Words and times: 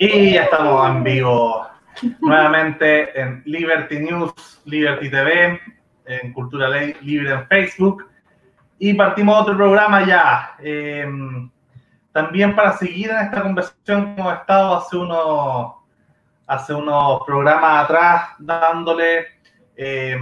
Y 0.00 0.34
ya 0.34 0.44
estamos 0.44 0.88
en 0.88 1.02
vivo 1.02 1.66
nuevamente 2.20 3.20
en 3.20 3.42
Liberty 3.46 3.98
News, 3.98 4.62
Liberty 4.64 5.10
TV, 5.10 5.60
en 6.06 6.32
Cultura 6.32 6.68
Libre 6.68 7.32
en 7.32 7.46
Facebook. 7.48 8.08
Y 8.78 8.94
partimos 8.94 9.42
otro 9.42 9.56
programa 9.56 10.06
ya. 10.06 10.54
Em, 10.60 11.50
también 12.12 12.54
para 12.54 12.76
seguir 12.76 13.10
en 13.10 13.18
esta 13.18 13.42
conversación 13.42 14.14
que 14.14 14.20
hemos 14.20 14.34
estado 14.34 14.76
hace 14.76 14.96
unos, 14.96 15.72
hace 16.46 16.74
unos 16.74 17.22
programas 17.26 17.84
atrás 17.84 18.28
dándole 18.38 19.26
eh, 19.76 20.16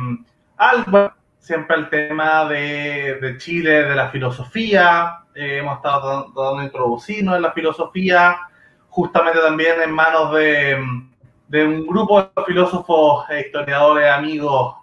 algo, 0.57 1.13
siempre 1.39 1.77
el 1.77 1.91
tema 1.91 2.47
de, 2.47 3.19
de, 3.21 3.37
Chile, 3.37 3.83
de 3.83 3.95
la 3.95 4.09
filosofía. 4.09 5.19
Eh, 5.35 5.59
hemos 5.59 5.77
estado 5.77 6.33
dando 6.35 6.63
introducirnos 6.63 7.37
en 7.37 7.43
la 7.43 7.53
filosofía 7.53 8.39
justamente 8.97 9.41
también 9.41 9.79
en 9.83 9.91
manos 9.91 10.33
de, 10.33 10.83
de 11.49 11.67
un 11.67 11.87
grupo 11.87 12.23
de 12.23 12.45
filósofos 12.47 13.29
e 13.29 13.41
historiadores 13.41 14.11
amigos 14.11 14.75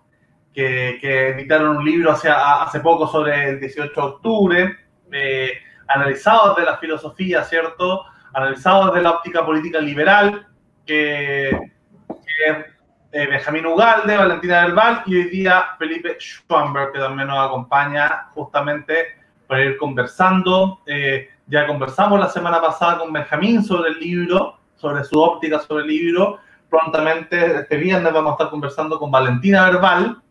que, 0.54 1.30
editaron 1.30 1.78
un 1.78 1.84
libro 1.84 2.12
hace, 2.12 2.80
poco 2.82 3.08
sobre 3.08 3.50
el 3.50 3.60
18 3.60 3.92
de 3.92 4.08
octubre, 4.08 4.78
eh, 5.12 5.54
analizado 5.88 6.54
desde 6.54 6.70
la 6.70 6.78
filosofía, 6.78 7.44
¿cierto? 7.44 8.06
Analizado 8.36 8.92
desde 8.92 9.02
la 9.02 9.14
óptica 9.14 9.44
política 9.44 9.80
liberal, 9.80 10.46
que, 10.86 11.72
que 12.08 12.66
eh, 13.14 13.26
Benjamín 13.26 13.66
Ugalde, 13.66 14.16
Valentina 14.16 14.62
Del 14.62 14.76
y 15.08 15.16
hoy 15.16 15.30
día 15.32 15.70
Felipe 15.80 16.18
Schwamberg, 16.20 16.92
que 16.92 17.00
también 17.00 17.30
nos 17.30 17.48
acompaña 17.48 18.28
justamente 18.36 19.08
para 19.48 19.64
ir 19.64 19.76
conversando. 19.78 20.82
Eh, 20.86 21.30
ya 21.48 21.68
conversamos 21.68 22.20
la 22.20 22.30
semana 22.30 22.62
pasada 22.62 23.00
con 23.00 23.12
Benjamín 23.12 23.64
sobre 23.64 23.92
el 23.92 24.00
libro, 24.00 24.58
sobre 24.76 25.04
su 25.04 25.20
óptica 25.20 25.60
sobre 25.60 25.84
el 25.84 25.90
libro. 25.90 26.40
Prontamente, 26.70 27.60
este 27.60 27.78
viernes, 27.78 28.12
vamos 28.12 28.32
a 28.32 28.34
estar 28.34 28.50
conversando 28.50 28.98
con 28.98 29.12
Valentina 29.12 29.70
Verbal, 29.70 30.22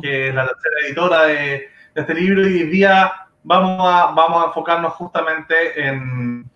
que 0.00 0.28
es 0.28 0.34
la 0.34 0.46
tercera 0.46 0.74
editora 0.86 1.22
de, 1.22 1.34
de, 1.34 2.00
este 2.00 2.14
libro, 2.14 2.42
y 2.42 2.62
hoy 2.62 2.66
día 2.68 3.12
vamos 3.42 3.80
a, 3.80 4.12
vamos 4.12 4.42
a 4.42 4.46
enfocarnos 4.46 4.92
justamente 4.94 5.86
en, 5.86 6.48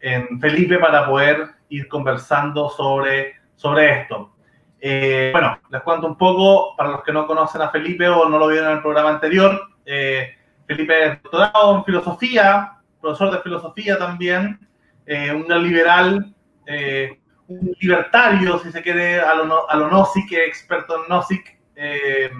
en 0.00 0.40
Felipe 0.40 0.78
para 0.78 1.06
poder 1.06 1.48
ir 1.68 1.88
conversando 1.88 2.68
sobre, 2.70 3.36
sobre 3.54 4.02
esto. 4.02 4.32
Eh, 4.80 5.30
bueno, 5.32 5.58
les 5.70 5.82
cuento 5.82 6.06
un 6.06 6.16
poco, 6.16 6.76
para 6.76 6.90
los 6.90 7.02
que 7.02 7.12
no 7.12 7.26
conocen 7.26 7.62
a 7.62 7.70
Felipe 7.70 8.08
o 8.08 8.28
no 8.28 8.38
lo 8.38 8.48
vieron 8.48 8.70
en 8.70 8.76
el 8.76 8.82
programa 8.82 9.10
anterior, 9.10 9.60
eh, 9.84 10.34
Felipe 10.66 11.06
es 11.06 11.22
doctorado 11.22 11.76
en 11.76 11.84
filosofía, 11.84 12.75
profesor 13.06 13.30
de 13.30 13.42
filosofía 13.42 13.98
también, 13.98 14.58
eh, 15.06 15.32
un 15.32 15.46
liberal, 15.62 16.34
eh, 16.66 17.20
un 17.46 17.72
libertario, 17.80 18.58
si 18.58 18.72
se 18.72 18.82
quiere, 18.82 19.20
a 19.20 19.34
lo, 19.34 19.70
a 19.70 19.76
lo 19.76 19.88
Nozick, 19.88 20.32
experto 20.32 21.02
en 21.02 21.08
Nozick. 21.08 21.56
Eh, 21.76 22.30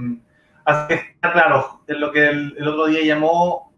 así 0.64 0.88
que 0.88 0.94
está 0.94 1.32
claro, 1.32 1.82
en 1.86 2.00
lo 2.00 2.10
que 2.10 2.26
el, 2.28 2.56
el, 2.58 2.68
otro 2.68 2.86
día 2.86 3.04
llamó, 3.04 3.72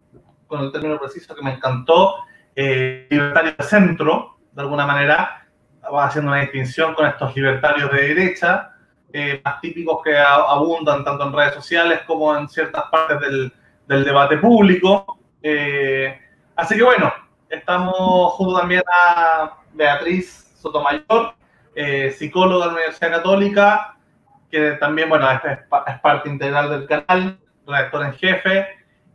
con 0.47 0.61
el 0.61 0.71
término 0.71 0.99
preciso 0.99 1.35
que 1.35 1.43
me 1.43 1.53
encantó, 1.53 2.15
eh, 2.55 3.07
libertario 3.11 3.53
de 3.55 3.63
centro, 3.63 4.39
de 4.51 4.61
alguna 4.61 4.87
manera, 4.87 5.47
va 5.93 6.05
haciendo 6.05 6.31
una 6.31 6.41
distinción 6.41 6.95
con 6.95 7.05
estos 7.05 7.35
libertarios 7.35 7.91
de 7.91 8.01
derecha, 8.01 8.71
eh, 9.13 9.39
más 9.45 9.61
típicos 9.61 10.01
que 10.03 10.17
abundan 10.17 11.03
tanto 11.03 11.27
en 11.27 11.33
redes 11.33 11.53
sociales 11.53 12.01
como 12.07 12.35
en 12.35 12.47
ciertas 12.47 12.85
partes 12.91 13.19
del, 13.19 13.53
del 13.87 14.03
debate 14.03 14.37
público. 14.37 15.19
Eh, 15.41 16.19
Así 16.59 16.75
que 16.75 16.83
bueno, 16.83 17.09
estamos 17.49 18.33
junto 18.33 18.59
también 18.59 18.83
a 18.91 19.59
Beatriz 19.71 20.51
Sotomayor, 20.61 21.33
eh, 21.73 22.11
psicóloga 22.11 22.65
de 22.65 22.71
la 22.71 22.77
Universidad 22.79 23.11
Católica, 23.11 23.97
que 24.51 24.71
también, 24.71 25.07
bueno, 25.07 25.25
es, 25.31 25.39
es, 25.45 25.99
parte 26.01 26.27
integral 26.27 26.69
del 26.69 26.85
canal, 26.85 27.39
redactora 27.65 28.07
en 28.07 28.13
jefe, 28.15 28.67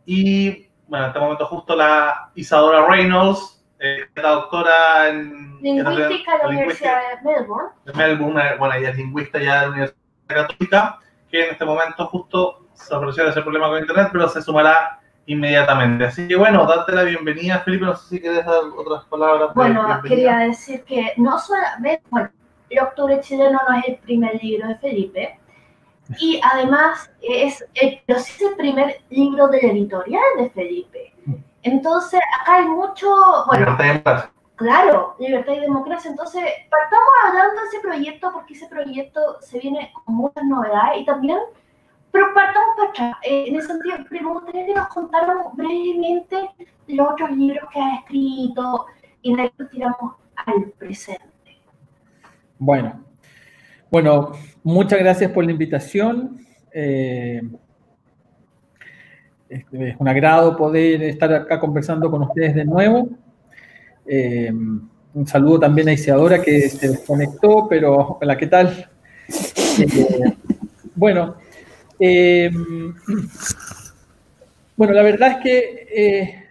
y 0.07 0.67
bueno, 0.87 1.05
en 1.05 1.09
este 1.09 1.19
momento 1.19 1.45
justo 1.45 1.75
la 1.75 2.31
Isadora 2.33 2.87
Reynolds, 2.87 3.63
eh, 3.77 4.07
la 4.15 4.29
doctora 4.29 5.09
en 5.09 5.61
lingüística 5.61 6.31
de 6.31 6.37
la 6.39 6.49
Universidad 6.49 6.97
de 6.97 7.29
Melbourne. 7.29 7.69
De 7.85 7.93
Melbourne, 7.93 8.55
bueno, 8.57 8.73
ella 8.73 8.89
es 8.89 8.97
lingüista 8.97 9.37
ya 9.37 9.53
de 9.53 9.61
la 9.61 9.67
Universidad 9.67 9.95
Católica, 10.25 10.99
que 11.29 11.45
en 11.45 11.51
este 11.51 11.65
momento 11.65 12.07
justo 12.07 12.65
se 12.73 12.95
apreció 12.95 13.29
ese 13.29 13.43
problema 13.43 13.69
con 13.69 13.77
Internet, 13.77 14.09
pero 14.11 14.27
se 14.29 14.41
sumará 14.41 14.99
inmediatamente. 15.25 16.05
Así 16.05 16.27
que 16.27 16.35
bueno, 16.35 16.65
darte 16.65 16.91
la 16.93 17.03
bienvenida, 17.03 17.59
Felipe. 17.59 17.85
No 17.85 17.95
sé 17.95 18.07
si 18.09 18.21
quieres 18.21 18.45
dar 18.45 18.63
otras 18.75 19.05
palabras. 19.05 19.53
Bueno, 19.55 20.01
quería 20.07 20.37
decir 20.37 20.83
que 20.83 21.13
no 21.17 21.39
solamente, 21.39 22.03
bueno, 22.09 22.29
El 22.69 22.79
Octubre 22.79 23.19
Chileno 23.21 23.59
no 23.67 23.77
es 23.77 23.87
el 23.87 23.97
primer 23.97 24.41
libro 24.43 24.67
de 24.67 24.75
Felipe, 24.75 25.39
y 26.19 26.39
además 26.43 27.09
es, 27.21 27.65
el, 27.73 28.01
pero 28.05 28.19
sí 28.19 28.33
es 28.35 28.51
el 28.51 28.55
primer 28.55 29.01
libro 29.09 29.47
de 29.47 29.61
la 29.61 29.71
editorial 29.71 30.23
de 30.37 30.49
Felipe. 30.51 31.13
Entonces, 31.63 32.19
acá 32.41 32.57
hay 32.57 32.65
mucho, 32.65 33.07
bueno, 33.47 33.65
Libertad 33.65 33.85
y 33.85 33.87
democracia. 33.87 34.31
claro, 34.55 35.15
libertad 35.19 35.53
y 35.53 35.59
democracia. 35.61 36.11
Entonces, 36.11 36.43
partamos 36.69 37.09
hablando 37.27 37.59
de 37.59 37.67
ese 37.67 37.79
proyecto 37.79 38.31
porque 38.31 38.53
ese 38.53 38.67
proyecto 38.67 39.41
se 39.41 39.59
viene 39.59 39.91
con 39.93 40.15
muchas 40.15 40.43
novedades 40.43 41.01
y 41.01 41.05
también 41.05 41.39
pero 42.15 42.33
partamos 42.33 42.69
para 42.77 42.89
atrás. 42.91 43.15
En 43.23 43.55
ese 43.57 43.67
sentido, 43.67 44.33
gustaría 44.33 44.65
que 44.65 44.73
nos 44.73 44.87
contaran 44.87 45.37
brevemente 45.53 46.49
los 46.87 47.11
otros 47.11 47.31
libros 47.31 47.69
que 47.73 47.79
ha 47.81 47.95
escrito 47.95 48.85
y 49.21 49.35
de 49.35 49.41
ahí 49.41 49.51
tiramos 49.69 50.13
al 50.37 50.71
presente. 50.77 51.25
Bueno, 52.57 53.03
bueno, 53.91 54.31
muchas 54.63 54.99
gracias 54.99 55.29
por 55.31 55.43
la 55.43 55.51
invitación. 55.51 56.39
Eh, 56.71 57.41
es 59.49 59.95
un 59.99 60.07
agrado 60.07 60.55
poder 60.55 61.03
estar 61.03 61.33
acá 61.33 61.59
conversando 61.59 62.09
con 62.09 62.21
ustedes 62.21 62.55
de 62.55 62.63
nuevo. 62.63 63.09
Eh, 64.07 64.53
un 64.53 65.27
saludo 65.27 65.59
también 65.59 65.89
a 65.89 65.93
Isidora 65.93 66.41
que 66.41 66.69
se 66.69 66.87
desconectó, 66.87 67.67
pero 67.67 68.17
hola, 68.21 68.37
¿qué 68.37 68.47
tal? 68.47 68.89
Eh, 69.77 70.37
bueno, 70.95 71.35
eh, 71.99 72.51
bueno, 74.75 74.93
la 74.93 75.03
verdad 75.03 75.31
es 75.31 75.37
que, 75.37 75.87
eh, 75.93 76.43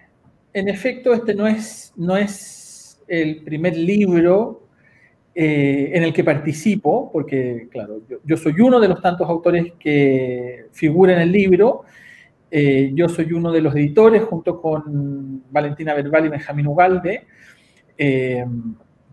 en 0.53 0.69
efecto, 0.69 1.13
este 1.13 1.35
no 1.35 1.47
es, 1.47 1.93
no 1.97 2.17
es 2.17 3.01
el 3.07 3.43
primer 3.43 3.77
libro 3.77 4.63
eh, 5.35 5.91
en 5.93 6.05
el 6.05 6.13
que 6.13 6.25
participo, 6.25 7.11
porque, 7.13 7.69
claro, 7.71 8.01
yo, 8.25 8.37
soy 8.37 8.61
uno 8.61 8.81
de 8.81 8.89
los 8.89 9.03
tantos 9.03 9.29
autores 9.29 9.73
que 9.79 10.67
figura 10.73 11.15
en 11.15 11.21
el 11.21 11.33
libro. 11.33 11.83
Eh, 12.51 12.93
yo 12.95 13.09
soy 13.09 13.33
uno 13.33 13.51
de 13.51 13.61
los 13.61 13.75
editores, 13.75 14.23
junto 14.23 14.61
con 14.61 15.43
Valentina 15.51 15.95
Verbal 15.95 16.27
y 16.27 16.29
Benjamín 16.29 16.69
Ugalde, 16.69 17.27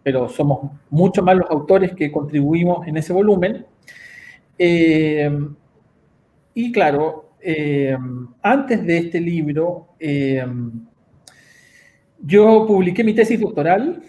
pero 0.03 0.29
somos 0.29 0.71
mucho 0.89 1.23
más 1.23 1.35
los 1.35 1.49
autores 1.49 1.93
que 1.93 2.11
contribuimos 2.11 2.87
en 2.87 2.97
ese 2.97 3.13
volumen. 3.13 3.65
Y 6.53 6.71
claro, 6.71 7.35
eh, 7.41 7.97
antes 8.41 8.85
de 8.85 8.97
este 8.97 9.19
libro, 9.19 9.95
eh, 9.99 10.45
yo 12.19 12.65
publiqué 12.67 13.03
mi 13.03 13.13
tesis 13.13 13.39
doctoral. 13.39 14.01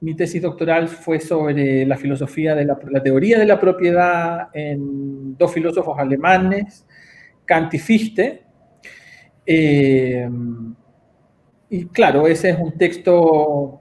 Mi 0.00 0.14
tesis 0.14 0.40
doctoral 0.40 0.88
fue 0.88 1.20
sobre 1.20 1.84
la 1.86 1.96
filosofía 1.96 2.54
de 2.54 2.64
la, 2.64 2.76
teoría 3.02 3.38
de 3.38 3.46
la 3.46 3.58
propiedad 3.58 4.48
en 4.52 5.36
dos 5.36 5.52
filósofos 5.52 5.98
alemanes, 5.98 6.86
Kant 7.44 7.72
y 7.74 7.78
Fichte. 7.78 8.42
Eh, 9.46 10.28
y 11.70 11.86
claro, 11.86 12.26
ese 12.26 12.50
es 12.50 12.58
un 12.58 12.72
texto 12.76 13.80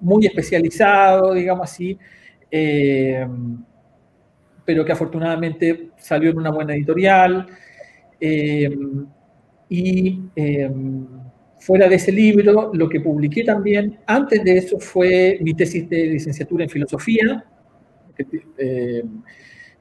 muy 0.00 0.26
especializado, 0.26 1.34
digamos 1.34 1.70
así, 1.70 1.98
pero 4.64 4.84
que 4.84 4.92
afortunadamente 4.92 5.90
salió 5.96 6.30
en 6.30 6.38
una 6.38 6.50
buena 6.50 6.74
editorial. 6.74 7.46
Eh, 8.20 8.74
y 9.68 10.20
eh, 10.36 10.70
fuera 11.58 11.88
de 11.88 11.96
ese 11.96 12.12
libro, 12.12 12.70
lo 12.72 12.88
que 12.88 13.00
publiqué 13.00 13.44
también, 13.44 13.98
antes 14.06 14.42
de 14.44 14.58
eso, 14.58 14.78
fue 14.78 15.38
mi 15.40 15.54
tesis 15.54 15.88
de 15.88 16.06
licenciatura 16.06 16.64
en 16.64 16.70
filosofía, 16.70 17.44
que, 18.16 18.26
eh, 18.58 19.04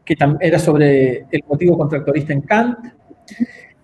que 0.04 0.16
era 0.42 0.60
sobre 0.60 1.26
el 1.32 1.44
motivo 1.48 1.78
contractualista 1.78 2.34
en 2.34 2.42
Kant. 2.42 2.80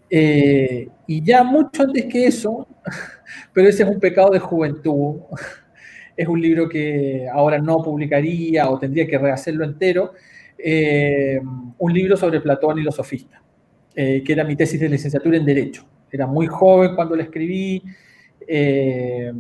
y 0.09 1.23
ya 1.23 1.43
mucho 1.43 1.83
antes 1.83 2.05
que 2.05 2.25
eso, 2.25 2.67
pero 3.53 3.69
ese 3.69 3.83
es 3.83 3.89
un 3.89 3.99
pecado 3.99 4.31
de 4.31 4.39
juventud, 4.39 5.21
es 6.17 6.27
un 6.27 6.41
libro 6.41 6.67
que 6.67 7.27
ahora 7.31 7.59
no 7.59 7.81
publicaría 7.81 8.69
o 8.69 8.79
tendría 8.79 9.07
que 9.07 9.17
rehacerlo 9.17 9.63
entero, 9.63 10.13
eh, 10.61 11.39
un 11.77 11.93
libro 11.93 12.17
sobre 12.17 12.41
Platón 12.41 12.79
y 12.79 12.83
los 12.83 12.95
sofistas, 12.95 13.41
eh, 13.95 14.21
que 14.25 14.33
era 14.33 14.43
mi 14.43 14.57
tesis 14.57 14.79
de 14.79 14.89
licenciatura 14.89 15.37
en 15.37 15.45
Derecho. 15.45 15.85
Era 16.11 16.27
muy 16.27 16.47
joven 16.47 16.95
cuando 16.95 17.15
lo 17.15 17.23
escribí 17.23 17.81
eh, 18.45 19.31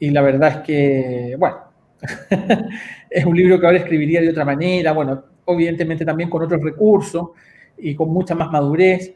y 0.00 0.10
la 0.10 0.22
verdad 0.22 0.48
es 0.48 0.56
que, 0.58 1.36
bueno, 1.38 1.58
es 3.10 3.24
un 3.24 3.36
libro 3.36 3.60
que 3.60 3.66
ahora 3.66 3.78
escribiría 3.78 4.20
de 4.20 4.30
otra 4.30 4.44
manera, 4.44 4.92
bueno, 4.92 5.22
evidentemente 5.46 6.04
también 6.04 6.28
con 6.28 6.42
otros 6.42 6.60
recursos 6.62 7.28
y 7.78 7.94
con 7.94 8.10
mucha 8.10 8.34
más 8.34 8.50
madurez. 8.50 9.14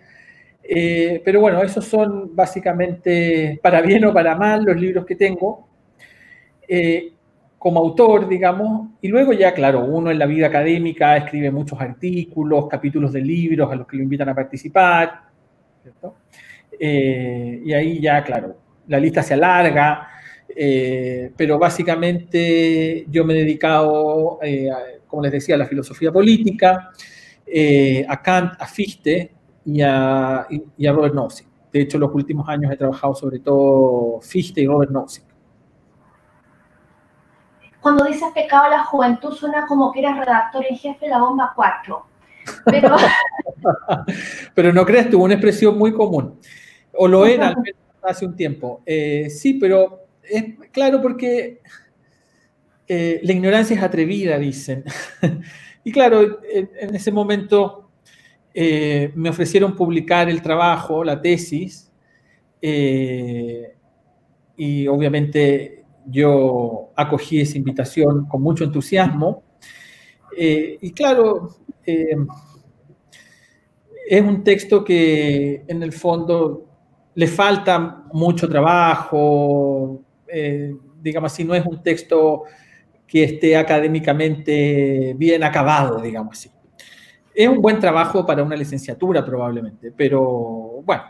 Pero 0.62 1.40
bueno, 1.40 1.62
esos 1.62 1.84
son 1.84 2.34
básicamente, 2.34 3.58
para 3.62 3.82
bien 3.82 4.04
o 4.04 4.14
para 4.14 4.36
mal, 4.36 4.64
los 4.64 4.80
libros 4.80 5.04
que 5.04 5.16
tengo 5.16 5.68
como 7.64 7.80
autor, 7.80 8.28
digamos. 8.28 8.90
Y 9.00 9.08
luego 9.08 9.32
ya, 9.32 9.54
claro, 9.54 9.86
uno 9.86 10.10
en 10.10 10.18
la 10.18 10.26
vida 10.26 10.48
académica 10.48 11.16
escribe 11.16 11.50
muchos 11.50 11.80
artículos, 11.80 12.68
capítulos 12.68 13.10
de 13.10 13.22
libros 13.22 13.72
a 13.72 13.74
los 13.74 13.86
que 13.86 13.96
lo 13.96 14.02
invitan 14.02 14.28
a 14.28 14.34
participar. 14.34 15.22
Eh, 16.78 17.62
y 17.64 17.72
ahí 17.72 18.02
ya, 18.02 18.22
claro, 18.22 18.54
la 18.86 19.00
lista 19.00 19.22
se 19.22 19.32
alarga. 19.32 20.08
pero 21.34 21.58
básicamente 21.58 23.06
yo 23.08 23.24
me 23.24 23.32
he 23.32 23.38
dedicado, 23.38 24.40
como 25.06 25.22
les 25.22 25.32
decía, 25.32 25.54
a 25.54 25.58
la 25.58 25.66
filosofía 25.66 26.12
política, 26.12 26.90
a 28.08 28.22
Kant, 28.22 28.60
a 28.60 28.66
Fichte, 28.66 29.32
y 29.64 29.80
a, 29.80 30.46
y 30.76 30.86
a 30.86 30.92
Robert 30.92 31.14
Nozick. 31.14 31.46
De 31.72 31.80
hecho, 31.80 31.98
los 31.98 32.14
últimos 32.14 32.46
años 32.46 32.70
he 32.70 32.76
trabajado 32.76 33.14
sobre 33.14 33.38
todo 33.38 34.20
Fichte 34.20 34.60
y 34.60 34.66
Robert 34.66 34.90
Nozick. 34.90 35.33
Cuando 37.84 38.04
dices 38.06 38.28
pecado 38.34 38.64
a 38.64 38.70
la 38.70 38.84
juventud, 38.84 39.34
suena 39.34 39.66
como 39.66 39.92
que 39.92 40.00
eras 40.00 40.18
redactor 40.18 40.64
en 40.66 40.78
jefe 40.78 41.04
de 41.04 41.10
la 41.10 41.18
bomba 41.18 41.52
4. 41.54 42.06
Pero, 44.54 44.72
no 44.72 44.86
crees, 44.86 45.10
tuvo 45.10 45.24
una 45.24 45.34
expresión 45.34 45.76
muy 45.76 45.92
común. 45.92 46.40
O 46.94 47.06
lo 47.06 47.26
era 47.26 47.48
al 47.48 47.58
menos 47.58 47.78
hace 48.00 48.24
un 48.24 48.34
tiempo. 48.34 48.80
Eh, 48.86 49.28
sí, 49.28 49.58
pero 49.60 50.06
es 50.22 50.44
claro 50.72 51.02
porque 51.02 51.60
eh, 52.88 53.20
la 53.22 53.32
ignorancia 53.32 53.76
es 53.76 53.82
atrevida, 53.82 54.38
dicen. 54.38 54.82
y 55.84 55.92
claro, 55.92 56.40
en 56.42 56.94
ese 56.94 57.12
momento 57.12 57.90
eh, 58.54 59.12
me 59.14 59.28
ofrecieron 59.28 59.76
publicar 59.76 60.30
el 60.30 60.40
trabajo, 60.40 61.04
la 61.04 61.20
tesis, 61.20 61.92
y 62.62 63.66
obviamente 64.86 65.83
yo 66.06 66.90
acogí 66.96 67.40
esa 67.40 67.58
invitación 67.58 68.26
con 68.26 68.42
mucho 68.42 68.64
entusiasmo. 68.64 69.42
Eh, 70.36 70.78
y 70.80 70.92
claro, 70.92 71.50
es 71.84 72.16
un 74.22 74.42
texto 74.42 74.84
que 74.84 75.64
en 75.66 75.82
el 75.82 75.92
fondo 75.92 76.66
le 77.14 77.26
falta 77.26 78.04
mucho 78.12 78.48
trabajo, 78.48 80.02
digamos 81.00 81.32
así, 81.32 81.44
no 81.44 81.54
es 81.54 81.64
un 81.64 81.82
texto 81.82 82.44
que 83.06 83.24
esté 83.24 83.56
académicamente 83.56 85.14
bien 85.16 85.44
acabado, 85.44 86.00
digamos 86.00 86.38
así. 86.38 86.50
Es 87.34 87.48
un 87.48 87.60
buen 87.60 87.78
trabajo 87.78 88.24
para 88.24 88.42
una 88.42 88.56
licenciatura 88.56 89.24
probablemente, 89.24 89.92
pero 89.96 90.82
bueno, 90.84 91.04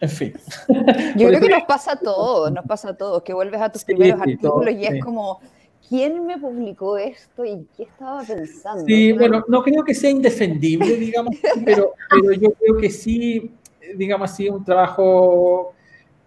en 0.00 0.08
fin. 0.08 0.34
Yo 1.16 1.28
creo 1.28 1.40
que 1.40 1.48
nos 1.48 1.64
pasa 1.64 1.92
a 1.92 1.96
todos, 1.96 2.52
nos 2.52 2.64
pasa 2.64 2.90
a 2.90 2.96
todos, 2.96 3.22
que 3.22 3.32
vuelves 3.32 3.60
a 3.60 3.70
tus 3.70 3.84
primeros 3.84 4.20
artículos 4.20 4.74
y 4.74 4.84
es 4.84 5.02
como, 5.02 5.40
¿quién 5.88 6.26
me 6.26 6.38
publicó 6.38 6.98
esto 6.98 7.44
y 7.44 7.66
qué 7.76 7.84
estaba 7.84 8.22
pensando? 8.22 8.84
Sí, 8.84 9.12
bueno, 9.12 9.44
no 9.48 9.62
creo 9.62 9.84
que 9.84 9.94
sea 9.94 10.10
indefendible, 10.10 10.96
digamos, 10.96 11.36
pero, 11.64 11.92
pero 12.10 12.32
yo 12.32 12.52
creo 12.52 12.76
que 12.76 12.90
sí, 12.90 13.52
digamos 13.96 14.30
así, 14.30 14.48
un 14.48 14.64
trabajo, 14.64 15.74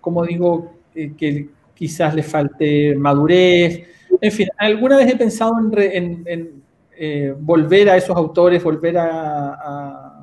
como 0.02 0.26
digo, 0.26 0.74
eh, 0.96 1.14
que 1.18 1.50
quizás 1.74 2.16
le 2.16 2.24
falte 2.24 2.96
madurez. 2.96 3.84
En 4.20 4.32
fin, 4.32 4.48
alguna 4.58 4.98
vez 4.98 5.14
he 5.14 5.18
pensado 5.18 5.54
en 5.60 6.58
eh, 7.00 7.36
volver 7.40 7.92
a 7.92 7.98
esos 7.98 8.18
autores, 8.18 8.64
volver 8.64 8.98
a, 8.98 9.54
a, 9.54 10.17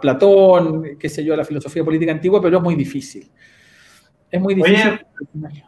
Platón, 0.00 0.96
qué 0.98 1.08
sé 1.08 1.24
yo, 1.24 1.34
a 1.34 1.36
la 1.36 1.44
filosofía 1.44 1.84
política 1.84 2.12
antigua, 2.12 2.40
pero 2.42 2.58
es 2.58 2.62
muy 2.62 2.74
difícil. 2.74 3.30
Es 4.30 4.40
muy 4.40 4.54
difícil. 4.54 5.00
Oye, 5.44 5.64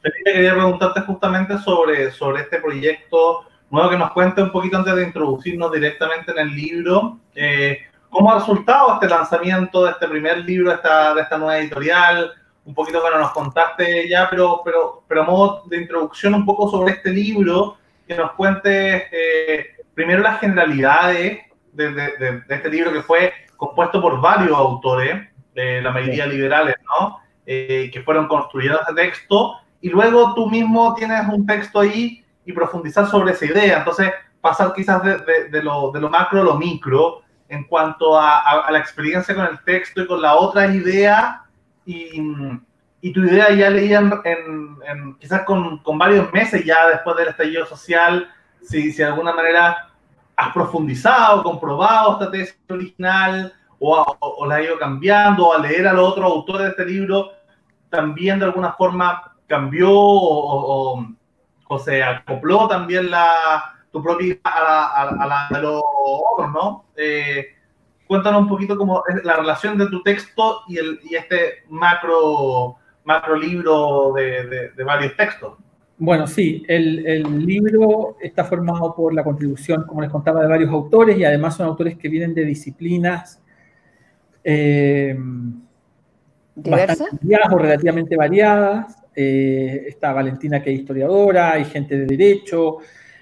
Felipe, 0.00 0.32
quería 0.32 0.54
preguntarte 0.54 1.00
justamente 1.02 1.58
sobre, 1.58 2.10
sobre 2.10 2.42
este 2.42 2.58
proyecto 2.58 3.46
nuevo 3.70 3.90
que 3.90 3.96
nos 3.96 4.12
cuente 4.12 4.42
un 4.42 4.52
poquito 4.52 4.76
antes 4.76 4.94
de 4.94 5.04
introducirnos 5.04 5.72
directamente 5.72 6.32
en 6.32 6.38
el 6.38 6.54
libro. 6.54 7.18
Eh, 7.34 7.78
¿Cómo 8.10 8.30
ha 8.30 8.38
resultado 8.38 8.94
este 8.94 9.08
lanzamiento 9.08 9.84
de 9.84 9.92
este 9.92 10.06
primer 10.08 10.38
libro, 10.44 10.70
de 10.70 10.76
esta, 10.76 11.14
de 11.14 11.22
esta 11.22 11.38
nueva 11.38 11.58
editorial? 11.58 12.32
Un 12.64 12.74
poquito, 12.74 13.00
bueno, 13.00 13.18
nos 13.18 13.32
contaste 13.32 14.08
ya, 14.08 14.28
pero, 14.28 14.60
pero, 14.64 15.02
pero 15.08 15.22
a 15.22 15.24
modo 15.24 15.62
de 15.66 15.78
introducción 15.78 16.34
un 16.34 16.44
poco 16.44 16.70
sobre 16.70 16.92
este 16.92 17.10
libro 17.10 17.78
que 18.06 18.14
nos 18.14 18.32
cuente 18.32 19.08
eh, 19.10 19.76
primero 19.94 20.20
las 20.20 20.40
generalidades 20.40 21.40
de, 21.72 22.42
este 22.48 22.70
libro 22.70 22.92
que 22.92 23.02
fue 23.02 23.32
compuesto 23.56 24.00
por 24.00 24.20
varios 24.20 24.56
autores, 24.56 25.28
la 25.54 25.90
mayoría 25.90 26.26
liberales, 26.26 26.76
¿no? 26.84 27.18
Eh, 27.44 27.90
que 27.92 28.02
fueron 28.02 28.28
construyendo 28.28 28.80
este 28.80 28.94
texto, 28.94 29.56
y 29.80 29.88
luego 29.88 30.32
tú 30.34 30.48
mismo 30.48 30.94
tienes 30.94 31.26
un 31.28 31.44
texto 31.44 31.80
ahí 31.80 32.24
y 32.44 32.52
profundizar 32.52 33.06
sobre 33.08 33.32
esa 33.32 33.46
idea. 33.46 33.78
Entonces, 33.78 34.12
pasar 34.40 34.72
quizás 34.74 35.02
de, 35.02 35.62
lo, 35.62 35.90
de 35.90 36.00
lo, 36.00 36.08
macro 36.08 36.40
a 36.40 36.44
lo 36.44 36.54
micro 36.56 37.22
en 37.48 37.64
cuanto 37.64 38.18
a, 38.18 38.70
la 38.70 38.78
experiencia 38.78 39.34
con 39.34 39.46
el 39.46 39.62
texto 39.64 40.02
y 40.02 40.06
con 40.06 40.22
la 40.22 40.34
otra 40.34 40.66
idea 40.66 41.44
y, 41.84 42.22
y 43.00 43.12
tu 43.12 43.24
idea 43.24 43.50
ya 43.50 43.70
leía 43.70 43.98
en, 43.98 45.16
quizás 45.18 45.42
con, 45.42 45.78
con, 45.78 45.98
varios 45.98 46.32
meses 46.32 46.64
ya 46.64 46.88
después 46.88 47.16
del 47.16 47.28
estallido 47.28 47.66
social, 47.66 48.30
si, 48.62 48.92
si 48.92 48.98
de 48.98 49.04
alguna 49.04 49.32
manera 49.32 49.91
has 50.36 50.52
profundizado, 50.52 51.42
comprobado 51.42 52.12
esta 52.12 52.30
tesis 52.30 52.58
original 52.68 53.52
o, 53.78 54.16
o, 54.20 54.46
la 54.46 54.56
has 54.56 54.64
ido 54.64 54.78
cambiando, 54.78 55.48
o 55.48 55.54
al 55.54 55.62
leer 55.62 55.88
a 55.88 55.92
los 55.92 56.10
otros 56.10 56.24
autores 56.24 56.62
de 56.62 56.70
este 56.70 56.86
libro, 56.86 57.32
también 57.90 58.38
de 58.38 58.46
alguna 58.46 58.72
forma 58.72 59.34
cambió 59.46 59.90
o, 59.90 61.04
o 61.68 61.78
se 61.78 62.02
acopló 62.02 62.68
también 62.68 63.10
la, 63.10 63.74
tu 63.90 64.02
propia 64.02 64.36
a 64.44 65.26
la, 65.26 65.48
a, 65.48 65.54
de 65.54 65.62
los 65.62 65.82
otros, 65.84 66.52
¿no? 66.52 66.84
Eh, 66.96 67.46
cuéntanos 68.06 68.42
un 68.42 68.48
poquito 68.48 68.76
cómo 68.76 69.02
es 69.08 69.24
la 69.24 69.36
relación 69.36 69.78
de 69.78 69.86
tu 69.86 70.02
texto 70.02 70.62
y, 70.68 70.78
el, 70.78 71.00
y 71.04 71.14
este 71.14 71.64
macro 71.68 72.76
macro 73.04 73.36
libro 73.36 74.12
de, 74.14 74.72
varios 74.84 75.16
textos. 75.16 75.54
Bueno, 75.98 76.26
sí, 76.26 76.64
el, 76.66 77.06
el, 77.06 77.46
libro 77.46 78.16
está 78.20 78.44
formado 78.44 78.94
por 78.94 79.14
la 79.14 79.22
contribución, 79.22 79.84
como 79.86 80.00
les 80.00 80.10
contaba, 80.10 80.42
de 80.42 80.48
varios 80.48 80.70
autores 80.70 81.16
y 81.16 81.24
además 81.24 81.56
son 81.56 81.66
autores 81.66 81.96
que 81.96 82.08
vienen 82.08 82.34
de 82.34 82.44
disciplinas 82.44 83.42
eh, 84.44 85.16
¿Diversas? 86.54 87.08
o 87.50 87.58
relativamente 87.58 88.16
variadas. 88.16 88.96
Eh, 89.14 89.84
está 89.88 90.12
Valentina, 90.12 90.62
que 90.62 90.72
es 90.72 90.80
historiadora, 90.80 91.52
hay 91.52 91.64
gente 91.64 91.98
de 91.98 92.06
derecho, 92.06 92.78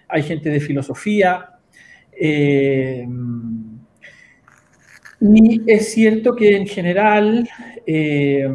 hay 0.09 0.23
gente 0.23 0.51
de 0.51 0.61
filosofía. 0.61 1.51
Eh, 2.13 3.07
y 5.21 5.71
es 5.71 5.93
cierto 5.93 6.35
que 6.35 6.57
en 6.57 6.67
general 6.67 7.47
eh, 7.87 8.49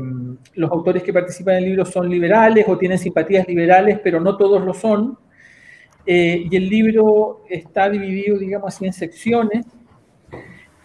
los 0.55 0.71
autores 0.71 1.03
que 1.03 1.13
participan 1.13 1.55
en 1.55 1.63
el 1.63 1.69
libro 1.69 1.85
son 1.85 2.09
liberales 2.09 2.65
o 2.67 2.75
tienen 2.77 2.97
simpatías 2.97 3.47
liberales, 3.47 3.99
pero 4.03 4.19
no 4.19 4.35
todos 4.35 4.65
lo 4.65 4.73
son. 4.73 5.17
Eh, 6.07 6.47
y 6.49 6.55
el 6.55 6.67
libro 6.67 7.43
está 7.49 7.87
dividido, 7.89 8.39
digamos 8.39 8.73
así, 8.73 8.85
en 8.87 8.93
secciones. 8.93 9.65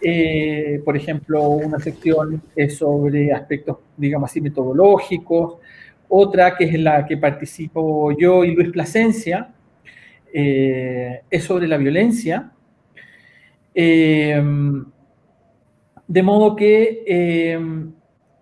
Eh, 0.03 0.81
por 0.85 0.95
ejemplo, 0.95 1.49
una 1.49 1.79
sección 1.79 2.43
es 2.55 2.77
sobre 2.77 3.31
aspectos, 3.31 3.77
digamos 3.97 4.29
así, 4.29 4.39
metodológicos. 4.39 5.57
Otra, 6.09 6.55
que 6.55 6.65
es 6.65 6.79
la 6.79 7.05
que 7.07 7.17
participo 7.17 8.11
yo 8.11 8.43
y 8.43 8.53
Luis 8.53 8.69
Plasencia, 8.69 9.51
es 10.33 11.43
sobre 11.43 11.67
la 11.67 11.77
violencia. 11.77 12.51
De 16.11 16.23
modo 16.23 16.55
que 16.55 17.03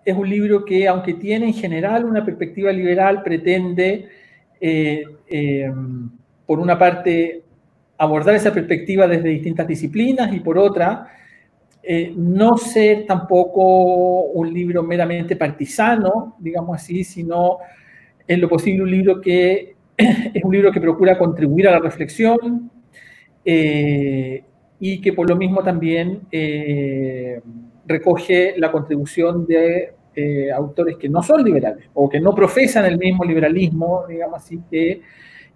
es 0.10 0.18
un 0.18 0.30
libro 0.30 0.66
que, 0.66 0.88
aunque 0.88 1.14
tiene 1.14 1.48
en 1.48 1.54
general 1.54 2.06
una 2.06 2.26
perspectiva 2.26 2.72
liberal, 2.72 3.22
pretende, 3.24 4.08
eh, 4.60 5.04
eh, 5.28 5.72
por 6.46 6.60
una 6.60 6.78
parte, 6.78 7.44
abordar 7.98 8.36
esa 8.36 8.54
perspectiva 8.54 9.08
desde 9.08 9.30
distintas 9.30 9.68
disciplinas 9.68 10.34
y 10.34 10.40
por 10.40 10.58
otra, 10.58 11.08
eh, 11.84 12.14
no 12.16 12.58
ser 12.58 13.06
tampoco 13.06 14.24
un 14.32 14.54
libro 14.54 14.84
meramente 14.84 15.36
partisano, 15.36 16.36
digamos 16.40 16.76
así, 16.76 17.04
sino 17.04 17.58
en 18.28 18.42
lo 18.42 18.50
posible 18.50 18.84
un 18.84 18.92
libro 18.92 19.22
que 19.22 19.76
es 19.98 20.44
un 20.44 20.54
libro 20.54 20.72
que 20.72 20.82
procura 20.82 21.18
contribuir 21.18 21.68
a 21.68 21.72
la 21.72 21.80
reflexión 21.80 22.72
y 24.82 25.02
que 25.02 25.14
por 25.14 25.28
lo 25.28 25.36
mismo 25.36 25.64
también 25.64 26.22
recoge 27.90 28.54
la 28.58 28.72
contribución 28.72 29.46
de 29.48 29.94
eh, 30.16 30.52
autores 30.52 30.96
que 30.98 31.10
no 31.10 31.24
son 31.24 31.44
liberales 31.44 31.90
o 31.96 32.08
que 32.08 32.20
no 32.20 32.36
profesan 32.36 32.86
el 32.86 33.00
mismo 33.00 33.26
liberalismo, 33.26 34.06
digamos 34.08 34.44
así, 34.44 34.60
que 34.70 35.02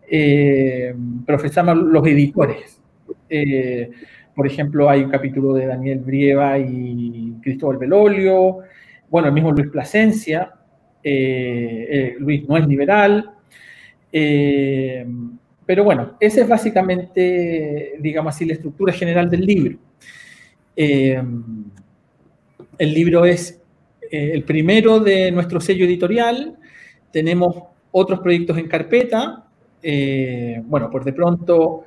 eh, 0.09 0.95
profesamos 1.25 1.77
los 1.77 2.05
editores. 2.07 2.81
Eh, 3.29 3.91
por 4.35 4.47
ejemplo, 4.47 4.89
hay 4.89 5.03
un 5.03 5.11
capítulo 5.11 5.53
de 5.53 5.67
Daniel 5.67 5.99
Brieva 5.99 6.57
y 6.57 7.35
Cristóbal 7.41 7.77
Belolio, 7.77 8.59
bueno, 9.09 9.27
el 9.27 9.33
mismo 9.33 9.51
Luis 9.51 9.69
Plasencia, 9.69 10.51
Luis 11.03 12.47
no 12.49 12.57
es 12.57 12.67
liberal, 12.67 13.29
pero 14.11 15.83
bueno, 15.83 16.17
esa 16.19 16.41
es 16.41 16.47
básicamente, 16.47 17.93
digamos 17.99 18.33
así, 18.33 18.45
la 18.45 18.53
estructura 18.53 18.91
general 18.91 19.29
del 19.29 19.41
libro. 19.41 19.77
El 22.77 22.93
libro 22.93 23.25
es 23.25 23.59
el 24.11 24.43
primero 24.43 24.99
de 24.99 25.31
nuestro 25.31 25.59
sello 25.59 25.85
editorial, 25.85 26.57
tenemos 27.11 27.55
otros 27.93 28.19
proyectos 28.19 28.57
en 28.57 28.67
carpeta. 28.67 29.45
Eh, 29.81 30.61
bueno, 30.65 30.89
por 30.89 31.05
de 31.05 31.13
pronto, 31.13 31.85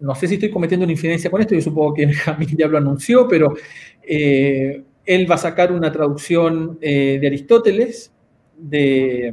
no 0.00 0.14
sé 0.14 0.28
si 0.28 0.34
estoy 0.34 0.50
cometiendo 0.50 0.84
una 0.84 0.92
infidencia 0.92 1.30
con 1.30 1.40
esto, 1.40 1.54
yo 1.54 1.60
supongo 1.60 1.92
que 1.92 2.06
Jamil 2.12 2.56
ya 2.56 2.68
lo 2.68 2.78
anunció, 2.78 3.28
pero 3.28 3.54
eh, 4.02 4.82
él 5.04 5.30
va 5.30 5.34
a 5.34 5.38
sacar 5.38 5.72
una 5.72 5.92
traducción 5.92 6.78
eh, 6.80 7.18
de 7.20 7.26
Aristóteles, 7.26 8.12
que 8.70 9.32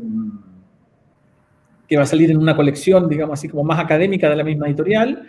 va 1.95 2.03
a 2.03 2.07
salir 2.07 2.31
en 2.31 2.37
una 2.37 2.55
colección, 2.55 3.07
digamos 3.07 3.39
así, 3.39 3.47
como 3.47 3.63
más 3.63 3.79
académica 3.79 4.29
de 4.29 4.35
la 4.35 4.43
misma 4.43 4.67
editorial, 4.67 5.27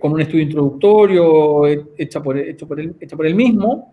con 0.00 0.12
un 0.12 0.20
estudio 0.20 0.44
introductorio 0.44 1.66
hecho 1.66 2.22
por, 2.22 2.38
hecho 2.38 2.66
por, 2.66 2.80
hecho 2.80 3.22
él 3.22 3.34
mismo. 3.34 3.92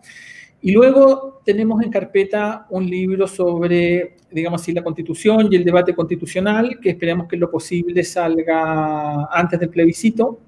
Y 0.60 0.72
luego 0.72 1.40
tenemos 1.44 1.82
en 1.82 1.90
carpeta 1.90 2.66
un 2.70 2.88
libro 2.88 3.28
sobre, 3.28 4.16
digamos 4.30 4.60
así, 4.60 4.72
la 4.72 4.82
constitución 4.82 5.48
y 5.50 5.56
el 5.56 5.64
debate 5.64 5.94
constitucional, 5.94 6.80
que 6.80 6.90
esperamos 6.90 7.28
que 7.28 7.36
lo 7.36 7.50
posible 7.50 8.02
salga 8.02 9.26
antes 9.26 9.60
del 9.60 9.68
plebiscito. 9.68 10.40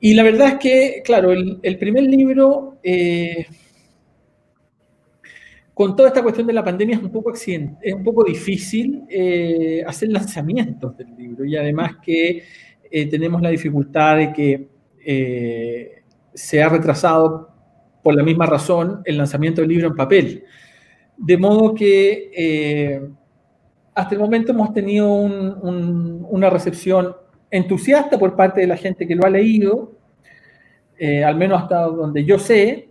Y 0.00 0.14
la 0.14 0.22
verdad 0.24 0.48
es 0.48 0.54
que, 0.54 1.02
claro, 1.04 1.30
el, 1.30 1.78
primer 1.78 2.04
libro, 2.04 2.78
eh, 2.82 3.46
con 5.72 5.94
toda 5.94 6.08
esta 6.08 6.22
cuestión 6.22 6.46
de 6.48 6.54
la 6.54 6.64
pandemia, 6.64 6.96
es 6.96 7.02
un 7.02 7.12
poco, 7.12 7.32
es 7.32 7.94
un 7.94 8.02
poco 8.02 8.24
difícil 8.24 9.04
eh, 9.08 9.84
hacer 9.86 10.08
lanzamientos 10.08 10.96
del 10.96 11.14
libro. 11.16 11.44
Y 11.44 11.54
además 11.54 11.96
que 12.02 12.42
eh, 12.90 13.06
tenemos 13.08 13.40
la 13.42 13.50
dificultad 13.50 14.16
de 14.16 14.32
que 14.32 14.68
se 16.34 16.62
ha 16.62 16.68
retrasado 16.68 17.50
por 18.02 18.14
la 18.14 18.22
misma 18.22 18.46
razón 18.46 19.02
el 19.04 19.18
lanzamiento 19.18 19.60
del 19.60 19.70
libro 19.70 19.88
en 19.88 19.94
papel. 19.94 20.44
De 21.16 21.36
modo 21.36 21.74
que 21.74 22.30
eh, 22.34 23.08
hasta 23.94 24.14
el 24.14 24.20
momento 24.20 24.52
hemos 24.52 24.72
tenido 24.72 25.06
una 25.06 26.48
recepción 26.48 27.14
entusiasta 27.50 28.18
por 28.18 28.36
parte 28.36 28.60
de 28.60 28.66
la 28.66 28.76
gente 28.76 29.06
que 29.06 29.14
lo 29.14 29.26
ha 29.26 29.30
leído, 29.30 29.92
eh, 30.98 31.24
al 31.24 31.36
menos 31.36 31.62
hasta 31.62 31.82
donde 31.82 32.24
yo 32.24 32.38
sé, 32.38 32.88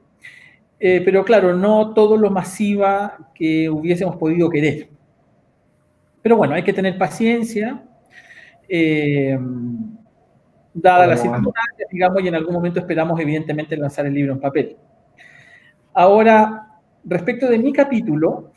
eh, 0.79 1.01
pero 1.03 1.24
claro, 1.24 1.56
no 1.56 1.94
todo 1.94 2.18
lo 2.18 2.29
masiva 2.29 3.32
que 3.34 3.70
hubiésemos 3.70 4.15
podido 4.18 4.50
querer. 4.50 4.89
Pero 6.22 6.38
bueno, 6.38 6.53
hay 6.53 6.63
que 6.63 6.74
tener 6.74 6.98
paciencia, 6.98 7.84
dada 10.74 11.08
las 11.08 11.22
circunstancias, 11.22 11.90
digamos, 11.92 12.24
y 12.24 12.28
en 12.28 12.36
algún 12.36 12.54
momento 12.54 12.80
esperamos 12.80 13.20
evidentemente 13.20 13.76
lanzar 13.78 14.06
el 14.06 14.14
libro 14.14 14.34
en 14.34 14.40
papel. 14.40 14.78
Ahora, 15.94 16.68
respecto 17.04 17.48
de 17.48 17.60
mi 17.60 17.74
capítulo, 17.74 18.52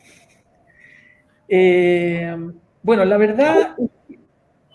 eh, 1.49 2.37
bueno, 2.83 3.05
la 3.05 3.17
verdad, 3.17 3.77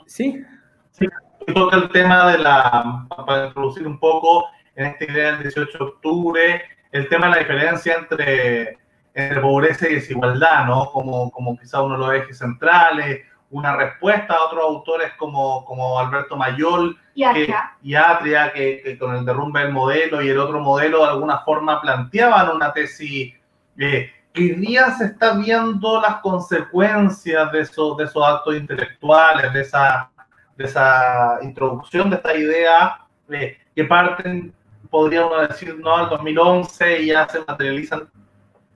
¿sí? 0.05 0.43
Sí, 0.91 1.07
toca 1.53 1.77
el 1.77 1.89
tema 1.89 2.31
de 2.31 2.37
la, 2.39 3.07
para 3.25 3.47
introducir 3.47 3.87
un 3.87 3.99
poco 3.99 4.45
en 4.75 4.87
esta 4.87 5.05
idea 5.05 5.31
del 5.33 5.43
18 5.43 5.77
de 5.77 5.83
octubre, 5.83 6.61
el 6.91 7.09
tema 7.09 7.27
de 7.27 7.31
la 7.33 7.39
diferencia 7.39 7.95
entre, 7.95 8.77
entre 9.13 9.41
pobreza 9.41 9.89
y 9.89 9.95
desigualdad, 9.95 10.65
¿no? 10.65 10.85
Como, 10.91 11.31
como 11.31 11.57
quizá 11.57 11.81
uno 11.81 11.97
de 11.97 12.05
los 12.05 12.23
ejes 12.23 12.37
centrales, 12.37 13.21
una 13.49 13.75
respuesta 13.75 14.33
a 14.33 14.45
otros 14.45 14.63
autores 14.63 15.13
como, 15.17 15.63
como 15.65 15.99
Alberto 15.99 16.35
Mayol 16.35 16.97
y 17.15 17.95
Atria, 17.95 18.51
que, 18.53 18.97
con 18.99 19.15
el 19.15 19.25
derrumbe 19.25 19.61
del 19.61 19.71
modelo 19.71 20.21
y 20.21 20.29
el 20.29 20.39
otro 20.39 20.59
modelo 20.59 21.03
de 21.03 21.09
alguna 21.09 21.39
forma 21.39 21.81
planteaban 21.81 22.55
una 22.55 22.73
tesis 22.73 23.33
eh, 23.77 24.11
que 24.33 24.41
hoy 24.41 24.55
día 24.55 24.91
se 24.91 25.05
está 25.05 25.33
viendo 25.33 26.01
las 26.01 26.17
consecuencias 26.17 27.51
de 27.51 27.61
esos, 27.61 27.97
de 27.97 28.03
esos 28.03 28.23
actos 28.23 28.55
intelectuales, 28.55 29.53
de 29.53 29.61
esa, 29.61 30.09
de 30.57 30.65
esa 30.65 31.39
introducción 31.41 32.09
de 32.09 32.17
esta 32.17 32.35
idea 32.35 32.99
eh, 33.29 33.57
que 33.73 33.83
parten, 33.85 34.53
podríamos 34.89 35.47
decir, 35.47 35.77
no 35.79 35.95
al 35.95 36.09
2011 36.09 37.01
y 37.01 37.05
ya 37.07 37.27
se 37.29 37.39
materializan 37.47 38.09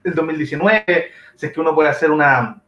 el 0.04 0.16
2019, 0.16 1.12
si 1.36 1.46
es 1.46 1.52
que 1.52 1.60
uno 1.60 1.76
puede 1.76 1.90
hacer 1.90 2.10
una, 2.10 2.61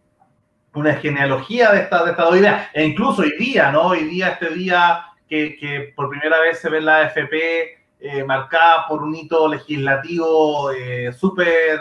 una 0.73 0.93
genealogía 0.95 1.71
de 1.71 1.81
esta, 1.81 2.03
de 2.03 2.11
esta 2.11 2.37
idea. 2.37 2.69
E 2.73 2.83
incluso 2.83 3.21
hoy 3.21 3.33
día, 3.37 3.71
¿no? 3.71 3.87
Hoy 3.87 4.05
día, 4.05 4.29
este 4.29 4.49
día 4.49 5.05
que, 5.27 5.55
que 5.57 5.93
por 5.95 6.09
primera 6.09 6.39
vez 6.39 6.59
se 6.59 6.69
ve 6.69 6.81
la 6.81 7.01
AFP 7.01 7.83
eh, 7.99 8.23
marcada 8.25 8.85
por 8.87 9.01
un 9.01 9.15
hito 9.15 9.47
legislativo 9.47 10.71
eh, 10.71 11.13
súper 11.13 11.79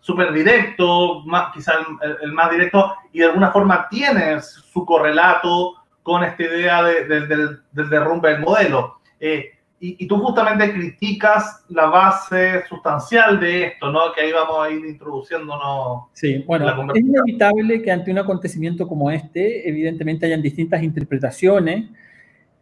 súper 0.00 0.32
directo, 0.32 1.20
más, 1.26 1.52
quizá 1.52 1.74
el, 2.22 2.32
más 2.32 2.50
directo, 2.50 2.94
y 3.12 3.18
de 3.18 3.26
alguna 3.26 3.50
forma 3.50 3.86
tiene 3.90 4.40
su 4.40 4.86
correlato 4.86 5.74
con 6.02 6.24
esta 6.24 6.44
idea 6.44 6.82
del, 6.82 7.28
del, 7.28 7.90
derrumbe 7.90 8.30
del 8.30 8.40
modelo. 8.40 9.00
Eh, 9.20 9.57
y, 9.80 10.08
tú 10.08 10.18
justamente 10.18 10.72
criticas 10.72 11.64
la 11.68 11.86
base 11.86 12.64
sustancial 12.68 13.38
de 13.38 13.66
esto, 13.66 13.92
¿no? 13.92 14.12
Que 14.12 14.22
ahí 14.22 14.32
vamos 14.32 14.66
a 14.66 14.70
ir 14.70 14.84
introduciéndonos. 14.84 16.06
Sí, 16.14 16.42
bueno, 16.46 16.68
es 16.92 17.00
inevitable 17.00 17.80
que 17.80 17.92
ante 17.92 18.10
un 18.10 18.18
acontecimiento 18.18 18.88
como 18.88 19.08
este, 19.10 19.68
evidentemente 19.68 20.26
hayan 20.26 20.42
distintas 20.42 20.82
interpretaciones 20.82 21.90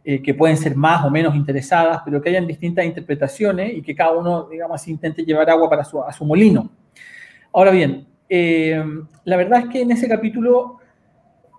eh, 0.03 0.21
que 0.21 0.35
pueden 0.35 0.57
ser 0.57 0.75
más 0.75 1.03
o 1.05 1.09
menos 1.09 1.35
interesadas, 1.35 2.01
pero 2.05 2.21
que 2.21 2.29
hayan 2.29 2.45
distintas 2.45 2.85
interpretaciones 2.85 3.75
y 3.75 3.81
que 3.81 3.95
cada 3.95 4.11
uno, 4.11 4.47
digamos 4.47 4.87
intente 4.87 5.25
llevar 5.25 5.49
agua 5.49 5.69
para 5.69 5.83
su, 5.83 6.03
a 6.03 6.13
su 6.13 6.23
molino. 6.23 6.69
Ahora 7.51 7.71
bien, 7.71 8.05
eh, 8.29 8.83
la 9.23 9.37
verdad 9.37 9.61
es 9.61 9.69
que 9.69 9.81
en 9.81 9.91
ese 9.91 10.07
capítulo 10.07 10.77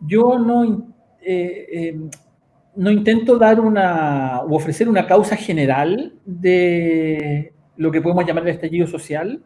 yo 0.01 0.39
no... 0.39 0.95
Eh, 1.21 1.99
no 2.79 2.93
intento 2.93 3.39
dar 3.39 3.59
una 3.59 4.41
o 4.43 4.55
ofrecer 4.55 4.89
una 4.89 5.05
causa 5.05 5.35
general 5.35 6.15
de 6.25 7.53
lo 7.77 7.91
que 7.91 8.01
podemos 8.01 8.25
llamar 8.25 8.45
el 8.45 8.55
estallido 8.55 8.87
social. 8.87 9.43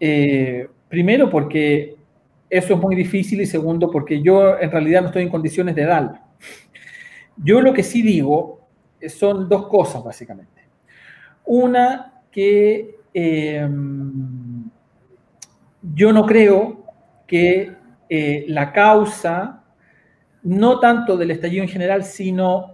Eh, 0.00 0.66
primero 0.88 1.30
porque 1.30 1.94
eso 2.50 2.74
es 2.74 2.80
muy 2.80 2.96
difícil 2.96 3.40
y 3.40 3.46
segundo 3.46 3.92
porque 3.92 4.20
yo 4.20 4.58
en 4.58 4.72
realidad 4.72 5.02
no 5.02 5.06
estoy 5.06 5.22
en 5.22 5.28
condiciones 5.28 5.76
de 5.76 5.84
darlo. 5.84 6.18
Yo 7.36 7.60
lo 7.60 7.72
que 7.72 7.84
sí 7.84 8.02
digo 8.02 8.66
son 9.08 9.48
dos 9.48 9.68
cosas 9.68 10.02
básicamente. 10.02 10.62
Una 11.44 12.22
que 12.32 12.96
em, 13.14 14.68
yo 15.94 16.12
no 16.12 16.26
creo 16.26 16.84
que 17.24 17.70
eh, 18.08 18.44
la 18.48 18.72
causa 18.72 19.61
no 20.42 20.80
tanto 20.80 21.16
del 21.16 21.30
estallido 21.30 21.62
en 21.62 21.68
general, 21.68 22.04
sino 22.04 22.66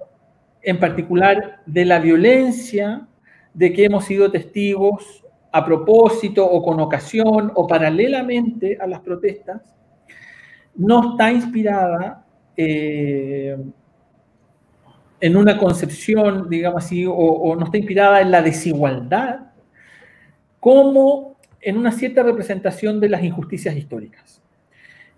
en 0.62 0.78
particular 0.78 1.60
de 1.66 1.84
la 1.84 1.98
violencia 1.98 3.06
de 3.54 3.72
que 3.72 3.84
hemos 3.84 4.04
sido 4.04 4.30
testigos 4.30 5.24
a 5.52 5.64
propósito 5.64 6.44
o 6.44 6.62
con 6.62 6.80
ocasión 6.80 7.52
o 7.54 7.66
paralelamente 7.66 8.76
a 8.80 8.86
las 8.86 9.00
protestas, 9.00 9.74
no 10.74 11.12
está 11.12 11.32
inspirada 11.32 12.24
eh, 12.56 13.56
en 15.20 15.36
una 15.36 15.58
concepción, 15.58 16.48
digamos 16.48 16.84
así, 16.84 17.04
o, 17.08 17.56
no 17.56 17.64
está 17.64 17.78
inspirada 17.78 18.20
en 18.20 18.30
la 18.30 18.42
desigualdad, 18.42 19.40
como 20.60 21.36
en 21.60 21.76
una 21.76 21.90
cierta 21.90 22.22
representación 22.22 23.00
de 23.00 23.08
las 23.08 23.24
injusticias 23.24 23.76
históricas. 23.76 24.40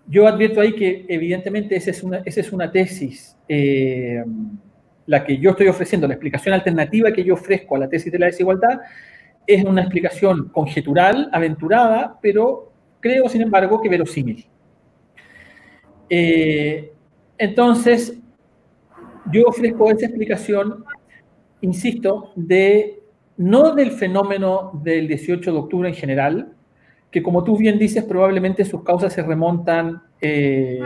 Yo 0.07 0.27
advierto 0.27 0.61
ahí 0.61 0.73
que 0.73 1.05
evidentemente 1.07 1.75
esa 1.75 1.91
es 1.91 2.03
una, 2.03 2.21
esa 2.25 2.41
es 2.41 2.51
una 2.51 2.71
tesis, 2.71 3.37
eh, 3.47 4.23
la 5.05 5.23
que 5.23 5.37
yo 5.37 5.51
estoy 5.51 5.67
ofreciendo, 5.67 6.07
la 6.07 6.13
explicación 6.13 6.53
alternativa 6.53 7.11
que 7.11 7.23
yo 7.23 7.33
ofrezco 7.33 7.75
a 7.75 7.79
la 7.79 7.89
tesis 7.89 8.11
de 8.11 8.19
la 8.19 8.25
desigualdad, 8.27 8.79
es 9.47 9.63
una 9.63 9.81
explicación 9.81 10.49
conjetural, 10.49 11.29
aventurada, 11.31 12.17
pero 12.21 12.71
creo, 12.99 13.27
sin 13.27 13.41
embargo, 13.41 13.81
que 13.81 13.89
verosímil. 13.89 14.45
Eh, 16.09 16.91
entonces, 17.37 18.19
yo 19.31 19.45
ofrezco 19.45 19.89
esa 19.89 20.05
explicación, 20.05 20.83
insisto, 21.61 22.31
de 22.35 23.01
no 23.37 23.73
del 23.73 23.91
fenómeno 23.91 24.79
del 24.83 25.07
18 25.07 25.51
de 25.51 25.57
octubre 25.57 25.89
en 25.89 25.95
general, 25.95 26.53
que 27.11 27.21
como 27.21 27.43
tú 27.43 27.57
bien 27.57 27.77
dices, 27.77 28.05
probablemente 28.05 28.63
sus 28.63 28.83
causas 28.83 29.11
se 29.11 29.21
remontan 29.21 30.01
eh, 30.21 30.79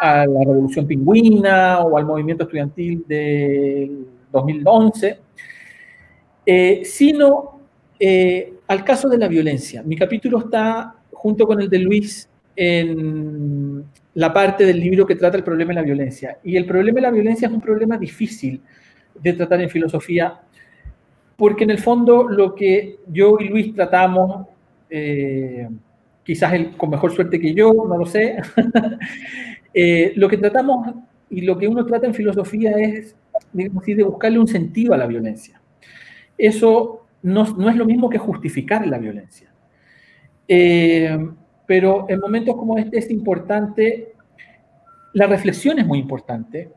a 0.00 0.24
la 0.24 0.40
Revolución 0.40 0.86
Pingüina 0.86 1.80
o 1.80 1.98
al 1.98 2.06
movimiento 2.06 2.44
estudiantil 2.44 3.04
del 3.08 4.06
2011, 4.30 5.18
eh, 6.46 6.82
sino 6.84 7.60
eh, 7.98 8.54
al 8.68 8.84
caso 8.84 9.08
de 9.08 9.18
la 9.18 9.26
violencia. 9.26 9.82
Mi 9.82 9.96
capítulo 9.96 10.38
está 10.38 10.94
junto 11.12 11.46
con 11.46 11.60
el 11.60 11.68
de 11.68 11.78
Luis 11.80 12.28
en 12.54 13.84
la 14.14 14.32
parte 14.32 14.64
del 14.64 14.78
libro 14.78 15.06
que 15.06 15.16
trata 15.16 15.36
el 15.36 15.44
problema 15.44 15.70
de 15.70 15.76
la 15.76 15.82
violencia. 15.82 16.38
Y 16.44 16.56
el 16.56 16.66
problema 16.66 16.96
de 16.96 17.02
la 17.02 17.10
violencia 17.10 17.48
es 17.48 17.54
un 17.54 17.60
problema 17.60 17.98
difícil 17.98 18.60
de 19.20 19.32
tratar 19.32 19.60
en 19.60 19.70
filosofía, 19.70 20.40
porque 21.36 21.64
en 21.64 21.70
el 21.70 21.78
fondo 21.78 22.28
lo 22.28 22.54
que 22.54 22.98
yo 23.08 23.38
y 23.40 23.48
Luis 23.48 23.74
tratamos, 23.74 24.46
eh, 24.90 25.68
quizás 26.22 26.52
con 26.76 26.90
mejor 26.90 27.12
suerte 27.12 27.40
que 27.40 27.54
yo, 27.54 27.72
no 27.72 27.96
lo 27.96 28.06
sé, 28.06 28.36
eh, 29.74 30.12
lo 30.16 30.28
que 30.28 30.36
tratamos 30.36 30.94
y 31.30 31.42
lo 31.42 31.58
que 31.58 31.68
uno 31.68 31.84
trata 31.86 32.06
en 32.06 32.14
filosofía 32.14 32.72
es, 32.72 33.16
digamos 33.52 33.84
de 33.84 34.02
buscarle 34.02 34.38
un 34.38 34.48
sentido 34.48 34.94
a 34.94 34.98
la 34.98 35.06
violencia. 35.06 35.60
Eso 36.36 37.06
no, 37.22 37.44
no 37.56 37.68
es 37.68 37.76
lo 37.76 37.84
mismo 37.84 38.08
que 38.08 38.18
justificar 38.18 38.86
la 38.86 38.98
violencia. 38.98 39.50
Eh, 40.46 41.18
pero 41.66 42.06
en 42.08 42.20
momentos 42.20 42.56
como 42.56 42.78
este 42.78 42.98
es 42.98 43.10
importante, 43.10 44.14
la 45.12 45.26
reflexión 45.26 45.78
es 45.78 45.86
muy 45.86 45.98
importante, 45.98 46.70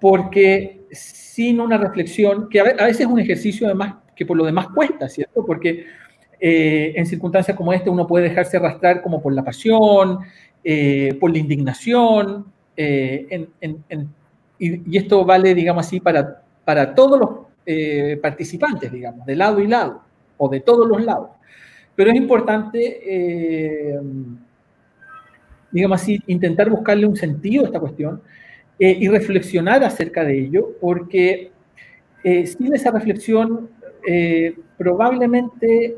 porque 0.00 0.86
sin 0.90 1.60
una 1.60 1.76
reflexión, 1.76 2.48
que 2.48 2.60
a 2.60 2.64
veces 2.64 3.00
es 3.00 3.06
un 3.06 3.20
ejercicio 3.20 3.66
además 3.66 3.96
que 4.14 4.26
por 4.26 4.36
lo 4.36 4.44
demás 4.44 4.68
cuesta, 4.74 5.08
¿cierto? 5.08 5.44
Porque 5.44 5.86
eh, 6.44 6.92
en 6.96 7.06
circunstancias 7.06 7.56
como 7.56 7.72
esta 7.72 7.88
uno 7.88 8.04
puede 8.04 8.28
dejarse 8.28 8.56
arrastrar 8.56 9.00
como 9.00 9.22
por 9.22 9.32
la 9.32 9.44
pasión, 9.44 10.18
eh, 10.64 11.16
por 11.20 11.30
la 11.30 11.38
indignación, 11.38 12.46
eh, 12.76 13.46
y, 14.58 14.96
esto 14.96 15.24
vale, 15.24 15.54
digamos 15.54 15.86
así, 15.86 16.00
para, 16.00 16.42
para 16.64 16.96
todos 16.96 17.20
los 17.20 17.30
participantes, 18.20 18.90
digamos, 18.90 19.24
de 19.24 19.36
lado 19.36 19.60
y 19.60 19.68
lado, 19.68 20.02
o 20.36 20.48
de 20.48 20.58
todos 20.58 20.88
los 20.88 21.04
lados. 21.04 21.30
Pero 21.94 22.10
es 22.10 22.16
importante, 22.16 23.00
eh, 23.04 24.00
digamos 25.70 26.02
así, 26.02 26.20
intentar 26.26 26.68
buscarle 26.70 27.06
un 27.06 27.16
sentido 27.16 27.62
a 27.62 27.66
esta 27.66 27.78
cuestión 27.78 28.20
eh, 28.80 28.96
y 28.98 29.06
reflexionar 29.08 29.84
acerca 29.84 30.24
de 30.24 30.40
ello, 30.40 30.70
porque 30.80 31.52
eh, 32.24 32.46
sin 32.48 32.74
esa 32.74 32.90
reflexión 32.90 33.70
probablemente 34.76 35.94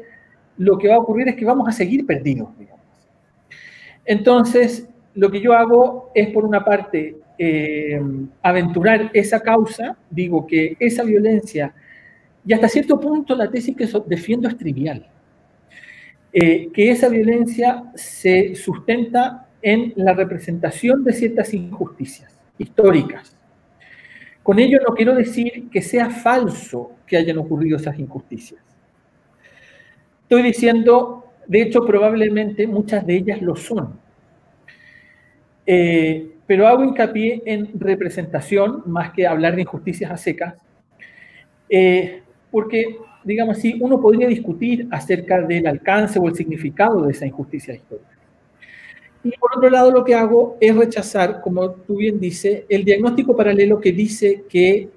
lo 0.58 0.78
que 0.78 0.88
va 0.88 0.96
a 0.96 0.98
ocurrir 0.98 1.28
es 1.28 1.36
que 1.36 1.44
vamos 1.44 1.68
a 1.68 1.72
seguir 1.72 2.06
perdidos. 2.06 2.48
Digamos. 2.58 2.80
Entonces, 4.04 4.88
lo 5.14 5.30
que 5.30 5.40
yo 5.40 5.52
hago 5.52 6.10
es, 6.14 6.28
por 6.30 6.44
una 6.44 6.64
parte, 6.64 7.16
aventurar 8.42 9.10
esa 9.12 9.40
causa, 9.40 9.96
digo 10.10 10.46
que 10.46 10.76
esa 10.78 11.02
violencia, 11.02 11.74
y 12.46 12.52
hasta 12.52 12.68
cierto 12.68 13.00
punto 13.00 13.34
la 13.34 13.50
tesis 13.50 13.76
que 13.76 13.88
defiendo 14.06 14.48
es 14.48 14.56
trivial. 14.56 15.06
Eh, 16.32 16.70
que 16.72 16.90
esa 16.90 17.08
violencia 17.08 17.84
se 17.94 18.54
sustenta 18.56 19.48
en 19.62 19.92
la 19.96 20.14
representación 20.14 21.04
de 21.04 21.12
ciertas 21.12 21.54
injusticias 21.54 22.36
históricas. 22.58 23.36
Con 24.42 24.58
ello 24.58 24.78
no 24.86 24.94
quiero 24.94 25.14
decir 25.14 25.70
que 25.70 25.80
sea 25.80 26.10
falso 26.10 26.90
que 27.06 27.16
hayan 27.16 27.38
ocurrido 27.38 27.76
esas 27.76 27.98
injusticias. 27.98 28.60
Estoy 30.34 30.50
diciendo, 30.50 31.26
de 31.46 31.62
hecho, 31.62 31.86
probablemente 31.86 32.66
muchas 32.66 33.06
de 33.06 33.14
ellas 33.14 33.40
lo 33.40 33.54
son. 33.54 34.00
Eh, 35.64 36.28
pero 36.44 36.66
hago 36.66 36.82
hincapié 36.82 37.40
en 37.46 37.70
representación 37.78 38.82
más 38.84 39.12
que 39.12 39.28
hablar 39.28 39.54
de 39.54 39.62
injusticias 39.62 40.10
a 40.10 40.16
secas, 40.16 40.54
eh, 41.68 42.20
porque 42.50 42.96
digamos 43.22 43.58
así, 43.58 43.78
uno 43.80 44.00
podría 44.00 44.26
discutir 44.26 44.88
acerca 44.90 45.40
del 45.40 45.68
alcance 45.68 46.18
o 46.18 46.26
el 46.26 46.34
significado 46.34 47.02
de 47.02 47.12
esa 47.12 47.26
injusticia 47.26 47.72
histórica. 47.72 48.18
Y 49.22 49.30
por 49.38 49.56
otro 49.56 49.70
lado, 49.70 49.92
lo 49.92 50.04
que 50.04 50.16
hago 50.16 50.56
es 50.60 50.74
rechazar, 50.74 51.42
como 51.42 51.70
tú 51.70 51.98
bien 51.98 52.18
dices, 52.18 52.64
el 52.68 52.84
diagnóstico 52.84 53.36
paralelo 53.36 53.80
que 53.80 53.92
dice 53.92 54.42
que 54.48 54.88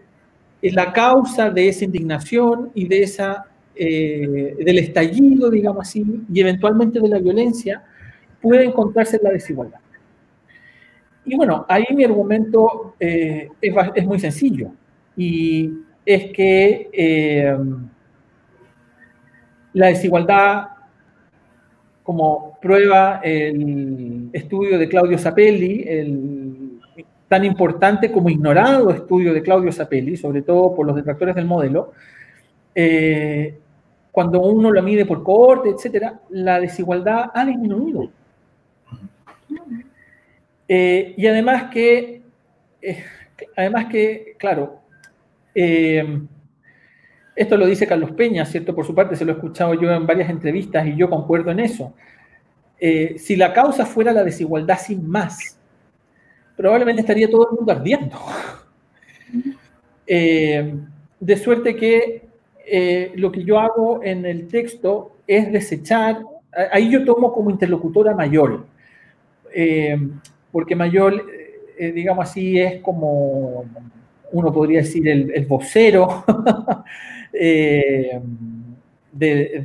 la 0.64 0.92
causa 0.92 1.52
de 1.52 1.70
esa 1.70 1.86
indignación 1.86 2.72
y 2.74 2.88
de 2.88 3.04
esa, 3.04 3.47
eh, 3.80 4.56
del 4.64 4.80
estallido, 4.80 5.50
digamos 5.50 5.88
así, 5.88 6.06
y 6.32 6.40
eventualmente 6.40 7.00
de 7.00 7.08
la 7.08 7.20
violencia, 7.20 7.84
puede 8.42 8.66
encontrarse 8.66 9.18
en 9.18 9.24
la 9.24 9.32
desigualdad. 9.32 9.80
Y 11.26 11.36
bueno, 11.36 11.66
ahí 11.68 11.86
mi 11.94 12.04
argumento 12.06 12.96
eh, 13.00 13.50
es, 13.62 14.06
muy 14.06 14.20
sencillo, 14.20 14.72
y 15.16 15.72
es 16.06 16.32
que 16.32 16.90
eh, 16.94 17.58
la 19.74 19.88
desigualdad, 19.88 20.68
como 22.04 22.58
prueba 22.62 23.20
el 23.24 24.30
estudio 24.32 24.78
de 24.80 24.88
Claudio 24.88 25.18
Sapelli, 25.18 25.84
el 25.86 26.80
tan 27.28 27.44
importante 27.44 28.12
como 28.12 28.30
ignorado 28.30 28.90
estudio 28.92 29.34
de 29.34 29.42
Claudio 29.42 29.72
Sapelli, 29.72 30.16
sobre 30.16 30.42
todo 30.42 30.74
por 30.74 30.88
los 30.88 30.96
detractores 30.96 31.36
del 31.36 31.46
modelo, 31.46 31.92
cuando 34.18 34.42
uno 34.42 34.72
lo 34.72 34.82
mide 34.82 35.06
por 35.06 35.22
cohorte, 35.22 35.70
etcétera, 35.70 36.20
la 36.32 36.60
desigualdad 36.60 37.30
ha 37.36 37.46
disminuido. 37.46 38.10
Eh, 40.68 41.14
y 41.16 41.28
además 41.28 41.70
que, 41.72 42.24
eh, 42.82 43.04
además 43.56 43.86
que, 43.92 44.36
claro, 44.40 44.80
esto 45.54 47.58
lo 47.58 47.68
dice 47.68 47.86
Carlos 47.86 48.10
Peña, 48.14 48.44
¿cierto? 48.44 48.74
Por 48.74 48.88
su 48.88 48.96
parte, 48.96 49.16
se 49.16 49.24
lo 49.24 49.34
he 49.34 49.36
escuchado 49.36 49.76
yo 49.76 49.92
en 49.92 50.08
varias 50.08 50.32
entrevistas 50.32 50.88
y 50.88 50.96
yo 50.96 51.12
concuerdo 51.12 51.52
en 51.52 51.60
eso. 51.60 51.94
Eh, 52.80 53.20
si 53.20 53.36
la 53.36 53.54
causa 53.54 53.86
fuera 53.86 54.12
la 54.14 54.24
desigualdad 54.24 54.80
sin 54.80 55.08
más, 55.08 55.60
probablemente 56.56 57.02
estaría 57.02 57.30
todo 57.30 57.52
el 57.52 57.58
mundo 57.58 57.72
ardiendo. 57.72 58.18
Eh, 60.10 60.74
de 61.20 61.36
suerte 61.36 61.76
que 61.76 62.27
eh, 62.70 63.12
lo 63.16 63.32
que 63.32 63.44
yo 63.44 63.60
hago 63.60 64.04
en 64.04 64.26
el 64.26 64.48
texto 64.48 65.18
es 65.26 65.52
desechar, 65.52 66.22
ahí 66.72 66.90
yo 66.92 67.06
tomo 67.06 67.32
como 67.32 67.50
interlocutora 67.50 68.14
Mayor, 68.14 68.66
porque 70.52 70.76
Mayor, 70.76 71.26
digamos 71.80 72.30
así, 72.30 72.60
es 72.60 72.82
como, 72.82 73.66
uno 74.32 74.54
podría 74.54 74.80
decir, 74.80 75.08
el, 75.08 75.46
vocero 75.46 76.24
Eh, 77.40 78.20
de, 79.12 79.64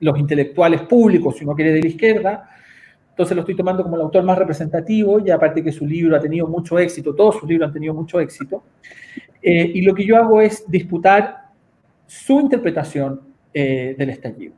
los 0.00 0.18
intelectuales 0.18 0.82
públicos, 0.82 1.36
si 1.36 1.44
uno 1.44 1.54
quiere, 1.54 1.72
de 1.72 1.80
la 1.80 1.88
izquierda. 1.88 2.50
Entonces 3.12 3.36
lo 3.36 3.42
estoy 3.42 3.54
tomando 3.56 3.82
como 3.82 3.96
el 3.96 4.02
autor 4.02 4.24
más 4.24 4.38
representativo 4.38 5.20
y 5.24 5.30
aparte 5.30 5.62
que 5.62 5.70
su 5.70 5.86
libro 5.86 6.16
ha 6.16 6.20
tenido 6.20 6.48
mucho 6.48 6.78
éxito, 6.78 7.14
todos 7.14 7.36
sus 7.38 7.48
libros 7.48 7.68
han 7.68 7.72
tenido 7.72 7.94
mucho 7.94 8.18
éxito. 8.20 8.64
Eh, 9.40 9.70
y 9.74 9.82
lo 9.82 9.94
que 9.94 10.04
yo 10.04 10.16
hago 10.16 10.40
es 10.40 10.64
disputar 10.70 11.48
su 12.06 12.40
interpretación 12.40 13.20
eh, 13.52 13.94
del 13.98 14.10
estallido. 14.10 14.54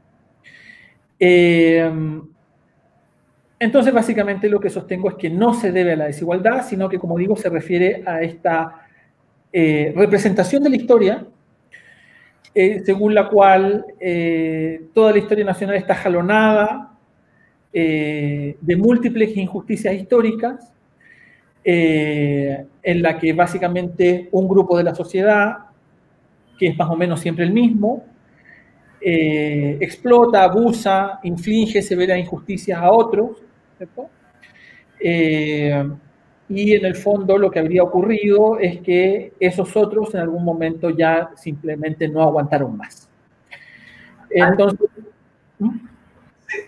entonces, 3.59 3.95
básicamente 3.95 4.49
lo 4.49 4.61
que 4.61 4.71
sostengo 4.71 5.09
es 5.09 5.17
que 5.17 5.31
no 5.31 5.55
se 5.55 5.73
debe 5.73 5.93
a 5.93 5.97
la 5.97 6.07
desigualdad, 6.07 6.65
sino 6.67 6.89
que, 6.89 6.99
como 6.99 7.17
digo, 7.17 7.37
se 7.37 7.49
refiere 7.49 8.03
a 8.07 8.23
esta 8.23 8.81
representación 9.53 10.65
de 10.65 10.71
la 10.71 10.77
historia 10.77 11.27
eh, 12.55 12.83
según 12.87 13.15
la 13.15 13.29
cual 13.29 13.85
eh, 13.99 14.87
toda 14.95 15.11
la 15.11 15.19
historia 15.19 15.45
nacional 15.45 15.75
está 15.75 15.97
jalonada 15.97 16.94
eh, 17.75 18.57
de 18.61 18.77
múltiples 18.77 19.37
injusticias 19.37 19.95
históricas, 19.95 20.71
en 21.67 23.03
la 23.03 23.19
que 23.19 23.33
básicamente 23.33 24.29
un 24.33 24.47
grupo 24.47 24.77
de 24.77 24.85
la 24.85 24.95
sociedad, 24.95 25.57
que 26.59 26.67
es 26.67 26.77
más 26.77 26.91
o 26.91 26.95
menos 26.95 27.21
siempre 27.21 27.45
el 27.45 27.53
mismo, 27.53 28.05
explota, 29.01 30.45
abusa, 30.45 31.21
inflige 31.23 31.81
severas 31.81 32.19
injusticias 32.19 32.79
a 32.79 32.93
otros, 32.93 33.43
¿cierto? 33.79 34.11
y 36.49 36.75
en 36.75 36.85
el 36.85 36.95
fondo 36.97 37.39
lo 37.39 37.51
que 37.51 37.59
habría 37.59 37.83
ocurrido 37.83 38.59
es 38.59 38.81
que 38.81 39.33
esos 39.41 39.75
otros 39.77 40.15
en 40.15 40.21
algún 40.21 40.45
momento 40.45 40.91
ya 40.91 41.31
simplemente 41.35 42.09
no 42.09 42.23
aguantaron 42.23 42.77
más. 42.77 43.09
Entonces... 44.31 44.91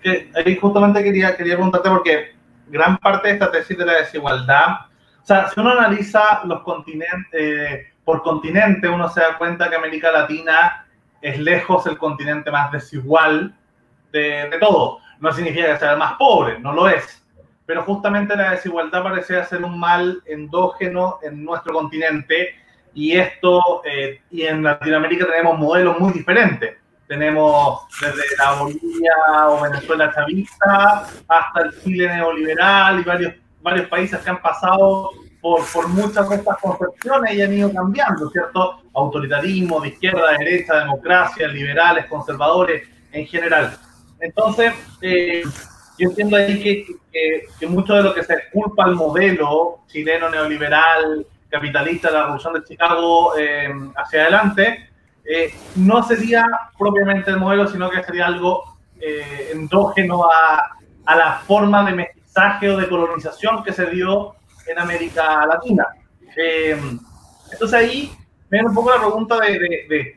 ¿Mm? 0.05 0.37
ahí 0.37 0.57
justamente 0.57 1.03
quería, 1.03 1.37
quería 1.37 1.55
preguntarte 1.55 1.88
porque 1.88 2.35
gran 2.68 2.99
parte 2.99 3.29
de 3.29 3.35
esta 3.35 3.51
tesis 3.51 3.77
de 3.77 3.87
la 3.87 3.94
desigualdad, 3.94 4.87
o 5.22 5.27
sea, 5.27 5.49
si 5.49 5.61
uno 5.61 5.70
analiza 5.70 6.42
los 6.44 6.61
continentes, 6.62 7.27
eh, 7.33 7.92
por 8.05 8.22
continente, 8.22 8.88
uno 8.88 9.09
se 9.09 9.20
da 9.20 9.37
cuenta 9.37 9.68
que 9.68 9.77
América 9.77 10.12
Latina 10.12 10.87
es 11.20 11.38
lejos 11.38 11.87
el 11.87 11.99
continente 11.99 12.51
más 12.51 12.70
desigual 12.70 13.55
de, 14.12 14.49
de 14.49 14.59
todo. 14.59 15.01
No 15.18 15.33
significa 15.33 15.72
que 15.72 15.79
sea 15.79 15.92
el 15.92 15.99
más 15.99 16.14
pobre, 16.14 16.59
no 16.61 16.72
lo 16.72 16.88
es 16.88 17.27
pero 17.66 17.83
justamente 17.83 18.37
la 18.37 18.53
desigualdad 18.53 19.03
parecía 19.03 19.44
ser 19.44 19.64
un 19.64 19.79
mal 19.79 20.22
endógeno 20.25 21.18
en 21.22 21.44
nuestro 21.44 21.75
continente 21.75 22.55
y 22.94 23.16
esto, 23.16 23.83
eh, 23.85 24.22
y 24.31 24.42
en 24.42 24.62
Latinoamérica 24.62 25.27
tenemos 25.27 25.59
modelos 25.59 25.99
muy 25.99 26.12
diferentes. 26.12 26.77
Tenemos 27.07 27.83
desde 28.01 28.23
la 28.38 28.55
Bolivia 28.55 29.12
o 29.49 29.62
Venezuela 29.62 30.12
chavista 30.12 31.07
hasta 31.29 31.61
el 31.62 31.83
Chile 31.83 32.09
neoliberal 32.09 33.01
y 33.01 33.05
varios, 33.05 33.35
varios 33.62 33.88
países 33.88 34.19
que 34.21 34.31
han 34.31 34.42
pasado 34.42 35.11
por, 35.40 35.64
por 35.73 35.88
muchas 35.88 36.29
de 36.29 36.37
estas 36.37 36.59
concepciones 36.59 37.35
y 37.35 37.42
han 37.42 37.53
ido 37.53 37.73
cambiando, 37.73 38.29
¿cierto? 38.31 38.83
Autoritarismo, 38.92 39.81
de 39.81 39.88
izquierda, 39.88 40.33
de 40.33 40.38
derecha, 40.38 40.81
democracia, 40.81 41.47
liberales, 41.47 42.07
conservadores 42.07 42.88
en 43.12 43.27
general. 43.27 43.77
Entonces, 44.21 44.73
eh, 45.01 45.42
yo 45.99 46.09
entiendo 46.09 46.37
ahí 46.37 46.62
que, 46.62 47.47
que, 47.59 47.66
mucho 47.66 47.95
de 47.95 48.03
lo 48.03 48.14
que 48.14 48.23
se 48.23 48.37
culpa 48.53 48.85
al 48.85 48.95
modelo 48.95 49.81
chileno 49.87 50.29
neoliberal, 50.29 51.27
capitalista 51.49 52.11
la 52.11 52.23
Revolución 52.23 52.55
de 52.55 52.64
Chicago 52.64 53.37
eh, 53.38 53.73
hacia 53.97 54.23
adelante, 54.23 54.90
eh, 55.28 55.54
no 55.76 56.02
sería 56.02 56.46
propiamente 56.78 57.30
el 57.30 57.38
modelo, 57.38 57.68
sino 57.68 57.90
que 57.90 58.02
sería 58.02 58.26
algo 58.26 58.76
eh, 59.00 59.50
endógeno 59.52 60.24
a, 60.24 60.76
a, 61.04 61.16
la 61.16 61.38
forma 61.46 61.84
de 61.84 61.92
mestizaje 61.92 62.70
o 62.70 62.76
de 62.76 62.88
colonización 62.88 63.62
que 63.62 63.72
se 63.72 63.86
dio 63.86 64.34
en 64.66 64.78
América 64.78 65.46
Latina. 65.46 65.86
entonces 67.50 67.74
ahí 67.74 68.12
me 68.50 68.58
viene 68.58 68.68
un 68.68 68.74
poco 68.74 68.90
la 68.90 68.98
pregunta 68.98 69.38
de, 69.40 69.58
de, 69.88 70.16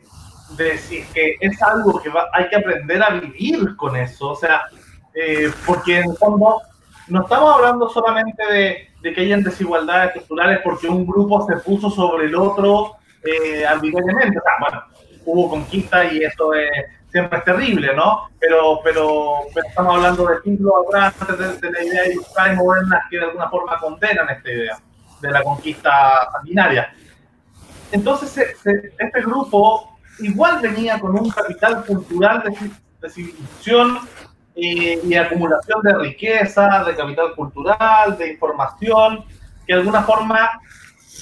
de, 0.58 0.78
si 0.78 0.98
es 0.98 1.08
que 1.10 1.36
es 1.40 1.62
algo 1.62 2.00
que 2.02 2.12
hay 2.34 2.50
que 2.50 2.56
aprender 2.56 3.02
a 3.02 3.10
vivir 3.12 3.76
con 3.76 3.96
eso. 3.96 4.30
O 4.32 4.36
sea, 4.36 4.64
eh, 5.14 5.52
porque 5.66 6.00
en 6.00 6.12
el 6.12 6.18
fondo 6.18 6.62
no 7.08 7.22
estamos 7.24 7.56
hablando 7.56 7.90
solamente 7.90 8.44
de, 9.02 9.14
que 9.14 9.22
hayan 9.22 9.44
desigualdades 9.44 10.10
estructurales 10.10 10.60
porque 10.64 10.88
un 10.88 11.06
grupo 11.06 11.46
se 11.48 11.58
puso 11.58 11.90
sobre 11.90 12.28
el 12.28 12.36
otro 12.36 12.98
eh, 13.24 13.66
arbitrariamente. 13.66 14.40
O 14.40 14.42
sea, 14.42 14.54
bueno, 14.60 14.84
hubo 15.26 15.50
conquista 15.50 16.06
y 16.06 16.24
eso 16.24 16.54
es, 16.54 16.70
siempre 17.12 17.40
es 17.40 17.46
terrible, 17.46 17.94
¿no? 17.96 18.30
Pero, 18.40 18.80
pero, 18.84 19.42
estamos 19.56 19.96
hablando 19.96 20.26
de 20.28 20.42
siglos 20.42 20.74
atrás 20.88 21.60
de, 21.62 21.72
la 21.72 21.84
idea 21.84 22.04
de 22.04 22.14
y 22.14 22.56
modernas 22.56 23.04
que 23.10 23.18
de 23.18 23.26
alguna 23.26 23.50
forma 23.50 23.78
condenan 23.80 24.30
esta 24.30 24.52
idea 24.52 24.78
de 25.22 25.32
la 25.32 25.44
conquista 25.44 26.30
sanguinaria. 26.32 26.94
Entonces, 27.92 28.38
este 28.38 29.22
grupo 29.22 29.98
igual 30.20 30.60
venía 30.62 31.00
con 31.00 31.18
un 31.18 31.30
capital 31.30 31.84
cultural 31.86 32.44
de, 32.44 32.72
de 33.02 33.10
civilización 33.10 34.00
y, 34.56 35.16
acumulación 35.16 35.82
de 35.82 35.98
riqueza, 35.98 36.84
de 36.84 36.96
capital 36.96 37.34
cultural, 37.36 38.18
de 38.18 38.34
información, 38.34 39.24
que 39.66 39.74
de 39.74 39.80
alguna 39.80 40.04
forma 40.04 40.50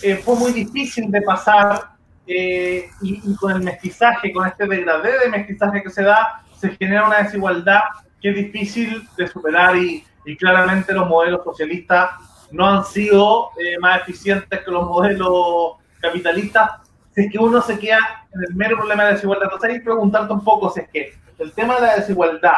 eh, 0.04 0.18
fue 0.18 0.36
muy 0.36 0.52
difícil 0.52 1.10
de 1.12 1.22
pasar 1.22 1.92
eh, 2.28 2.90
y, 3.02 3.36
con 3.36 3.52
el 3.52 3.62
mestizaje, 3.62 4.32
con 4.34 4.46
este 4.46 4.68
degradé 4.68 5.18
de 5.20 5.30
mestizaje 5.30 5.82
que 5.82 5.90
se 5.90 6.04
da, 6.04 6.44
se 6.56 6.70
genera 6.76 7.08
una 7.08 7.24
desigualdad 7.24 7.82
que 8.22 8.30
es 8.30 8.36
difícil 8.36 9.08
de 9.18 9.28
superar 9.28 9.76
y, 9.78 10.04
claramente 10.38 10.92
los 10.92 11.08
modelos 11.08 11.42
socialistas 11.46 12.10
no 12.52 12.68
han 12.68 12.84
sido 12.84 13.52
eh, 13.58 13.80
más 13.80 14.02
eficientes 14.02 14.60
que 14.60 14.72
los 14.72 14.86
modelos 14.86 15.78
capitalistas. 16.02 16.82
Si 17.16 17.22
es 17.22 17.32
que 17.32 17.40
uno 17.40 17.62
se 17.62 17.80
queda 17.80 18.26
en 18.34 18.44
el 18.44 18.54
mero 18.54 18.76
problema 18.76 19.06
de 19.06 19.14
desigualdad, 19.14 19.46
entonces 19.46 19.70
hay 19.70 19.78
que 19.78 19.86
preguntarte 19.86 20.34
un 20.34 20.44
poco 20.44 20.70
si 20.70 20.82
es 20.82 20.90
que 20.90 21.14
el 21.40 21.54
tema 21.54 21.76
de 21.76 21.82
la 21.82 21.96
desigualdad 21.96 22.52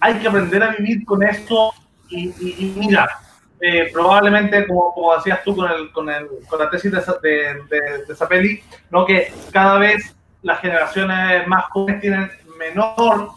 hay 0.00 0.14
que 0.14 0.26
aprender 0.26 0.60
a 0.60 0.74
vivir 0.74 1.04
con 1.04 1.22
esto 1.22 1.72
y, 2.08 2.30
y, 2.30 2.74
mira, 2.76 3.08
eh, 3.60 3.90
probablemente, 3.92 4.66
como, 4.66 4.92
como 4.94 5.16
decías 5.16 5.42
tú 5.44 5.56
con, 5.56 5.70
el, 5.70 5.90
con, 5.92 6.08
el, 6.08 6.28
con 6.48 6.58
la 6.58 6.70
tesis 6.70 6.92
de, 6.92 7.00
de, 7.00 8.04
de, 8.06 8.14
Zapelli, 8.14 8.62
¿no? 8.90 9.04
que 9.04 9.32
cada 9.52 9.78
vez 9.78 10.14
las 10.42 10.60
generaciones 10.60 11.46
más 11.48 11.64
jóvenes 11.70 12.00
tienen 12.00 12.30
menor 12.58 13.30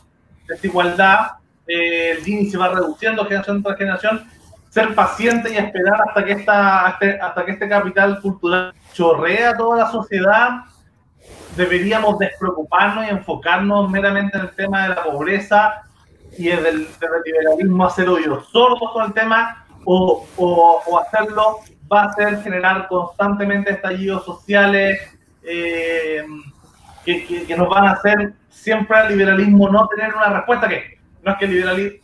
desigualdad, 0.48 1.32
eh, 1.68 2.18
el 2.18 2.28
índice 2.28 2.58
va 2.58 2.70
reduciendo 2.70 3.26
generación 3.26 3.64
tras 3.64 3.78
generación, 3.78 4.28
ser 4.70 4.94
paciente 4.96 5.52
y 5.54 5.58
esperar 5.58 6.02
hasta 6.08 6.24
que, 6.24 6.32
esta, 6.34 6.88
hasta 6.88 7.46
que 7.46 7.52
este 7.52 7.68
capital 7.68 8.22
cultural 8.22 8.74
chorrea 8.94 9.56
toda 9.58 9.78
la 9.78 9.92
sociedad, 9.92 10.50
deberíamos 11.56 12.18
despreocuparnos 12.20 13.06
y 13.06 13.10
enfocarnos 13.10 13.90
meramente 13.90 14.38
en 14.38 14.44
el 14.44 14.52
tema 14.52 14.84
de 14.84 14.90
la 14.90 15.04
pobreza 15.04 15.84
y 16.38 16.46
desde 16.46 16.70
el, 16.70 16.88
liberalismo 17.26 17.86
hacer 17.86 18.08
oídos 18.08 18.48
sordos 18.50 18.92
con 18.94 19.06
el 19.06 19.14
tema 19.14 19.61
o, 19.86 20.28
o, 20.38 21.00
hacerlo 21.00 21.60
va 21.92 22.04
a 22.04 22.14
ser 22.14 22.42
generar 22.44 22.88
constantemente 22.88 23.72
estallidos 23.72 24.26
sociales 24.26 25.00
eh, 25.44 26.24
que, 27.04 27.46
que, 27.46 27.58
nos 27.58 27.68
van 27.70 27.88
a 27.88 27.92
hacer 27.92 28.34
siempre 28.50 28.98
al 28.98 29.10
liberalismo 29.10 29.70
no 29.70 29.88
tener 29.88 30.14
una 30.14 30.30
respuesta 30.30 30.70
que 30.70 31.00
no 31.24 31.32
es 31.32 31.38
que 31.38 31.46
el 31.46 31.52
liberalismo 31.52 32.02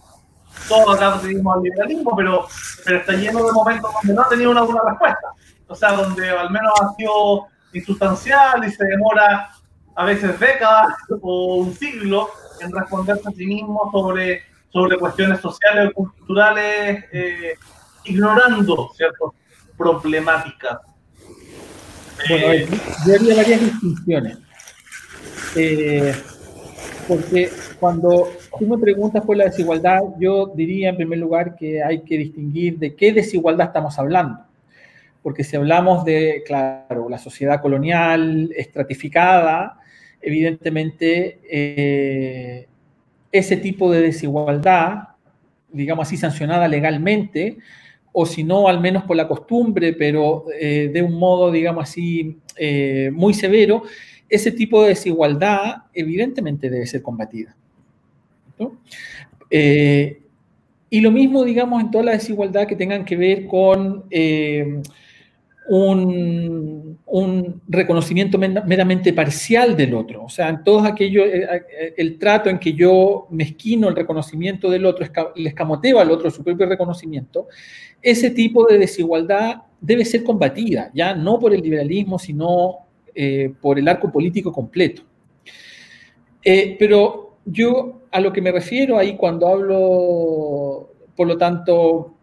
todos 0.68 0.96
acá 0.96 1.20
seguimos 1.20 1.56
al 1.56 1.64
liberalismo 1.64 2.16
pero, 2.16 2.48
pero 2.84 2.98
está 2.98 3.14
lleno 3.14 3.46
de 3.46 3.52
momentos 3.52 3.92
donde 3.94 4.14
no 4.14 4.22
ha 4.22 4.30
tenido 4.30 4.52
una 4.52 4.62
buena 4.64 4.82
respuesta. 4.88 5.28
O 5.68 5.76
sea 5.76 5.92
donde 5.94 6.30
al 6.30 6.50
menos 6.50 6.74
ha 6.82 6.94
sido 6.96 7.48
insustancial 7.74 8.64
y 8.66 8.72
se 8.72 8.86
demora 8.86 9.50
a 9.96 10.06
veces 10.06 10.40
décadas 10.40 10.96
o 11.22 11.56
un 11.58 11.74
siglo 11.74 12.30
en 12.62 12.72
responderse 12.72 13.28
a 13.28 13.32
sí 13.32 13.46
mismo 13.46 13.90
sobre, 13.92 14.44
sobre 14.72 14.98
cuestiones 14.98 15.40
sociales 15.40 15.92
o 15.96 16.04
culturales, 16.04 17.06
eh, 17.12 17.56
ignorando 18.06 18.90
ciertas 18.96 19.30
problemáticas. 19.78 20.80
Bueno, 22.30 22.66
yo 23.06 23.16
haría 23.16 23.36
varias 23.36 23.62
distinciones. 23.62 24.38
Eh, 25.56 26.14
porque 27.08 27.50
cuando 27.80 28.30
tú 28.60 28.68
me 28.68 28.78
preguntas 28.78 29.24
por 29.24 29.38
la 29.38 29.46
desigualdad, 29.46 30.02
yo 30.20 30.52
diría 30.56 30.90
en 30.90 30.98
primer 30.98 31.20
lugar 31.20 31.56
que 31.56 31.82
hay 31.82 32.02
que 32.02 32.18
distinguir 32.18 32.78
de 32.78 32.96
qué 32.96 33.14
desigualdad 33.14 33.68
estamos 33.68 33.98
hablando. 33.98 34.40
Porque 35.24 35.44
si 35.44 35.56
hablamos 35.56 36.04
de, 36.06 36.44
claro, 36.46 37.10
la 37.10 37.18
sociedad 37.18 37.62
colonial 37.62 38.52
estratificada, 38.56 39.80
evidentemente 40.22 41.40
eh, 41.50 42.68
ese 43.38 43.58
tipo 43.58 43.92
de 43.92 44.02
desigualdad, 44.02 45.10
digamos 45.72 46.08
así, 46.08 46.18
sancionada 46.18 46.68
legalmente, 46.68 47.58
o 48.12 48.26
si 48.26 48.44
no, 48.44 48.68
al 48.68 48.80
menos 48.80 49.04
por 49.04 49.16
la 49.16 49.28
costumbre, 49.28 49.94
pero 49.94 50.46
eh, 50.60 50.90
de 50.92 51.02
un 51.02 51.14
modo, 51.14 51.52
digamos 51.52 51.84
así, 51.84 52.38
eh, 52.56 53.12
muy 53.14 53.34
severo, 53.34 53.84
ese 54.30 54.52
tipo 54.52 54.82
de 54.82 54.90
desigualdad 54.90 55.84
evidentemente 55.94 56.70
debe 56.70 56.86
ser 56.86 57.02
combatida. 57.02 57.56
y 60.90 61.02
lo 61.02 61.12
mismo, 61.12 61.44
digamos, 61.44 61.82
en 61.82 61.92
toda 61.92 62.06
la 62.06 62.12
desigualdad 62.14 62.66
que 62.66 62.76
tengan 62.76 63.06
que 63.06 63.16
ver 63.16 63.46
con 63.46 64.06
un, 65.70 67.62
reconocimiento 67.68 68.38
meramente 68.38 69.14
parcial 69.14 69.76
del 69.76 69.94
otro. 69.94 70.24
O 70.24 70.30
sea, 70.30 70.50
en 70.50 70.64
todos 70.64 70.86
aquellos, 70.86 71.26
eh, 71.26 71.48
eh, 71.80 71.94
el 71.98 72.18
trato 72.18 72.50
en 72.50 72.60
que 72.60 72.74
yo 72.74 73.28
mezquino 73.30 73.90
el 73.90 73.96
reconocimiento 73.96 74.70
del 74.70 74.86
otro, 74.86 75.06
le 75.36 75.50
escamoteo 75.50 76.00
al 76.00 76.12
otro 76.12 76.30
su 76.32 76.44
propio 76.44 76.66
reconocimiento, 76.66 77.48
ese 78.02 78.30
tipo 78.30 78.66
de 78.66 78.78
desigualdad 78.78 79.64
debe 79.80 80.06
ser 80.06 80.24
combatida, 80.24 80.92
ya 80.94 81.14
no 81.16 81.40
por 81.40 81.54
el 81.54 81.62
liberalismo, 81.62 82.18
sino 82.18 82.78
eh, 83.14 83.52
por 83.62 83.80
el 83.80 83.88
arco 83.88 84.12
político 84.12 84.52
completo. 84.52 85.04
pero 86.80 87.38
yo 87.46 88.02
a 88.12 88.20
lo 88.20 88.32
que 88.32 88.42
me 88.42 88.52
refiero 88.52 88.98
ahí 88.98 89.16
cuando 89.16 89.48
hablo, 89.48 90.90
por 91.16 91.28
lo 91.28 91.38
tanto, 91.38 92.17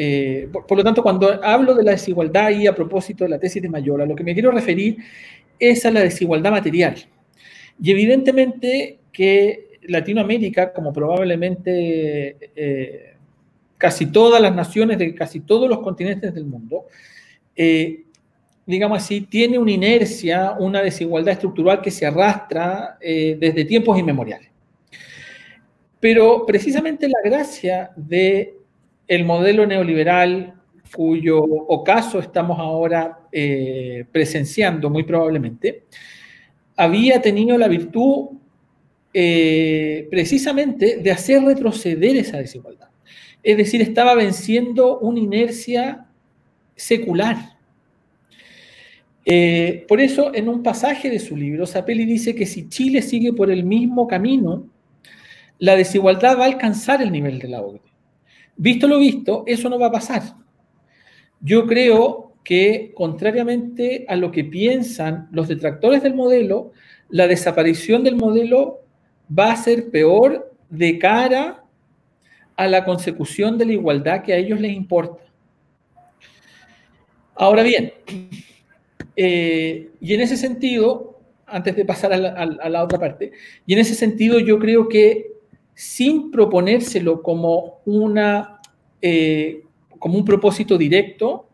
eh, 0.00 0.48
por, 0.52 0.78
lo 0.78 0.84
tanto, 0.84 1.02
cuando 1.02 1.44
hablo 1.44 1.74
de 1.74 1.82
la 1.82 1.90
desigualdad 1.90 2.50
y 2.50 2.68
a 2.68 2.74
propósito 2.74 3.24
de 3.24 3.30
la 3.30 3.38
tesis 3.40 3.60
de 3.60 3.68
Mayor, 3.68 4.00
a 4.00 4.06
lo 4.06 4.14
que 4.14 4.22
me 4.22 4.32
quiero 4.32 4.52
referir 4.52 4.96
es 5.58 5.84
a 5.84 5.90
la 5.90 6.00
desigualdad 6.00 6.52
material. 6.52 6.94
Y 7.82 7.90
evidentemente 7.90 9.00
que 9.10 9.80
Latinoamérica, 9.88 10.72
como 10.72 10.92
probablemente 10.92 12.36
eh, 12.54 13.14
casi 13.76 14.06
todas 14.06 14.40
las 14.40 14.54
naciones 14.54 14.98
de 14.98 15.12
casi 15.16 15.40
todos 15.40 15.68
los 15.68 15.80
continentes 15.80 16.32
del 16.32 16.44
mundo, 16.44 16.84
eh, 17.56 18.04
digamos 18.66 19.02
así, 19.02 19.22
tiene 19.22 19.58
una 19.58 19.72
inercia, 19.72 20.52
una 20.60 20.80
desigualdad 20.80 21.32
estructural 21.32 21.80
que 21.82 21.90
se 21.90 22.06
arrastra 22.06 22.98
desde 23.00 23.64
tiempos 23.64 23.98
inmemoriales. 23.98 24.48
Pero 25.98 26.46
precisamente 26.46 27.08
la 27.08 27.18
gracia 27.24 27.90
de 27.96 28.57
el 29.08 29.24
modelo 29.24 29.66
neoliberal 29.66 30.54
cuyo 30.94 31.42
ocaso 31.42 32.18
estamos 32.18 32.58
ahora 32.58 33.20
eh, 33.32 34.04
presenciando 34.10 34.90
muy 34.90 35.02
probablemente, 35.02 35.84
había 36.76 37.20
tenido 37.20 37.58
la 37.58 37.68
virtud 37.68 38.28
eh, 39.12 40.06
precisamente 40.10 40.98
de 40.98 41.10
hacer 41.10 41.42
retroceder 41.42 42.16
esa 42.16 42.38
desigualdad. 42.38 42.88
es 43.42 43.56
decir, 43.56 43.80
estaba 43.80 44.14
venciendo 44.14 44.98
una 44.98 45.20
inercia 45.20 46.06
secular. 46.76 47.36
Eh, 49.24 49.84
por 49.88 50.00
eso, 50.00 50.34
en 50.34 50.48
un 50.48 50.62
pasaje 50.62 51.10
de 51.10 51.18
su 51.18 51.36
libro, 51.36 51.66
Zapelli 51.66 52.04
dice 52.04 52.34
que 52.34 52.46
si 52.46 52.68
Chile 52.68 53.02
sigue 53.02 53.32
por 53.32 53.50
el 53.50 53.64
mismo 53.64 54.06
camino, 54.06 54.68
la 55.58 55.76
desigualdad 55.76 56.38
va 56.38 56.44
a 56.44 56.46
alcanzar 56.46 57.02
el 57.02 57.12
nivel 57.12 57.38
de 57.38 57.48
la 57.48 57.60
OCDE. 57.60 57.87
Visto 58.58 58.86
lo 58.86 58.98
visto, 58.98 59.44
eso 59.46 59.70
no 59.70 59.78
va 59.78 59.86
a 59.86 59.92
pasar. 59.92 60.22
Yo 61.40 61.66
creo 61.66 62.34
que, 62.44 62.92
contrariamente 62.94 64.04
a 64.08 64.16
lo 64.16 64.30
que 64.30 64.44
piensan 64.44 65.28
los 65.30 65.48
detractores 65.48 66.02
del 66.02 66.14
modelo, 66.14 66.72
la 67.08 67.26
desaparición 67.26 68.04
del 68.04 68.16
modelo 68.16 68.80
va 69.36 69.52
a 69.52 69.56
ser 69.56 69.90
peor 69.90 70.52
de 70.68 70.98
cara 70.98 71.64
a 72.56 72.66
la 72.66 72.84
consecución 72.84 73.56
de 73.56 73.66
la 73.66 73.72
igualdad 73.72 74.22
que 74.22 74.32
a 74.32 74.36
ellos 74.36 74.60
les 74.60 74.72
importa. 74.72 75.22
Ahora 77.36 77.62
bien, 77.62 77.92
eh, 79.14 79.90
y 80.00 80.14
en 80.14 80.20
ese 80.20 80.36
sentido, 80.36 81.20
antes 81.46 81.76
de 81.76 81.84
pasar 81.84 82.12
a 82.12 82.68
la, 82.68 82.82
otra 82.82 82.98
parte, 82.98 83.30
y 83.64 83.74
en 83.74 83.78
ese 83.78 83.94
sentido 83.94 84.40
yo 84.40 84.58
creo 84.58 84.88
que 84.88 85.37
sin 85.78 86.32
proponérselo 86.32 87.22
como, 87.22 87.82
una, 87.84 88.60
eh, 89.00 89.62
como 90.00 90.18
un 90.18 90.24
propósito 90.24 90.76
directo, 90.76 91.46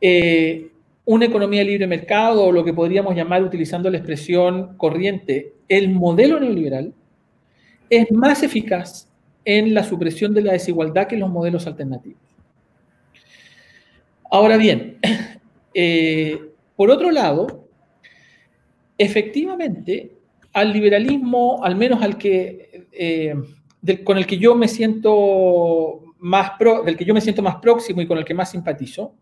eh, 0.00 0.68
una 1.06 1.24
economía 1.24 1.64
libre 1.64 1.88
mercado 1.88 2.44
o 2.44 2.52
lo 2.52 2.64
que 2.64 2.72
podríamos 2.72 3.16
llamar, 3.16 3.42
utilizando 3.42 3.90
la 3.90 3.96
expresión 3.96 4.76
corriente, 4.76 5.54
el 5.68 5.90
modelo 5.90 6.38
neoliberal, 6.38 6.94
es 7.90 8.12
más 8.12 8.44
eficaz 8.44 9.08
en 9.44 9.74
la 9.74 9.82
supresión 9.82 10.32
de 10.32 10.42
la 10.42 10.52
desigualdad 10.52 11.08
que 11.08 11.16
los 11.16 11.28
modelos 11.28 11.66
alternativos. 11.66 12.20
Ahora 14.30 14.56
bien, 14.56 14.98
eh, 15.74 16.40
por 16.76 16.92
otro 16.92 17.10
lado, 17.10 17.64
efectivamente, 18.96 20.12
al 20.52 20.72
liberalismo, 20.72 21.62
al 21.62 21.76
menos 21.76 22.02
al 22.02 22.18
que, 22.18 22.88
eh, 22.92 23.34
con 24.04 24.18
el 24.18 24.26
que 24.26 24.38
yo 24.38 24.54
me 24.54 24.68
siento 24.68 26.02
más 26.18 26.52
del 26.84 26.96
que 26.96 27.04
yo 27.04 27.14
me 27.14 27.20
siento 27.20 27.42
más 27.42 27.56
próximo 27.56 28.02
y 28.02 28.06
con 28.06 28.18
el 28.18 28.24
que 28.24 28.34
más 28.34 28.50
simpatizo, 28.50 29.14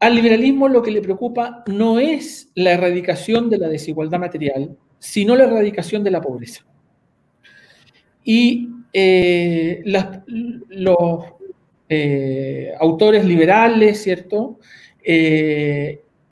al 0.00 0.14
liberalismo 0.14 0.68
lo 0.68 0.82
que 0.82 0.90
le 0.90 1.00
preocupa 1.00 1.62
no 1.66 1.98
es 1.98 2.50
la 2.54 2.72
erradicación 2.72 3.50
de 3.50 3.58
la 3.58 3.68
desigualdad 3.68 4.18
material, 4.18 4.76
sino 4.98 5.36
la 5.36 5.44
erradicación 5.44 6.02
de 6.02 6.10
la 6.10 6.20
pobreza. 6.20 6.64
Y 8.24 8.68
eh, 8.92 9.82
los 9.84 11.24
eh, 11.88 12.72
autores 12.80 13.24
liberales, 13.24 14.02
¿cierto? 14.02 14.58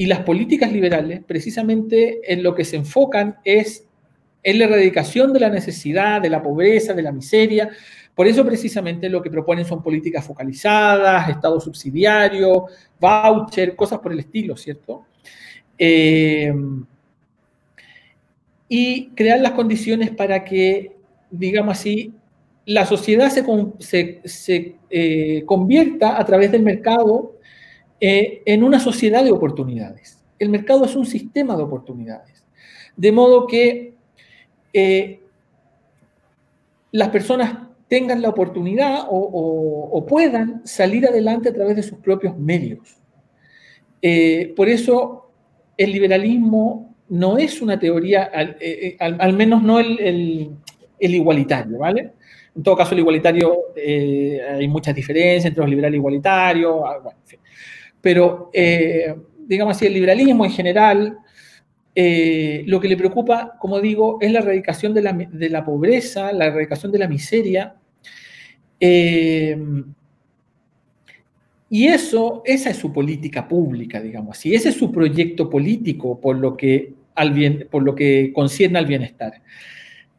Y 0.01 0.07
las 0.07 0.21
políticas 0.21 0.73
liberales, 0.73 1.21
precisamente 1.27 2.33
en 2.33 2.43
lo 2.43 2.55
que 2.55 2.65
se 2.65 2.77
enfocan 2.77 3.37
es 3.45 3.85
en 4.43 4.59
la 4.59 4.65
erradicación 4.65 5.31
de 5.35 5.41
la 5.41 5.51
necesidad, 5.51 6.23
de 6.23 6.31
la 6.31 6.43
pobreza, 6.43 6.95
de 6.95 7.03
la 7.03 7.13
miseria. 7.13 7.69
Por 8.15 8.27
eso 8.27 8.43
precisamente 8.47 9.11
lo 9.11 9.21
que 9.21 9.29
proponen 9.29 9.67
son 9.67 9.83
políticas 9.83 10.27
focalizadas, 10.27 11.29
Estado 11.29 11.61
subsidiario, 11.61 12.65
voucher, 12.99 13.77
cosas 13.77 13.99
por 13.99 14.13
el 14.13 14.21
estilo, 14.21 14.57
¿cierto? 14.57 15.05
Eh, 15.77 16.51
y 18.71 19.09
crear 19.09 19.41
las 19.41 19.53
condiciones 19.53 20.13
para 20.13 20.45
que, 20.45 20.97
digamos 21.31 21.79
así, 21.79 22.15
la 22.65 22.87
sociedad 22.87 23.29
se, 23.29 24.21
se, 24.25 24.77
eh, 24.89 25.43
convierta 25.45 26.19
a 26.19 26.25
través 26.25 26.51
del 26.53 26.63
mercado 26.63 27.35
eh, 28.01 28.43
en 28.47 28.63
una 28.63 28.81
sociedad 28.81 29.25
de 29.25 29.33
oportunidades. 29.33 30.23
El 30.39 30.49
mercado 30.49 30.85
es 30.85 30.97
un 30.97 31.07
sistema 31.07 31.57
de 31.57 31.63
oportunidades. 31.63 32.45
De 32.97 33.13
modo 33.13 33.47
que 33.47 33.95
eh, 34.73 35.21
las 36.93 37.09
personas 37.11 37.59
tengan 37.89 38.23
la 38.23 38.29
oportunidad 38.29 39.07
o, 39.09 40.07
puedan 40.09 40.63
salir 40.65 41.07
adelante 41.07 41.49
a 41.49 41.53
través 41.53 41.77
de 41.77 41.83
sus 41.83 41.99
propios 41.99 42.37
medios. 42.39 42.97
por 44.57 44.69
eso 44.69 45.31
el 45.77 45.93
liberalismo 45.93 46.91
no 47.11 47.39
es 47.39 47.61
una 47.61 47.79
teoría, 47.79 48.31
al, 48.99 49.33
menos 49.33 49.63
no 49.63 49.81
el, 49.81 50.57
igualitario, 50.99 51.79
¿vale? 51.79 52.13
En 52.55 52.63
todo 52.63 52.77
caso, 52.77 52.95
el 52.95 53.01
igualitario, 53.01 53.57
eh, 53.77 54.41
hay 54.59 54.69
muchas 54.69 54.95
diferencias 54.95 55.47
entre 55.47 55.63
los 55.63 55.71
liberales 55.71 55.97
igualitarios, 55.97 56.81
ah, 56.85 56.99
en 57.05 57.27
fin. 57.27 57.41
Pero, 58.01 58.51
eh, 58.53 59.15
digamos 59.47 59.77
así, 59.77 59.87
el 59.87 59.95
liberalismo 59.95 60.45
en 60.45 60.51
general, 60.51 61.19
eh, 61.95 62.63
lo 62.67 62.81
que 62.81 62.89
le 62.89 62.97
preocupa, 62.97 63.57
como 63.59 63.81
digo, 63.81 64.19
es 64.21 64.33
la 64.33 64.41
erradicación 64.41 64.95
de 64.95 65.03
la, 65.51 65.65
pobreza, 65.65 66.33
la 66.33 66.47
erradicación 66.47 66.93
de 66.93 66.99
la 66.99 67.09
miseria. 67.09 67.77
y 71.73 71.87
eso, 71.87 72.43
esa 72.45 72.71
es 72.71 72.77
su 72.77 72.93
política 72.93 73.47
pública, 73.47 74.01
digamos 74.01 74.39
así. 74.39 74.55
Ese 74.55 74.71
es 74.71 74.77
su 74.77 74.91
proyecto 74.91 75.49
político 75.49 76.21
por 76.21 76.37
lo 76.37 76.57
que, 76.57 76.95
al 77.15 77.33
bien, 77.33 77.69
por 77.71 77.83
lo 77.83 77.95
que 77.95 78.33
concierne 78.35 78.79
al 78.79 78.87
bienestar. 78.87 79.43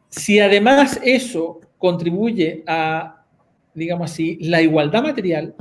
Si 0.08 0.38
además 0.40 1.00
eso 1.02 1.60
contribuye 1.78 2.62
a, 2.66 3.24
digamos 3.74 4.10
así, 4.10 4.38
la 4.40 4.62
igualdad 4.62 5.02
material, 5.02 5.54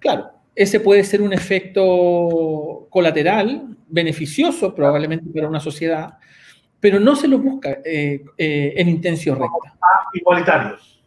claro, 0.00 0.30
ese 0.56 0.80
puede 0.80 1.04
ser 1.04 1.20
un 1.20 1.34
efecto 1.34 2.88
colateral, 2.88 3.76
beneficioso 3.88 4.74
probablemente 4.74 5.30
para 5.32 5.48
una 5.48 5.60
sociedad, 5.60 6.18
pero 6.80 6.98
no 6.98 7.14
se 7.14 7.28
lo 7.28 7.38
busca 7.38 7.78
eh, 7.84 8.24
eh, 8.38 8.72
en 8.76 8.88
intención 8.88 9.38
recta. 9.38 9.74
Igualitarios. 10.14 11.04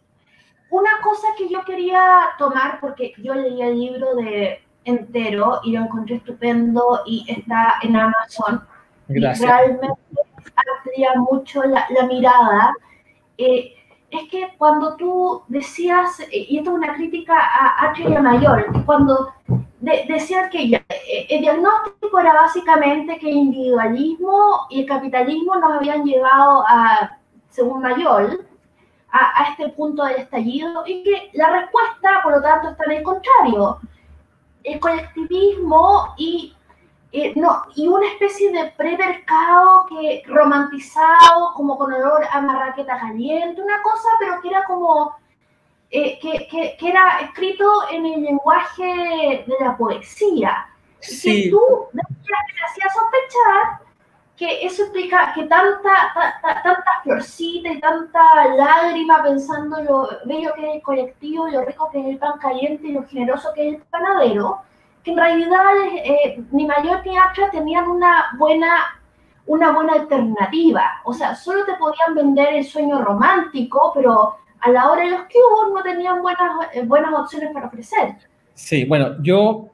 Una 0.70 0.92
cosa 1.04 1.28
que 1.36 1.50
yo 1.50 1.66
quería 1.66 2.02
tomar, 2.38 2.80
porque 2.80 3.14
yo 3.18 3.34
leí 3.34 3.60
el 3.62 3.80
libro 3.80 4.16
de 4.16 4.60
entero 4.86 5.62
y 5.64 5.72
lo 5.72 5.82
encontré 5.82 6.18
estupendo 6.18 7.02
y 7.08 7.26
está 7.28 7.80
en 7.82 7.96
Amazon. 7.96 8.64
Gracias. 9.08 9.50
realmente 9.50 9.88
amplía 10.78 11.16
mucho 11.16 11.64
la, 11.64 11.88
la 11.90 12.06
mirada. 12.06 12.74
Eh, 13.40 13.74
es 14.12 14.30
que 14.30 14.54
cuando 14.58 14.96
tú 14.96 15.44
decías, 15.48 16.22
y 16.32 16.58
esto 16.58 16.72
es 16.72 16.78
una 16.78 16.94
crítica 16.96 17.36
a 17.38 17.90
Atria 17.90 18.22
Mayor, 18.22 18.86
cuando 18.86 19.34
decían 19.80 20.50
que 20.50 20.64
eh, 20.64 21.28
el 21.30 21.42
diagnóstico 21.42 22.20
era 22.20 22.34
básicamente 22.34 23.18
que 23.20 23.30
el 23.30 23.38
individualismo 23.38 24.68
y 24.70 24.82
el 24.82 24.86
capitalismo 24.86 25.56
nos 25.56 25.74
habían 25.74 26.04
llevado 26.04 26.64
a, 26.68 27.18
según 27.50 27.82
Mayor, 27.82 28.46
a, 29.12 29.42
a, 29.42 29.52
este 29.52 29.70
punto 29.70 30.04
del 30.04 30.18
estallido 30.18 30.84
y 30.86 31.04
que 31.04 31.30
la 31.34 31.62
respuesta, 31.62 32.22
por 32.24 32.34
lo 32.34 32.42
tanto, 32.42 32.70
está 32.70 32.84
en 32.86 32.92
el 32.92 33.04
contrario. 33.04 33.80
El 34.64 34.80
colectivismo 34.80 36.14
y 36.18 36.56
eh, 37.12 37.34
no, 37.36 37.64
y 37.76 37.88
una 37.88 38.08
especie 38.08 38.52
de 38.52 38.72
premercado 38.78 39.86
que 39.88 40.22
romantizado, 40.28 41.54
como 41.56 41.78
con 41.78 41.92
olor 41.92 42.24
a 42.32 42.42
marraqueta 42.42 43.00
caliente, 43.00 43.62
una 43.62 43.82
cosa, 43.82 44.10
pero 44.20 44.40
que 44.42 44.50
era 44.50 44.64
como, 44.66 45.16
eh, 45.90 46.20
que, 46.20 46.48
que, 46.48 46.78
que, 46.78 46.90
era 46.90 47.20
escrito 47.22 47.90
en 47.90 48.06
el 48.06 48.22
lenguaje 48.22 49.44
de 49.48 49.56
la 49.60 49.76
poesía. 49.76 50.68
Sí. 51.00 51.46
Que 51.46 51.50
tú 51.50 51.62
te 51.94 52.02
hacía 52.02 52.90
sospechar 52.90 53.90
que 54.40 54.66
eso 54.66 54.84
explica 54.84 55.34
que 55.34 55.44
tanta, 55.44 56.14
tanta 56.64 57.02
florcita 57.04 57.74
y 57.74 57.80
tanta 57.82 58.22
lágrima 58.56 59.22
pensando 59.22 59.84
lo 59.84 60.10
bello 60.24 60.54
que 60.56 60.70
es 60.70 60.76
el 60.76 60.82
colectivo, 60.82 61.50
lo 61.50 61.66
rico 61.66 61.90
que 61.92 62.00
es 62.00 62.06
el 62.06 62.18
pan 62.18 62.40
caliente 62.40 62.88
y 62.88 62.94
lo 62.94 63.04
generoso 63.06 63.50
que 63.54 63.68
es 63.68 63.76
el 63.76 63.82
panadero, 63.82 64.62
que 65.04 65.12
en 65.12 65.18
realidad 65.18 65.64
eh, 66.04 66.42
ni 66.52 66.66
Mayor 66.66 67.06
ni 67.06 67.18
Atra 67.18 67.50
tenían 67.52 67.88
una 67.88 68.26
buena, 68.38 69.00
una 69.46 69.72
buena 69.72 69.94
alternativa. 69.94 71.02
O 71.06 71.14
sea, 71.14 71.36
solo 71.36 71.66
te 71.66 71.74
podían 71.76 72.16
vender 72.16 72.56
el 72.56 72.66
sueño 72.66 73.02
romántico, 73.02 73.92
pero 73.96 74.36
a 74.60 74.70
la 74.70 74.90
hora 74.90 75.04
de 75.04 75.12
los 75.12 75.22
cubos 75.22 75.74
no 75.74 75.82
tenían 75.82 76.22
buenas, 76.22 76.52
eh, 76.74 76.84
buenas 76.84 77.14
opciones 77.14 77.52
para 77.54 77.68
ofrecer. 77.68 78.16
Sí, 78.54 78.84
bueno, 78.86 79.22
yo, 79.24 79.70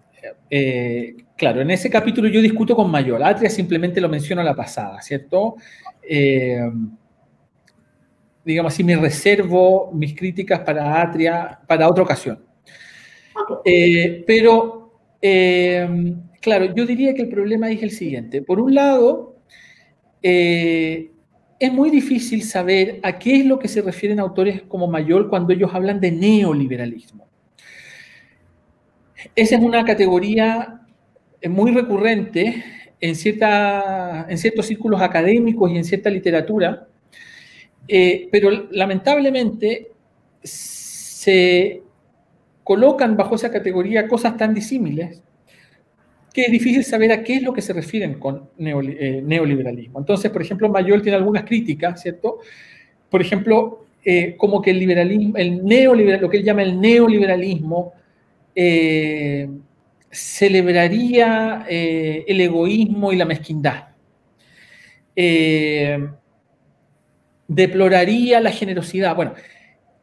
eh, 0.50 1.16
claro, 1.36 1.62
en 1.62 1.72
ese 1.72 1.90
capítulo 1.90 2.28
yo 2.28 2.42
discuto 2.42 2.76
con 2.76 2.92
Mayor. 2.92 3.24
Atria 3.24 3.50
simplemente 3.50 4.00
lo 4.00 4.10
menciono 4.10 4.42
a 4.42 4.46
la 4.46 4.56
pasada, 4.56 5.02
¿cierto? 5.02 5.56
digamos 8.44 8.72
así, 8.72 8.84
me 8.84 8.96
reservo 8.96 9.90
mis 9.92 10.16
críticas 10.16 10.60
para 10.60 11.02
Atria 11.02 11.60
para 11.66 11.90
otra 11.90 12.04
ocasión. 12.04 12.46
pero 14.28 14.85
eh, 15.28 16.16
claro, 16.40 16.76
yo 16.76 16.86
diría 16.86 17.16
que 17.16 17.24
el 17.24 17.30
problema 17.30 17.72
es 17.72 17.82
el 17.82 17.90
siguiente. 17.90 18.44
Por 18.44 18.60
un 18.60 18.76
lado, 18.76 19.38
eh, 20.22 21.10
es 21.60 21.74
muy 21.74 21.90
difícil 21.90 22.44
saber 22.44 23.00
a 23.02 23.18
qué 23.18 23.38
es 23.38 23.46
lo 23.48 23.58
que 23.58 23.68
se 23.68 23.82
refieren 23.82 24.20
autores 24.20 24.62
como 24.68 24.86
Mayol 24.86 25.28
cuando 25.28 25.52
ellos 25.52 25.72
hablan 25.74 26.00
de 26.00 26.12
neoliberalismo. 26.12 27.28
Esa 29.36 29.56
es 29.56 29.62
una 29.64 29.84
categoría 29.84 30.82
muy 31.50 31.72
recurrente 31.72 32.64
en 33.02 33.16
ciertos 33.16 34.68
círculos 34.68 35.02
académicos 35.02 35.72
y 35.72 35.78
en 35.78 35.86
cierta 35.86 36.12
literatura, 36.12 36.88
eh, 37.88 38.30
pero 38.32 38.68
lamentablemente 38.70 39.88
se 40.44 41.82
colocan 42.66 43.16
bajo 43.16 43.36
esa 43.36 43.52
categoría 43.52 44.08
cosas 44.08 44.36
tan 44.36 44.54
disímiles 44.54 45.22
que 46.34 46.42
es 46.42 46.52
difícil 46.52 46.84
saber 46.84 47.14
a 47.14 47.24
qué 47.24 47.36
es 47.36 47.44
lo 47.44 47.54
que 47.54 47.62
se 47.62 47.72
refieren 47.72 48.16
con 48.16 48.50
eh, 48.58 49.22
neoliberalismo. 49.24 50.00
Entonces, 50.00 50.30
por 50.32 50.42
ejemplo, 50.42 50.68
Mayol 50.68 51.02
tiene 51.02 51.16
algunas 51.16 51.46
críticas, 51.46 52.02
¿cierto? 52.02 52.40
Por 53.10 53.22
ejemplo, 53.22 53.86
eh, 54.04 54.36
como 54.36 54.62
que 54.62 54.72
el 54.72 54.80
liberalismo, 54.80 55.38
el 55.38 55.64
neoliberal, 55.64 56.20
lo 56.20 56.30
que 56.30 56.38
él 56.38 56.44
llama 56.44 56.64
el 56.64 56.82
neoliberalismo, 56.82 57.94
eh, 58.54 59.48
celebraría 60.10 61.66
el 61.70 62.42
egoísmo 62.42 63.14
y 63.14 63.16
la 63.16 63.26
mezquindad. 63.26 63.90
deploraría 67.48 68.42
la 68.42 68.52
generosidad. 68.52 69.16
Bueno, 69.16 69.36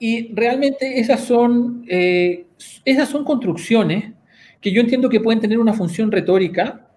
y 0.05 0.35
realmente 0.35 0.99
esas 0.99 1.21
son, 1.21 1.85
esas 1.87 3.09
son 3.09 3.25
construcciones 3.25 4.13
que 4.61 4.73
yo 4.73 4.81
entiendo 4.81 5.09
que 5.09 5.21
pueden 5.21 5.41
tener 5.41 5.61
una 5.61 5.75
función 5.75 6.11
retórica, 6.11 6.89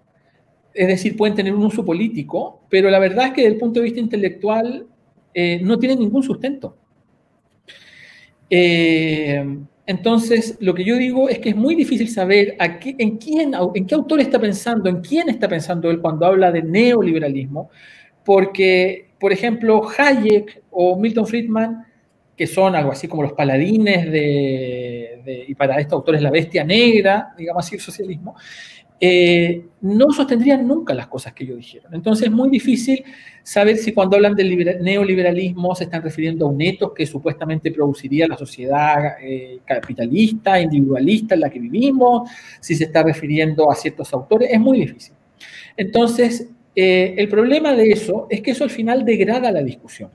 es 0.73 0.87
decir, 0.87 1.15
pueden 1.15 1.35
tener 1.35 1.53
un 1.53 1.63
uso 1.63 1.85
político, 1.85 2.63
pero 2.67 2.89
la 2.89 2.97
verdad 2.97 3.27
es 3.27 3.33
que 3.33 3.41
desde 3.41 3.53
el 3.53 3.59
punto 3.59 3.79
de 3.79 3.83
vista 3.83 3.99
intelectual 3.99 4.87
eh, 5.35 5.59
no 5.61 5.77
tienen 5.77 5.99
ningún 5.99 6.23
sustento. 6.23 6.77
Eh, 8.49 9.55
entonces, 9.85 10.57
lo 10.59 10.73
que 10.73 10.83
yo 10.83 10.97
digo 10.97 11.29
es 11.29 11.37
que 11.37 11.49
es 11.49 11.55
muy 11.55 11.75
difícil 11.75 12.09
saber 12.09 12.57
en, 12.59 13.17
quién, 13.19 13.53
en 13.75 13.85
qué 13.85 13.93
autor 13.93 14.19
está 14.19 14.39
pensando, 14.39 14.89
en 14.89 15.01
quién 15.01 15.29
está 15.29 15.47
pensando 15.47 15.91
él 15.91 16.01
cuando 16.01 16.25
habla 16.25 16.51
de 16.51 16.63
neoliberalismo, 16.63 17.69
porque, 18.23 19.11
por 19.19 19.31
ejemplo, 19.31 19.87
Hayek 19.95 20.63
o 20.71 20.99
Milton 20.99 21.27
Friedman, 21.27 21.84
que 22.35 22.47
son 22.47 22.75
algo 22.75 22.91
así 22.91 23.07
como 23.07 23.23
los 23.23 23.33
paladines 23.33 24.11
de, 24.11 25.45
y 25.47 25.55
para 25.55 25.79
estos 25.79 25.93
autores 25.93 26.21
la 26.21 26.31
bestia 26.31 26.63
negra, 26.63 27.33
digamos 27.37 27.65
así, 27.65 27.75
el 27.75 27.81
socialismo, 27.81 28.35
eh, 28.99 29.65
no 29.81 30.11
sostendrían 30.11 30.65
nunca 30.65 30.93
las 30.93 31.07
cosas 31.07 31.33
que 31.33 31.43
ellos 31.43 31.57
dijeron. 31.57 31.93
Entonces 31.93 32.27
es 32.27 32.31
muy 32.31 32.49
difícil 32.49 33.03
saber 33.43 33.77
si 33.77 33.91
cuando 33.91 34.15
hablan 34.15 34.35
del 34.35 34.81
neoliberalismo 34.81 35.75
se 35.75 35.83
están 35.83 36.01
refiriendo 36.01 36.45
a 36.45 36.49
un 36.49 36.61
etos 36.61 36.93
que 36.93 37.05
supuestamente 37.05 37.71
produciría 37.71 38.27
la 38.27 38.37
sociedad 38.37 39.17
eh, 39.21 39.59
capitalista, 39.65 40.59
individualista 40.59 41.35
en 41.35 41.41
la 41.41 41.49
que 41.49 41.59
vivimos, 41.59 42.29
si 42.61 42.75
se 42.75 42.85
está 42.85 43.03
refiriendo 43.03 43.69
a 43.69 43.75
ciertos 43.75 44.13
autores, 44.13 44.49
es 44.51 44.59
muy 44.59 44.79
difícil. 44.79 45.13
Entonces, 45.75 46.49
eh, 46.73 47.15
el 47.17 47.27
problema 47.27 47.73
de 47.73 47.91
eso 47.91 48.27
es 48.29 48.41
que 48.41 48.51
eso 48.51 48.63
al 48.63 48.69
final 48.69 49.03
degrada 49.03 49.51
la 49.51 49.61
discusión. 49.61 50.09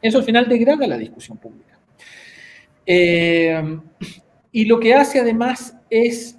Eso 0.00 0.18
al 0.18 0.24
final 0.24 0.48
degrada 0.48 0.86
la 0.86 0.96
discusión 0.96 1.38
pública. 1.38 1.78
Eh, 2.86 3.78
y 4.52 4.64
lo 4.64 4.80
que 4.80 4.94
hace 4.94 5.20
además 5.20 5.76
es, 5.90 6.38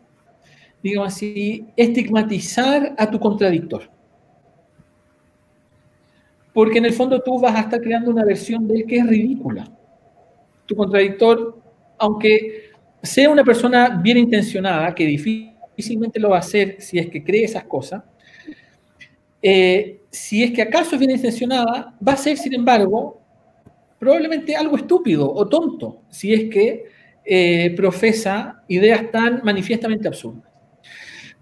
digamos 0.81 1.13
así, 1.13 1.67
estigmatizar 1.75 2.95
a 2.97 3.09
tu 3.09 3.19
contradictor. 3.19 3.89
Porque 6.53 6.79
en 6.79 6.85
el 6.85 6.93
fondo 6.93 7.21
tú 7.21 7.39
vas 7.39 7.55
a 7.55 7.61
estar 7.61 7.79
creando 7.79 8.11
una 8.11 8.25
versión 8.25 8.67
de 8.67 8.75
él 8.77 8.85
que 8.85 8.97
es 8.97 9.07
ridícula. 9.07 9.71
Tu 10.65 10.75
contradictor, 10.75 11.61
aunque 11.97 12.71
sea 13.01 13.29
una 13.29 13.43
persona 13.43 13.89
bien 13.89 14.17
intencionada, 14.17 14.93
que 14.93 15.05
difícilmente 15.05 16.19
lo 16.19 16.29
va 16.29 16.37
a 16.37 16.39
hacer 16.39 16.77
si 16.79 16.97
es 16.97 17.07
que 17.07 17.23
cree 17.23 17.43
esas 17.43 17.63
cosas, 17.65 18.03
eh, 19.41 20.01
si 20.09 20.43
es 20.43 20.51
que 20.51 20.61
acaso 20.61 20.95
es 20.95 20.99
bien 20.99 21.11
intencionada, 21.11 21.95
va 22.05 22.13
a 22.13 22.17
ser, 22.17 22.37
sin 22.37 22.53
embargo, 22.53 23.18
probablemente 23.99 24.55
algo 24.55 24.77
estúpido 24.77 25.31
o 25.31 25.47
tonto, 25.47 26.01
si 26.09 26.33
es 26.33 26.49
que 26.49 26.85
eh, 27.25 27.73
profesa 27.75 28.63
ideas 28.67 29.11
tan 29.11 29.41
manifiestamente 29.43 30.07
absurdas. 30.07 30.49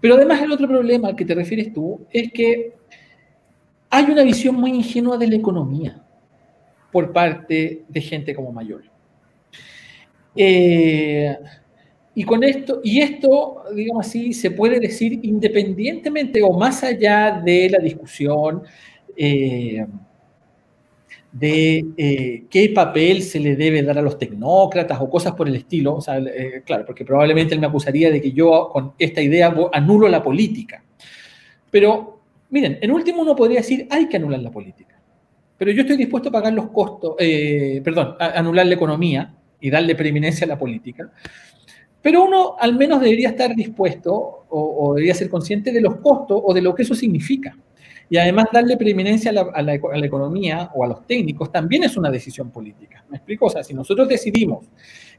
Pero 0.00 0.14
además 0.14 0.42
el 0.42 0.52
otro 0.52 0.68
problema 0.68 1.08
al 1.08 1.16
que 1.16 1.24
te 1.24 1.34
refieres 1.34 1.72
tú 1.72 2.06
es 2.10 2.32
que 2.32 2.74
hay 3.90 4.04
una 4.04 4.22
visión 4.22 4.54
muy 4.54 4.70
ingenua 4.70 5.16
de 5.16 5.28
la 5.28 5.36
economía 5.36 6.04
por 6.92 7.12
parte 7.12 7.84
de 7.88 8.00
gente 8.00 8.34
como 8.34 8.52
Mayor. 8.52 8.84
Eh, 10.36 11.36
y 12.14 12.24
con 12.24 12.42
esto, 12.42 12.80
y 12.82 13.00
esto, 13.00 13.62
digamos 13.74 14.06
así, 14.06 14.32
se 14.32 14.50
puede 14.50 14.80
decir 14.80 15.20
independientemente 15.22 16.42
o 16.42 16.52
más 16.52 16.82
allá 16.82 17.40
de 17.44 17.70
la 17.70 17.78
discusión 17.78 18.62
eh, 19.16 19.86
de 21.38 21.84
eh, 21.96 22.44
qué 22.50 22.70
papel 22.70 23.22
se 23.22 23.38
le 23.38 23.54
debe 23.54 23.82
dar 23.82 23.98
a 23.98 24.02
los 24.02 24.18
tecnócratas 24.18 24.98
o 25.00 25.08
cosas 25.08 25.34
por 25.34 25.48
el 25.48 25.56
estilo. 25.56 25.96
O 25.96 26.00
sea, 26.00 26.18
eh, 26.18 26.62
claro, 26.64 26.84
porque 26.84 27.04
probablemente 27.04 27.54
él 27.54 27.60
me 27.60 27.66
acusaría 27.66 28.10
de 28.10 28.20
que 28.20 28.32
yo 28.32 28.68
con 28.72 28.92
esta 28.98 29.22
idea 29.22 29.54
anulo 29.72 30.08
la 30.08 30.22
política. 30.22 30.82
Pero, 31.70 32.20
miren, 32.50 32.78
en 32.80 32.90
último 32.90 33.22
uno 33.22 33.36
podría 33.36 33.60
decir, 33.60 33.86
hay 33.90 34.08
que 34.08 34.16
anular 34.16 34.40
la 34.40 34.50
política. 34.50 35.00
Pero 35.56 35.70
yo 35.72 35.82
estoy 35.82 35.96
dispuesto 35.96 36.28
a 36.28 36.32
pagar 36.32 36.52
los 36.52 36.70
costos, 36.70 37.14
eh, 37.18 37.80
perdón, 37.84 38.14
a 38.18 38.38
anular 38.38 38.66
la 38.66 38.74
economía 38.74 39.34
y 39.60 39.70
darle 39.70 39.94
preeminencia 39.94 40.44
a 40.44 40.48
la 40.48 40.58
política. 40.58 41.10
Pero 42.00 42.24
uno 42.24 42.56
al 42.58 42.76
menos 42.76 43.00
debería 43.00 43.30
estar 43.30 43.54
dispuesto 43.54 44.46
o 44.50 44.94
debería 44.94 45.14
ser 45.14 45.28
consciente 45.28 45.72
de 45.72 45.80
los 45.80 45.96
costos 45.96 46.40
o 46.42 46.54
de 46.54 46.62
lo 46.62 46.74
que 46.74 46.82
eso 46.82 46.94
significa. 46.94 47.56
Y 48.10 48.16
además 48.16 48.46
darle 48.52 48.76
preeminencia 48.76 49.30
a 49.30 49.62
la, 49.62 49.74
economía 49.74 50.70
o 50.74 50.84
a 50.84 50.86
los 50.86 51.06
técnicos 51.06 51.52
también 51.52 51.84
es 51.84 51.96
una 51.96 52.10
decisión 52.10 52.50
política. 52.50 53.04
¿Me 53.10 53.18
explico? 53.18 53.46
O 53.46 53.50
sea, 53.50 53.62
si 53.62 53.74
nosotros 53.74 54.08
decidimos 54.08 54.66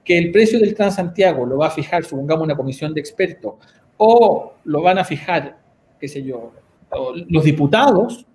que 0.04 0.18
el 0.18 0.32
precio 0.32 0.60
del 0.60 0.74
Transantiago 0.74 1.46
lo 1.46 1.58
va 1.58 1.68
a 1.68 1.72
fijar, 1.72 2.04
supongamos, 2.04 2.46
una 2.46 2.56
comisión 2.56 2.94
de 2.94 3.00
expertos, 3.00 3.56
o 3.98 4.54
lo 4.64 4.82
van 4.82 4.98
a 4.98 5.04
fijar, 5.04 5.58
qué 6.00 6.08
sé 6.08 6.24
yo, 6.24 6.54
los 7.28 7.44
diputados, 7.44 8.26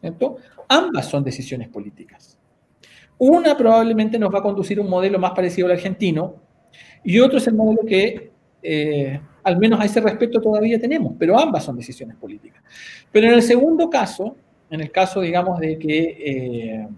¿cierto? 0.00 0.36
Ambas 0.68 1.06
son 1.06 1.24
decisiones 1.24 1.68
políticas. 1.68 2.38
Una 3.16 3.56
probablemente 3.56 4.18
nos 4.18 4.34
va 4.34 4.40
a 4.40 4.42
conducir 4.42 4.78
a 4.78 4.82
un 4.82 4.90
modelo 4.90 5.18
más 5.18 5.30
parecido 5.32 5.66
al 5.66 5.72
argentino 5.72 6.34
y 7.04 7.20
otro 7.20 7.38
es 7.38 7.46
el 7.46 7.54
modelo 7.54 7.82
que 7.86 8.32
eh, 8.62 9.20
al 9.44 9.58
menos 9.58 9.78
a 9.78 9.84
ese 9.84 10.00
respecto 10.00 10.40
todavía 10.40 10.80
tenemos, 10.80 11.12
pero 11.18 11.38
ambas 11.38 11.64
son 11.64 11.76
decisiones 11.76 12.16
políticas. 12.16 12.62
Pero 13.12 13.28
en 13.28 13.34
el 13.34 13.42
segundo 13.42 13.90
caso, 13.90 14.36
en 14.70 14.80
el 14.80 14.90
caso, 14.90 15.20
digamos, 15.20 15.60
de 15.60 15.78
que 15.78 15.98
eh, 16.18 16.88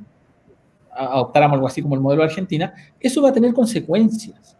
adoptáramos 0.93 1.57
algo 1.57 1.67
así 1.67 1.83
como 1.83 1.97
el 1.97 2.01
modelo 2.01 2.23
de 2.23 2.29
Argentina, 2.29 2.73
eso 3.01 3.21
va 3.21 3.31
a 3.31 3.33
tener 3.33 3.53
consecuencias. 3.53 4.57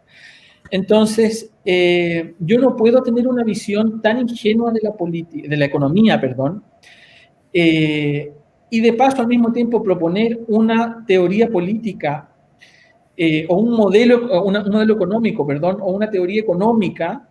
Entonces, 0.69 1.49
eh, 1.63 2.35
yo 2.39 2.59
no 2.59 2.75
puedo 2.75 3.01
tener 3.01 3.25
una 3.25 3.43
visión 3.45 4.01
tan 4.01 4.19
ingenua 4.19 4.73
de 4.73 4.81
la, 4.83 4.93
de 5.47 5.57
la 5.57 5.65
economía, 5.65 6.19
perdón, 6.19 6.61
eh, 7.53 8.33
y 8.69 8.81
de 8.81 8.93
paso 8.93 9.21
al 9.21 9.27
mismo 9.27 9.53
tiempo 9.53 9.81
proponer 9.81 10.41
una 10.49 11.05
teoría 11.07 11.47
política 11.47 12.29
o 13.47 13.55
un 13.57 13.71
modelo, 13.71 14.43
un 14.43 14.53
modelo 14.53 14.93
económico, 14.93 15.47
perdón, 15.47 15.77
o 15.81 15.91
una 15.91 16.07
teoría 16.07 16.41
económica 16.41 17.26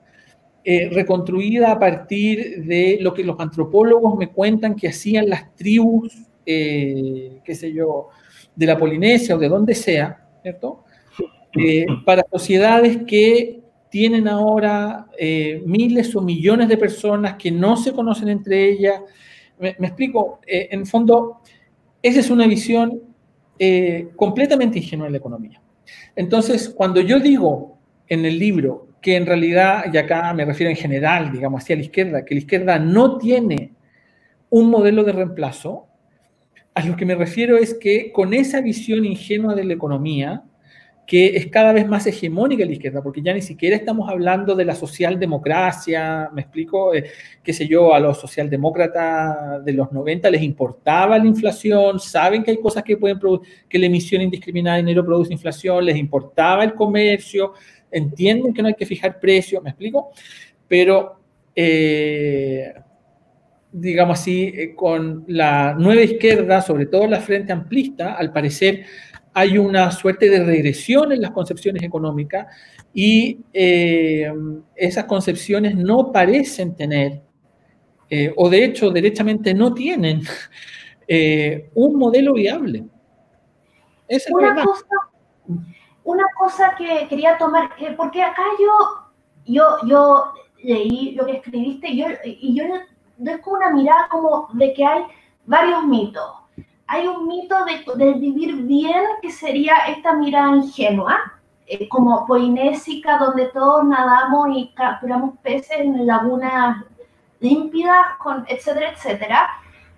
eh, 0.69 0.91
reconstruida 0.91 1.71
a 1.71 1.79
partir 1.79 2.65
de 2.65 2.99
lo 3.01 3.15
que 3.15 3.23
los 3.23 3.39
antropólogos 3.39 4.19
me 4.19 4.31
cuentan 4.31 4.75
que 4.75 4.89
hacían 4.89 5.29
las 5.29 5.55
tribus, 5.55 6.13
eh, 6.45 7.39
qué 7.45 7.55
sé 7.55 7.73
yo, 7.73 8.09
de 8.57 8.67
la 8.67 8.77
Polinesia 8.77 9.37
o 9.37 9.39
de 9.39 9.49
donde 9.49 9.77
sea, 9.77 10.27
¿cierto? 10.43 10.83
Eh, 11.57 11.87
para 12.05 12.27
sociedades 12.33 12.99
que 13.07 13.61
tienen 13.91 14.27
ahora 14.27 15.07
miles 15.65 16.17
o 16.17 16.21
millones 16.21 16.69
de 16.69 16.77
personas 16.77 17.37
que 17.37 17.53
no 17.53 17.77
se 17.77 17.93
conocen 17.93 18.29
entre 18.29 18.69
ellas. 18.69 19.03
Me, 19.61 19.69
explico, 19.69 20.41
en 20.49 20.85
fondo, 20.85 21.43
esa 22.03 22.19
es 22.19 22.29
una 22.29 22.49
visión 22.49 23.03
completamente 24.17 24.81
ingenua 24.81 25.07
de 25.07 25.13
la 25.13 25.19
economía. 25.19 25.63
Entonces, 26.17 26.69
cuando 26.69 27.01
yo 27.01 27.21
digo 27.21 27.79
en 28.09 28.25
el 28.25 28.37
libro 28.37 28.86
que 29.01 29.17
en 29.17 29.27
realidad, 29.27 29.85
y 29.93 29.97
acá 29.97 30.33
me 30.33 30.45
refiero 30.45 30.71
en 30.71 30.77
general, 30.77 31.31
digamos, 31.31 31.63
hacia 31.63 31.77
la 31.77 31.83
izquierda, 31.83 32.25
que 32.25 32.35
la 32.35 32.41
izquierda 32.41 32.79
no 32.79 33.19
tiene 33.19 33.73
un 34.51 34.71
modelo 34.71 35.05
de 35.05 35.13
reemplazo, 35.13 35.87
a 36.75 36.85
lo 36.85 36.97
que 36.97 37.07
me 37.07 37.15
refiero 37.15 37.57
es 37.57 37.75
que 37.75 38.13
con 38.13 38.35
esa 38.35 38.61
visión 38.61 39.05
ingenua 39.05 39.55
de 39.55 39.65
la 39.65 39.75
economía, 39.75 40.45
que 41.07 41.37
es 41.37 41.47
cada 41.47 41.73
vez 41.73 41.87
más 41.87 42.05
hegemónica 42.07 42.65
la 42.65 42.73
izquierda, 42.73 43.01
porque 43.01 43.23
ya 43.23 43.33
ni 43.33 43.41
siquiera 43.41 43.77
estamos 43.77 44.11
hablando 44.11 44.57
de 44.57 44.65
la 44.65 44.75
socialdemocracia, 44.75 46.31
me 46.33 46.43
explico, 46.43 46.93
eh, 46.95 47.05
qué 47.45 47.53
sé 47.53 47.69
yo, 47.69 47.95
a 47.95 48.01
los 48.01 48.19
socialdemócratas 48.19 49.65
de 49.65 49.73
los 49.73 49.93
90 49.93 50.29
les 50.31 50.43
importaba 50.43 51.17
la 51.17 51.27
inflación, 51.27 52.01
saben 52.01 52.43
que 52.43 52.51
hay 52.51 52.59
cosas 52.59 52.83
que 52.83 52.97
pueden 52.97 53.21
que 53.69 53.79
la 53.79 53.87
emisión 53.87 54.21
indiscriminada 54.21 54.77
de 54.77 54.83
dinero 54.83 55.05
produce 55.05 55.33
inflación, 55.33 55.85
les 55.85 55.97
importaba 55.97 56.65
el 56.65 56.75
comercio, 56.75 57.53
entienden 57.91 58.53
que 58.53 58.63
no 58.63 58.69
hay 58.69 58.75
que 58.75 58.87
fijar 58.87 59.21
precios, 59.21 59.63
me 59.63 59.71
explico, 59.71 60.11
pero... 60.67 61.21
Eh, 61.55 62.75
digamos 63.79 64.19
así, 64.19 64.53
eh, 64.57 64.75
con 64.75 65.25
la 65.29 65.75
nueva 65.75 66.01
izquierda, 66.01 66.63
sobre 66.63 66.87
todo 66.87 67.07
la 67.07 67.21
frente 67.21 67.53
amplista, 67.53 68.15
al 68.15 68.33
parecer 68.33 68.87
hay 69.39 69.59
una 69.59 69.91
suerte 69.91 70.31
de 70.31 70.43
regresión 70.43 71.13
en 71.13 71.21
las 71.21 71.31
concepciones 71.31 71.83
económicas 71.83 72.47
y 72.95 73.45
eh, 73.53 74.33
esas 74.75 75.05
concepciones 75.05 75.77
no 75.77 76.11
parecen 76.11 76.75
tener, 76.75 77.21
eh, 78.09 78.33
o 78.35 78.49
de 78.49 78.65
hecho 78.65 78.91
derechamente 78.91 79.53
no 79.53 79.75
tienen, 79.75 80.23
eh, 81.07 81.69
un 81.75 81.97
modelo 81.97 82.33
viable. 82.33 82.87
una, 84.31 84.65
cosa, 84.65 84.87
una 86.05 86.25
cosa 86.39 86.75
que 86.79 87.07
quería 87.07 87.37
tomar, 87.37 87.73
porque 87.95 88.23
acá 88.23 88.43
yo, 88.59 89.13
yo, 89.45 89.65
yo 89.87 90.33
leí 90.65 91.15
lo 91.15 91.27
que 91.27 91.33
escribiste 91.33 91.91
y 91.91 91.99
yo, 91.99 92.07
y 92.25 92.55
yo 92.55 92.65
doy 93.19 93.39
como 93.43 93.57
una 93.57 93.69
mirada 93.69 94.09
como 94.11 94.49
de 94.55 94.73
que 94.73 94.83
hay 94.83 95.03
varios 95.45 95.85
mitos 95.85 96.46
hay 96.89 97.07
un 97.07 97.27
mito 97.27 97.57
de, 97.65 98.15
vivir 98.15 98.55
bien 98.63 99.03
que 99.21 99.31
sería 99.31 99.75
esta 99.89 100.13
mirada 100.15 100.57
ingenua, 100.57 101.33
eh, 101.67 101.89
como 101.89 102.27
poinésica, 102.27 103.19
donde 103.19 103.47
todos 103.47 103.85
nadamos 103.85 104.49
y 104.55 104.73
capturamos 104.75 105.37
peces 105.43 105.81
en 105.81 106.07
lagunas 106.07 106.85
límpidas, 107.41 108.17
con, 108.19 108.45
etcétera, 108.49 108.93
etcétera, 108.93 109.49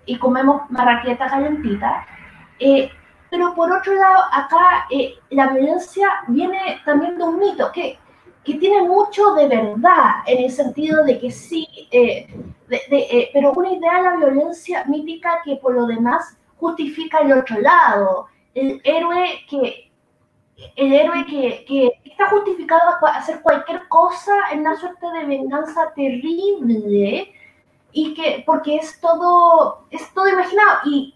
y 0.05 0.17
comemos 0.17 0.69
marraqueta 0.71 1.27
calentita. 1.27 2.05
Eh, 2.57 2.89
pero 3.29 3.53
por 3.53 3.71
otro 3.71 3.93
lado, 3.93 4.23
acá 4.31 4.87
eh, 4.89 5.13
la 5.29 5.49
violencia 5.49 6.09
viene 6.27 6.79
también 6.83 7.17
de 7.19 7.23
un 7.23 7.37
mito 7.37 7.71
que, 7.71 7.99
que 8.43 8.55
tiene 8.55 8.81
mucho 8.81 9.35
de 9.35 9.47
verdad, 9.47 10.23
en 10.25 10.45
el 10.45 10.49
sentido 10.49 11.03
de 11.03 11.19
que 11.19 11.29
sí, 11.29 11.67
pero 13.31 13.53
una 13.53 13.71
idea 13.71 13.97
de 13.97 14.01
la 14.01 14.15
violencia 14.15 14.85
mítica 14.85 15.41
que 15.45 15.57
por 15.57 15.75
lo 15.75 15.85
demás 15.85 16.38
justifica 16.59 17.19
el 17.19 17.33
otro 17.33 17.59
lado. 17.59 18.27
El 18.53 18.81
héroe 18.83 19.45
que, 19.49 19.91
el 20.75 20.93
héroe 20.93 21.25
que, 21.25 21.65
que 21.65 21.91
está 22.03 22.29
justificado 22.29 22.81
a 23.05 23.17
hacer 23.17 23.41
cualquier 23.41 23.87
cosa 23.87 24.33
en 24.51 24.59
una 24.59 24.75
suerte 24.75 25.05
de 25.11 25.25
venganza 25.25 25.93
terrible 25.95 27.33
y 27.91 28.13
que 28.13 28.43
porque 28.45 28.77
es 28.77 28.99
todo, 28.99 29.85
es 29.89 30.13
todo 30.13 30.27
imaginado. 30.27 30.79
Y 30.85 31.15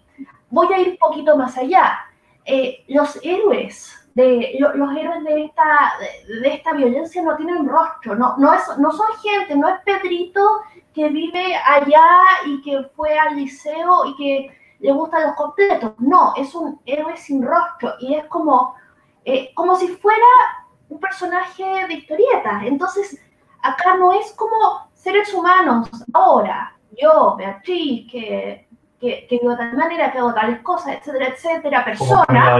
voy 0.49 0.71
a 0.73 0.79
ir 0.79 0.89
un 0.89 0.97
poquito 0.97 1.35
más 1.35 1.57
allá. 1.57 1.99
Eh, 2.45 2.83
los 2.87 3.19
héroes 3.23 3.99
de 4.15 4.57
los 4.59 4.95
héroes 4.95 5.23
de 5.23 5.45
esta, 5.45 5.93
de, 6.27 6.53
esta 6.53 6.73
violencia 6.73 7.21
no 7.23 7.35
tienen 7.35 7.67
rostro, 7.67 8.15
no, 8.15 8.35
no, 8.37 8.53
es, 8.53 8.61
no 8.77 8.91
son 8.91 9.07
gente, 9.23 9.55
no 9.55 9.67
es 9.69 9.81
Pedrito 9.83 10.61
que 10.93 11.09
vive 11.09 11.55
allá 11.55 12.05
y 12.45 12.61
que 12.61 12.83
fue 12.95 13.17
al 13.17 13.37
liceo 13.37 14.05
y 14.05 14.15
que 14.15 14.57
le 14.83 14.91
gustan 14.91 15.23
los 15.23 15.35
completos. 15.35 15.93
No, 15.99 16.33
es 16.35 16.53
un 16.53 16.79
héroe 16.85 17.15
sin 17.15 17.41
rostro 17.41 17.93
y 17.99 18.15
es 18.15 18.25
como, 18.25 18.75
eh, 19.23 19.51
como 19.55 19.75
si 19.77 19.87
fuera 19.87 20.27
un 20.89 20.99
personaje 20.99 21.63
de 21.87 21.93
historieta. 21.93 22.61
Entonces, 22.65 23.17
acá 23.61 23.95
no 23.95 24.11
es 24.11 24.33
como 24.33 24.89
seres 24.93 25.33
humanos. 25.33 25.89
Ahora, 26.11 26.75
yo, 27.01 27.35
Beatriz, 27.37 28.11
que, 28.11 28.67
que, 28.99 29.25
que 29.29 29.39
de 29.41 29.55
tal 29.55 29.77
manera, 29.77 30.11
que 30.11 30.17
hago 30.17 30.33
tales 30.33 30.61
cosas, 30.61 30.97
etcétera, 30.97 31.27
etcétera, 31.29 31.85
persona. 31.85 32.57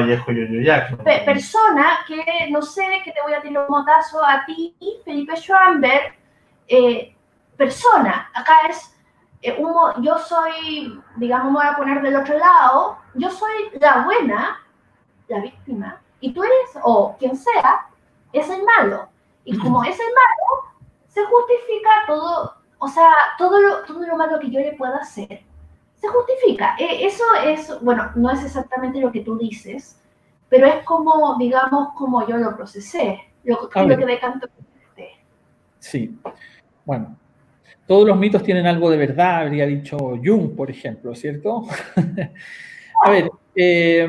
persona 1.26 2.00
que, 2.08 2.24
no 2.52 2.62
sé, 2.62 2.86
que 3.04 3.12
te 3.12 3.22
voy 3.22 3.34
a 3.34 3.42
tirar 3.42 3.66
un 3.68 3.76
motazo 3.80 4.24
a 4.24 4.46
ti, 4.46 4.74
Felipe 5.04 5.36
Schwamberg. 5.36 6.16
Eh, 6.70 7.14
persona, 7.58 8.32
acá 8.34 8.54
es 8.70 8.93
eh, 9.44 9.62
yo 10.02 10.18
soy, 10.18 11.00
digamos, 11.18 11.52
me 11.52 11.60
voy 11.60 11.68
a 11.68 11.76
poner 11.76 12.02
del 12.02 12.16
otro 12.16 12.38
lado, 12.38 12.98
yo 13.14 13.30
soy 13.30 13.52
la 13.80 14.04
buena, 14.06 14.58
la 15.28 15.40
víctima, 15.42 16.02
y 16.22 16.34
tú 16.34 16.44
eres, 16.44 16.80
o 16.84 17.16
quien 17.20 17.36
sea, 17.36 17.88
es 18.32 18.50
el 18.50 18.64
malo. 18.64 19.10
Y 19.44 19.58
como 19.58 19.84
es 19.84 20.00
el 20.00 20.06
malo, 20.06 20.74
se 21.10 21.26
justifica 21.26 21.90
todo, 22.08 22.56
o 22.80 22.88
sea, 22.88 23.12
todo 23.38 23.60
lo, 23.60 23.84
todo 23.84 24.00
lo 24.06 24.16
malo 24.16 24.40
que 24.40 24.50
yo 24.50 24.62
le 24.62 24.74
pueda 24.74 24.96
hacer, 24.98 25.44
se 25.96 26.08
justifica. 26.08 26.76
E, 26.80 27.06
eso 27.06 27.24
es, 27.46 27.82
bueno, 27.82 28.12
no 28.16 28.32
es 28.32 28.44
exactamente 28.46 29.02
lo 29.02 29.12
que 29.12 29.22
tú 29.22 29.38
dices, 29.38 30.02
pero 30.48 30.68
es 30.68 30.86
como, 30.86 31.36
digamos, 31.38 31.90
como 31.96 32.26
yo 32.26 32.38
lo 32.38 32.56
procesé, 32.56 33.20
lo, 33.44 33.70
lo 33.76 33.98
que 33.98 34.06
decanto. 34.06 34.48
Sí, 35.80 36.18
bueno, 36.86 37.18
todos 37.86 38.08
los 38.08 38.18
mitos 38.18 38.44
tienen 38.44 38.66
algo 38.66 38.90
de 38.90 38.98
verdad, 38.98 39.42
habría 39.42 39.66
dicho 39.66 39.98
Jung, 40.24 40.56
por 40.56 40.70
ejemplo, 40.70 41.14
¿cierto? 41.16 41.68
a 43.04 43.10
ver, 43.10 43.30
eh, 43.56 44.08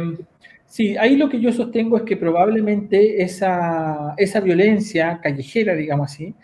sí, 0.67 0.97
ahí 0.97 1.17
lo 1.17 1.29
que 1.29 1.41
yo 1.41 1.53
sostengo 1.53 1.97
es 1.97 2.05
que 2.05 2.17
probablemente 2.17 3.23
esa, 3.23 4.15
esa 4.17 4.41
violencia 4.41 5.19
callejera, 5.21 5.75
digamos 5.75 6.13
así, 6.13 6.35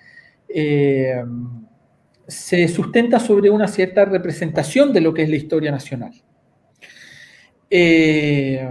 eh, 0.49 1.23
se 2.27 2.69
sustenta 2.69 3.21
sobre 3.21 3.51
una 3.51 3.69
cierta 3.69 4.05
representación 4.05 4.93
de 4.93 5.01
lo 5.01 5.15
que 5.15 5.23
es 5.23 5.31
la 5.31 5.37
historia 5.37 5.71
nacional. 5.71 6.13
Eh, 7.73 8.69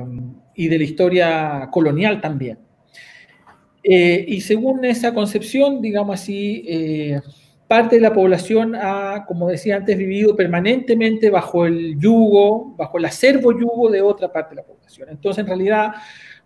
y 0.56 0.68
de 0.68 0.78
la 0.78 0.84
historia 0.84 1.70
colonial 1.72 2.20
también. 2.20 2.58
y 3.82 4.42
según 4.42 4.84
esa 4.84 5.14
concepción, 5.14 5.82
digamos 5.82 6.20
así, 6.20 6.66
parte 7.70 7.98
de 7.98 8.02
la 8.02 8.14
población 8.14 8.74
ha, 8.74 9.26
como 9.28 9.48
decía 9.48 9.76
antes, 9.76 9.96
vivido 9.96 10.36
permanentemente 10.36 11.30
bajo 11.30 11.68
el 11.68 12.00
yugo, 12.00 12.74
bajo 12.76 12.98
el 12.98 13.06
acervo 13.06 13.52
yugo 13.52 13.92
de 13.92 14.02
otra 14.02 14.34
parte 14.34 14.56
de 14.56 14.62
la 14.62 14.68
población. 14.68 15.08
Entonces, 15.12 15.44
en 15.44 15.48
realidad, 15.50 15.94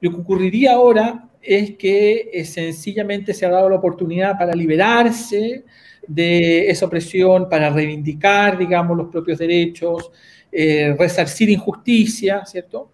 lo 0.01 0.11
que 0.11 0.17
ocurriría 0.17 0.73
ahora 0.73 1.29
es 1.41 1.77
que 1.77 2.29
eh, 2.33 2.43
sencillamente 2.43 3.33
se 3.33 3.45
ha 3.45 3.49
dado 3.49 3.69
la 3.69 3.77
oportunidad 3.77 4.37
para 4.37 4.53
liberarse 4.53 5.63
de 6.05 6.67
esa 6.67 6.87
opresión, 6.87 7.47
para 7.47 7.69
reivindicar, 7.69 8.57
digamos, 8.57 8.97
los 8.97 9.07
propios 9.07 9.39
derechos, 9.39 10.11
eh, 10.51 10.93
resarcir 10.99 11.49
injusticia, 11.49 12.45
¿cierto? 12.45 12.91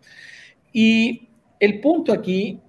Y 0.72 1.30
el 1.60 1.80
punto 1.80 2.14
aquí, 2.14 2.60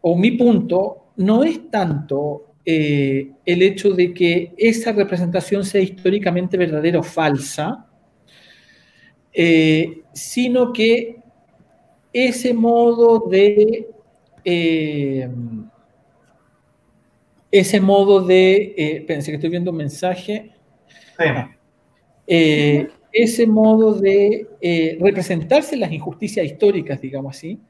o 0.00 0.18
mi 0.18 0.32
punto, 0.32 1.12
no 1.14 1.44
es 1.44 1.70
tanto 1.70 2.45
eh, 2.68 3.30
el 3.44 3.62
hecho 3.62 3.92
de 3.92 4.12
que 4.12 4.52
esa 4.56 4.90
representación 4.90 5.64
sea 5.64 5.80
históricamente 5.80 6.56
verdadera 6.56 6.98
o 6.98 7.02
falsa, 7.04 7.86
eh, 9.32 10.00
sino 10.12 10.72
que 10.72 11.16
ese 12.12 12.52
modo 12.52 13.28
de 13.30 13.86
eh, 14.44 15.28
ese 17.52 17.80
modo 17.80 18.22
de 18.22 19.04
pensé 19.06 19.30
que 19.30 19.36
estoy 19.36 19.50
viendo 19.50 19.70
un 19.70 19.76
mensaje. 19.76 20.50
Ah, 21.18 21.48
ese 23.12 23.46
modo 23.46 23.94
de 23.94 24.96
representarse 25.00 25.76
las 25.76 25.92
injusticias 25.92 26.44
históricas 26.44 27.00
digamos 27.00 27.36
así 27.36 27.60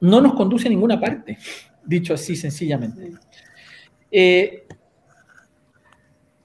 no 0.00 0.20
nos 0.20 0.34
conduce 0.34 0.68
a 0.68 0.70
ninguna 0.70 1.00
parte 1.00 1.38
dicho 1.90 2.14
así 2.14 2.36
sencillamente. 2.36 3.10
Eh, 4.10 4.64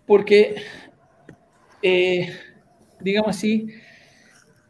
porque, 0.05 0.55
eh, 1.81 2.29
digamos 2.99 3.35
así, 3.35 3.67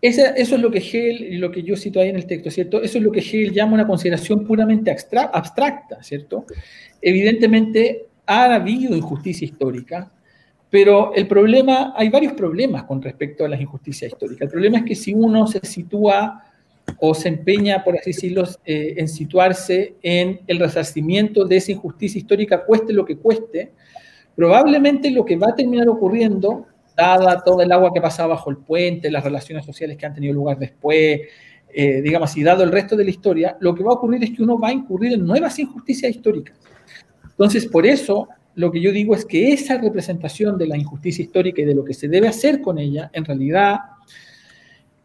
eso 0.01 0.23
es 0.35 0.51
lo 0.51 0.69
que 0.69 0.77
Hegel, 0.77 1.39
lo 1.39 1.51
que 1.51 1.63
yo 1.63 1.75
cito 1.75 1.99
ahí 1.99 2.09
en 2.09 2.17
el 2.17 2.27
texto, 2.27 2.51
¿cierto? 2.51 2.81
Eso 2.83 2.99
es 2.99 3.03
lo 3.03 3.11
que 3.11 3.21
Hegel 3.21 3.51
llama 3.51 3.73
una 3.73 3.87
consideración 3.87 4.45
puramente 4.45 4.91
abstracta, 4.91 6.03
¿cierto? 6.03 6.45
Evidentemente 7.01 8.05
ha 8.27 8.53
habido 8.53 8.95
injusticia 8.95 9.45
histórica, 9.45 10.11
pero 10.69 11.13
el 11.15 11.27
problema, 11.27 11.93
hay 11.95 12.09
varios 12.09 12.33
problemas 12.33 12.83
con 12.83 13.01
respecto 13.01 13.45
a 13.45 13.49
las 13.49 13.59
injusticias 13.59 14.11
históricas. 14.11 14.41
El 14.41 14.49
problema 14.49 14.79
es 14.79 14.83
que 14.83 14.95
si 14.95 15.13
uno 15.13 15.47
se 15.47 15.59
sitúa 15.65 16.43
o 16.99 17.13
se 17.13 17.29
empeña, 17.29 17.83
por 17.83 17.97
así 17.97 18.11
decirlo, 18.11 18.43
eh, 18.65 18.95
en 18.97 19.07
situarse 19.07 19.95
en 20.01 20.41
el 20.47 20.59
resarcimiento 20.59 21.45
de 21.45 21.57
esa 21.57 21.71
injusticia 21.71 22.19
histórica, 22.19 22.65
cueste 22.65 22.93
lo 22.93 23.05
que 23.05 23.17
cueste, 23.17 23.71
probablemente 24.35 25.11
lo 25.11 25.25
que 25.25 25.35
va 25.35 25.49
a 25.49 25.55
terminar 25.55 25.89
ocurriendo, 25.89 26.67
dada 26.95 27.43
toda 27.43 27.63
el 27.63 27.71
agua 27.71 27.91
que 27.93 28.01
pasa 28.01 28.25
bajo 28.27 28.49
el 28.49 28.57
puente, 28.57 29.11
las 29.11 29.23
relaciones 29.23 29.65
sociales 29.65 29.97
que 29.97 30.05
han 30.05 30.13
tenido 30.13 30.33
lugar 30.33 30.57
después, 30.57 31.21
eh, 31.77 32.01
digamos 32.01 32.31
así, 32.31 32.41
dado 32.41 32.63
el 32.63 32.71
resto 32.71 32.95
de 32.95 33.03
la 33.03 33.09
historia, 33.09 33.57
lo 33.59 33.75
que 33.75 33.83
va 33.83 33.91
a 33.91 33.95
ocurrir 33.95 34.23
es 34.23 34.31
que 34.31 34.43
uno 34.43 34.57
va 34.57 34.69
a 34.69 34.73
incurrir 34.73 35.13
en 35.13 35.25
nuevas 35.25 35.59
injusticias 35.59 36.09
históricas. 36.09 36.57
Entonces, 37.31 37.65
por 37.65 37.85
eso, 37.85 38.29
lo 38.55 38.71
que 38.71 38.79
yo 38.79 38.93
digo 38.93 39.13
es 39.13 39.25
que 39.25 39.51
esa 39.51 39.77
representación 39.77 40.57
de 40.57 40.67
la 40.67 40.77
injusticia 40.77 41.23
histórica 41.23 41.61
y 41.61 41.65
de 41.65 41.75
lo 41.75 41.83
que 41.83 41.93
se 41.93 42.07
debe 42.07 42.29
hacer 42.29 42.61
con 42.61 42.77
ella, 42.77 43.09
en 43.11 43.25
realidad, 43.25 43.79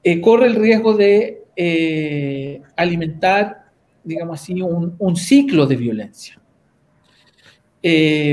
eh, 0.04 0.20
corre 0.20 0.46
el 0.46 0.54
riesgo 0.54 0.94
de 0.94 1.42
eh, 1.62 2.62
alimentar, 2.74 3.66
digamos 4.02 4.40
así, 4.40 4.62
un, 4.62 5.16
ciclo 5.16 5.66
de 5.66 5.76
violencia, 5.76 6.40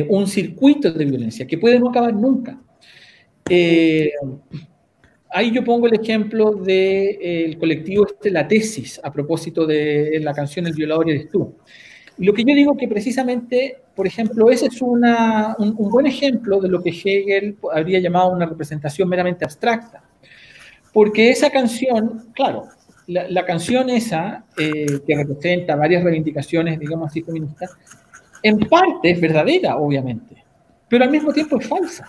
un 0.09 0.27
circuito 0.27 0.91
de 0.93 1.03
violencia 1.03 1.45
que 1.45 1.57
puede 1.57 1.77
no 1.77 1.89
acabar 1.89 2.13
nunca. 2.13 2.57
Ahí 5.29 5.51
yo 5.51 5.63
pongo 5.63 5.87
el 5.87 5.99
ejemplo 5.99 6.51
del 6.51 7.19
de, 7.51 7.57
colectivo 7.59 8.05
este, 8.05 8.31
La 8.31 8.47
Tesis, 8.47 8.99
a 9.03 9.11
propósito 9.11 9.65
de 9.65 10.19
la 10.21 10.33
canción 10.33 10.67
El 10.67 10.73
violador 10.73 11.09
eres 11.09 11.29
tú. 11.29 11.53
Lo 12.17 12.33
que 12.33 12.43
yo 12.43 12.55
digo 12.55 12.77
que 12.77 12.87
precisamente, 12.87 13.77
por 13.95 14.07
ejemplo, 14.07 14.49
ese 14.49 14.67
es 14.67 14.81
una, 14.81 15.55
un, 15.59 15.75
buen 15.75 16.07
ejemplo 16.07 16.59
de 16.59 16.69
lo 16.69 16.81
que 16.81 16.89
Hegel 16.89 17.57
habría 17.71 17.99
llamado 17.99 18.31
una 18.31 18.45
representación 18.45 19.09
meramente 19.09 19.45
abstracta. 19.45 20.01
Porque 20.93 21.29
esa 21.29 21.51
canción, 21.51 22.31
claro, 22.33 22.69
la, 23.07 23.45
canción 23.45 23.89
esa, 23.89 24.45
eh, 24.57 24.99
que 25.05 25.15
representa 25.15 25.75
varias 25.75 26.03
reivindicaciones, 26.03 26.77
digamos 26.79 27.09
así, 27.09 27.21
feministas, 27.21 27.71
en 28.43 28.59
parte 28.59 29.11
es 29.11 29.21
verdadera, 29.21 29.77
obviamente, 29.77 30.43
pero 30.89 31.05
al 31.05 31.11
mismo 31.11 31.31
tiempo 31.31 31.59
es 31.59 31.67
falsa. 31.67 32.07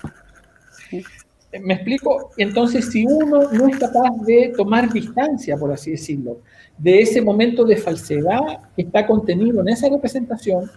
¿Me 1.61 1.75
explico? 1.75 2.31
Entonces, 2.37 2.91
si 2.91 3.07
uno 3.07 3.51
no 3.51 3.69
es 3.69 3.79
capaz 3.79 4.11
de 4.27 4.53
tomar 4.57 4.93
distancia, 4.93 5.57
por 5.57 5.73
así 5.73 5.93
decirlo, 5.93 6.41
de 6.77 7.01
ese 7.01 7.23
momento 7.23 7.65
de 7.65 7.77
falsedad 7.77 8.61
que 8.77 8.83
está 8.83 9.07
contenido 9.07 9.63
en 9.63 9.69
esa 9.69 9.89
representación, 9.89 10.71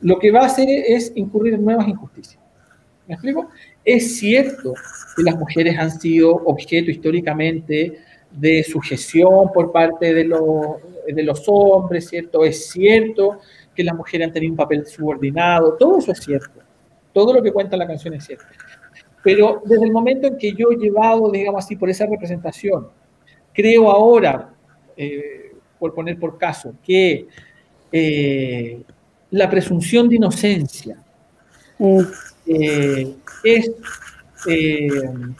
lo 0.00 0.18
que 0.18 0.30
va 0.30 0.42
a 0.42 0.46
hacer 0.46 0.68
es 0.68 1.12
incurrir 1.16 1.54
en 1.54 1.64
nuevas 1.64 1.86
injusticias. 1.86 2.42
¿Me 3.06 3.14
explico? 3.14 3.48
Es 3.84 4.18
cierto 4.18 4.74
que 5.16 5.22
las 5.22 5.36
mujeres 5.36 5.78
han 5.78 5.90
sido 5.90 6.34
objeto 6.34 6.90
históricamente 6.90 7.98
de 8.36 8.62
sujeción 8.62 9.50
por 9.52 9.72
parte 9.72 10.12
de, 10.14 10.28
de 11.08 11.22
los 11.22 11.42
hombres, 11.46 12.08
¿cierto? 12.08 12.44
Es 12.44 12.70
cierto 12.70 13.40
que 13.74 13.82
las 13.82 13.94
mujeres 13.94 14.28
han 14.28 14.32
tenido 14.32 14.52
un 14.52 14.56
papel 14.56 14.86
subordinado, 14.86 15.74
todo 15.74 15.98
eso 15.98 16.12
es 16.12 16.20
cierto. 16.20 16.60
Todo 17.12 17.32
lo 17.32 17.42
que 17.42 17.52
cuenta 17.52 17.76
la 17.76 17.86
canción 17.86 18.14
es 18.14 18.26
cierto. 18.26 18.44
Pero 19.22 19.62
desde 19.64 19.84
el 19.84 19.92
momento 19.92 20.26
en 20.26 20.38
que 20.38 20.52
yo 20.52 20.70
he 20.70 20.76
llevado, 20.76 21.30
digamos 21.30 21.64
así, 21.64 21.76
por 21.76 21.88
esa 21.88 22.06
representación, 22.06 22.88
creo 23.52 23.90
ahora, 23.90 24.50
eh, 24.96 25.52
por 25.78 25.94
poner 25.94 26.18
por 26.18 26.36
caso, 26.36 26.74
que 26.84 27.26
eh, 27.90 28.82
la 29.30 29.48
presunción 29.48 30.08
de 30.08 30.16
inocencia 30.16 30.98
mm. 31.78 32.00
eh, 32.46 33.14
es 33.44 33.72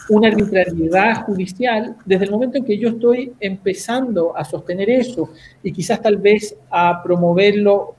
una 0.08 0.28
arbitrariedad 0.28 1.24
judicial, 1.24 1.96
desde 2.04 2.24
el 2.24 2.30
momento 2.30 2.58
en 2.58 2.64
que 2.64 2.78
yo 2.78 2.90
estoy 2.90 3.32
empezando 3.40 4.36
a 4.36 4.44
sostener 4.44 4.90
eso 4.90 5.30
y 5.62 5.72
quizás 5.72 6.00
tal 6.02 6.16
vez 6.16 6.56
a 6.70 7.02
promoverlo 7.02 7.96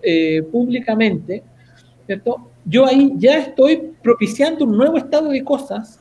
públicamente, 0.52 1.44
¿cierto? 2.06 2.52
yo 2.70 2.86
ahí 2.86 3.14
ya 3.18 3.40
estoy 3.40 3.94
propiciando 4.04 4.66
un 4.66 4.78
nuevo 4.78 4.98
estado 4.98 5.30
de 5.30 5.44
cosas 5.44 6.00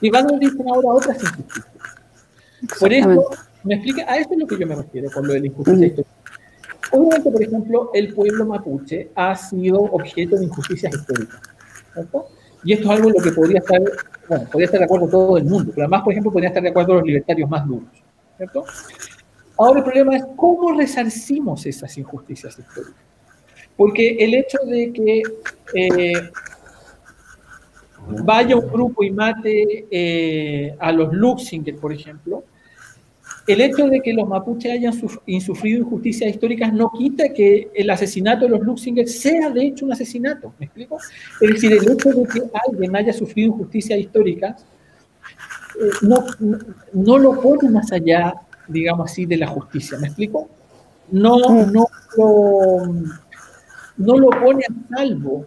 y 0.00 0.10
van 0.10 0.28
a 0.30 0.34
origen 0.34 0.68
ahora 0.68 0.88
otras 0.88 1.22
injusticias. 1.22 1.66
Por 2.80 2.92
eso, 2.92 3.24
me 3.64 3.74
explica, 3.74 4.10
a 4.10 4.16
esto 4.16 4.32
es 4.32 4.40
lo 4.40 4.46
que 4.46 4.58
yo 4.58 4.66
me 4.66 4.76
refiero 4.76 5.10
con 5.10 5.26
lo 5.26 5.34
de 5.34 5.40
la 5.40 5.46
injusticia 5.46 5.86
histórica. 5.86 6.12
Obviamente, 6.92 7.30
por 7.30 7.42
ejemplo, 7.42 7.90
el 7.92 8.14
pueblo 8.14 8.46
mapuche 8.46 9.10
ha 9.14 9.36
sido 9.36 9.80
objeto 9.80 10.36
de 10.36 10.44
injusticias 10.44 10.94
históricas. 10.94 11.40
¿cierto? 11.92 12.28
Y 12.66 12.72
esto 12.72 12.86
es 12.86 12.90
algo 12.90 13.08
en 13.10 13.14
lo 13.14 13.22
que 13.22 13.30
podría 13.30 13.60
estar, 13.60 13.80
bueno, 14.28 14.44
podría 14.50 14.64
estar 14.64 14.80
de 14.80 14.84
acuerdo 14.86 15.08
todo 15.08 15.38
el 15.38 15.44
mundo, 15.44 15.70
pero 15.72 15.84
además, 15.84 16.02
por 16.02 16.12
ejemplo, 16.12 16.32
podría 16.32 16.48
estar 16.48 16.62
de 16.62 16.70
acuerdo 16.70 16.94
los 16.94 17.04
libertarios 17.04 17.48
más 17.48 17.64
duros. 17.64 17.88
¿cierto? 18.36 18.64
Ahora 19.56 19.78
el 19.78 19.84
problema 19.84 20.16
es 20.16 20.24
cómo 20.34 20.72
resarcimos 20.76 21.64
esas 21.64 21.96
injusticias 21.96 22.58
históricas. 22.58 23.00
Porque 23.76 24.16
el 24.18 24.34
hecho 24.34 24.58
de 24.66 24.92
que 24.92 25.22
eh, 25.74 26.30
vaya 28.24 28.56
un 28.56 28.68
grupo 28.68 29.04
y 29.04 29.10
mate 29.10 29.86
eh, 29.88 30.76
a 30.80 30.90
los 30.90 31.12
Luxinger, 31.12 31.76
por 31.76 31.92
ejemplo, 31.92 32.42
el 33.46 33.60
hecho 33.60 33.86
de 33.88 34.00
que 34.00 34.12
los 34.12 34.28
mapuches 34.28 34.72
hayan 34.72 34.92
sufrido 34.92 35.80
injusticias 35.80 36.30
históricas 36.30 36.72
no 36.72 36.90
quita 36.90 37.32
que 37.32 37.70
el 37.74 37.88
asesinato 37.90 38.44
de 38.44 38.50
los 38.50 38.60
Luxinger 38.60 39.08
sea 39.08 39.50
de 39.50 39.66
hecho 39.66 39.84
un 39.84 39.92
asesinato, 39.92 40.52
¿me 40.58 40.66
explico? 40.66 40.98
Es 41.40 41.50
decir, 41.50 41.72
el 41.72 41.90
hecho 41.90 42.10
de 42.10 42.26
que 42.26 42.42
alguien 42.68 42.96
haya 42.96 43.12
sufrido 43.12 43.52
injusticias 43.52 43.98
históricas 43.98 44.64
eh, 45.80 45.90
no, 46.02 46.24
no, 46.92 47.18
lo 47.18 47.40
pone 47.40 47.68
más 47.70 47.92
allá, 47.92 48.34
digamos 48.66 49.10
así, 49.10 49.26
de 49.26 49.36
la 49.36 49.46
justicia, 49.46 49.98
¿me 49.98 50.08
explico? 50.08 50.48
No, 51.10 51.38
no 51.66 51.86
lo 52.16 52.92
no 53.96 54.18
lo 54.18 54.28
pone 54.30 54.64
a 54.64 54.96
salvo 54.96 55.46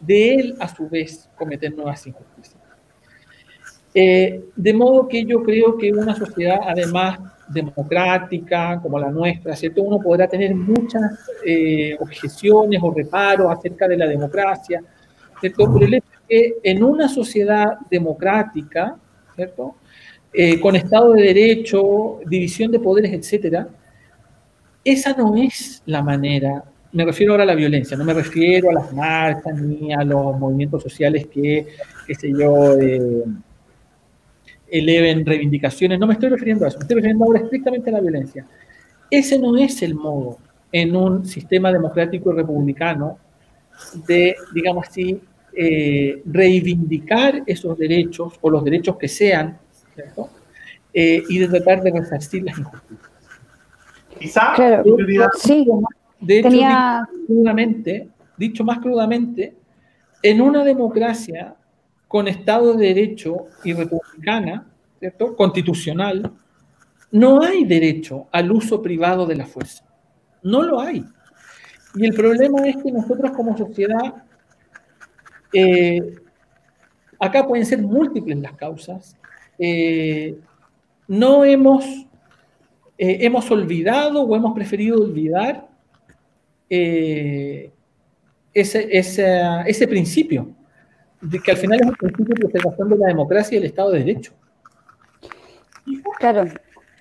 de 0.00 0.34
él, 0.34 0.56
a 0.58 0.74
su 0.74 0.88
vez, 0.88 1.28
cometer 1.36 1.74
nuevas 1.74 2.06
injusticias. 2.06 2.53
Eh, 3.96 4.46
de 4.56 4.74
modo 4.74 5.06
que 5.06 5.24
yo 5.24 5.42
creo 5.44 5.78
que 5.78 5.92
una 5.92 6.16
sociedad, 6.16 6.58
además 6.66 7.20
democrática 7.48 8.80
como 8.82 8.98
la 8.98 9.10
nuestra, 9.10 9.54
¿cierto? 9.54 9.82
Uno 9.82 10.00
podrá 10.00 10.26
tener 10.26 10.54
muchas 10.54 11.02
eh, 11.46 11.96
objeciones 12.00 12.80
o 12.82 12.90
reparos 12.90 13.52
acerca 13.52 13.86
de 13.86 13.96
la 13.96 14.06
democracia. 14.06 14.82
Pero 15.40 15.78
el 15.80 15.94
hecho 15.94 16.06
es 16.28 16.28
que 16.28 16.54
en 16.62 16.82
una 16.82 17.08
sociedad 17.08 17.78
democrática, 17.88 18.96
¿cierto? 19.36 19.76
Eh, 20.32 20.58
con 20.58 20.74
Estado 20.74 21.12
de 21.12 21.22
Derecho, 21.22 22.18
división 22.26 22.72
de 22.72 22.80
poderes, 22.80 23.12
etcétera, 23.12 23.68
esa 24.82 25.14
no 25.16 25.36
es 25.36 25.82
la 25.86 26.02
manera 26.02 26.64
me 26.94 27.04
refiero 27.04 27.32
ahora 27.32 27.42
a 27.42 27.46
la 27.46 27.56
violencia, 27.56 27.96
no 27.96 28.04
me 28.04 28.14
refiero 28.14 28.70
a 28.70 28.74
las 28.74 28.92
marchas 28.92 29.60
ni 29.60 29.92
a 29.92 30.04
los 30.04 30.38
movimientos 30.38 30.80
sociales 30.80 31.26
que, 31.26 31.66
qué 32.06 32.14
sé 32.14 32.30
yo, 32.30 32.76
eleven 34.74 35.24
reivindicaciones, 35.24 36.00
no 36.00 36.06
me 36.08 36.14
estoy 36.14 36.30
refiriendo 36.30 36.64
a 36.64 36.68
eso, 36.68 36.78
me 36.78 36.82
estoy 36.82 36.96
refiriendo 36.96 37.24
ahora 37.24 37.40
estrictamente 37.40 37.90
a 37.90 37.92
la 37.92 38.00
violencia. 38.00 38.44
Ese 39.08 39.38
no 39.38 39.56
es 39.56 39.80
el 39.82 39.94
modo 39.94 40.38
en 40.72 40.96
un 40.96 41.24
sistema 41.24 41.72
democrático 41.72 42.32
y 42.32 42.36
republicano 42.36 43.18
de, 44.08 44.34
digamos 44.52 44.88
así, 44.88 45.20
eh, 45.56 46.20
reivindicar 46.24 47.44
esos 47.46 47.78
derechos 47.78 48.34
o 48.40 48.50
los 48.50 48.64
derechos 48.64 48.96
que 48.96 49.06
sean, 49.06 49.56
¿cierto? 49.94 50.28
Eh, 50.92 51.22
y 51.28 51.38
de 51.38 51.46
tratar 51.46 51.80
de 51.80 51.92
resarcir 51.92 52.42
las 52.42 52.58
injusticias. 52.58 53.10
Quizá, 54.18 54.54
sí, 55.36 55.66
de 56.20 56.38
hecho, 56.38 56.50
dicho, 56.50 57.26
crudamente, 57.28 58.08
dicho 58.36 58.64
más 58.64 58.78
crudamente, 58.78 59.54
en 60.20 60.40
una 60.40 60.64
democracia 60.64 61.54
con 62.14 62.28
Estado 62.28 62.74
de 62.74 62.94
Derecho 62.94 63.48
y 63.64 63.72
republicana, 63.72 64.70
¿cierto? 65.00 65.34
constitucional, 65.34 66.30
no 67.10 67.42
hay 67.42 67.64
derecho 67.64 68.28
al 68.30 68.52
uso 68.52 68.80
privado 68.80 69.26
de 69.26 69.34
la 69.34 69.46
fuerza. 69.46 69.84
No 70.40 70.62
lo 70.62 70.78
hay. 70.78 71.04
Y 71.96 72.06
el 72.06 72.14
problema 72.14 72.68
es 72.68 72.76
que 72.76 72.92
nosotros 72.92 73.32
como 73.32 73.58
sociedad, 73.58 74.22
eh, 75.52 76.14
acá 77.18 77.44
pueden 77.48 77.66
ser 77.66 77.82
múltiples 77.82 78.38
las 78.38 78.52
causas, 78.52 79.16
eh, 79.58 80.38
no 81.08 81.44
hemos, 81.44 81.84
eh, 82.96 83.18
hemos 83.22 83.50
olvidado 83.50 84.22
o 84.22 84.36
hemos 84.36 84.54
preferido 84.54 85.02
olvidar 85.02 85.68
eh, 86.70 87.72
ese, 88.52 88.88
ese, 88.92 89.88
principio, 89.88 90.54
que 91.42 91.50
al 91.50 91.56
final 91.56 91.80
es 91.80 91.86
un 91.86 91.94
principio 91.94 92.34
de 92.34 92.48
preservación 92.48 92.88
de 92.90 92.96
la 92.96 93.06
democracia 93.08 93.54
y 93.54 93.58
el 93.58 93.64
Estado 93.64 93.90
de 93.90 93.98
Derecho. 94.00 94.32
Claro, 96.18 96.46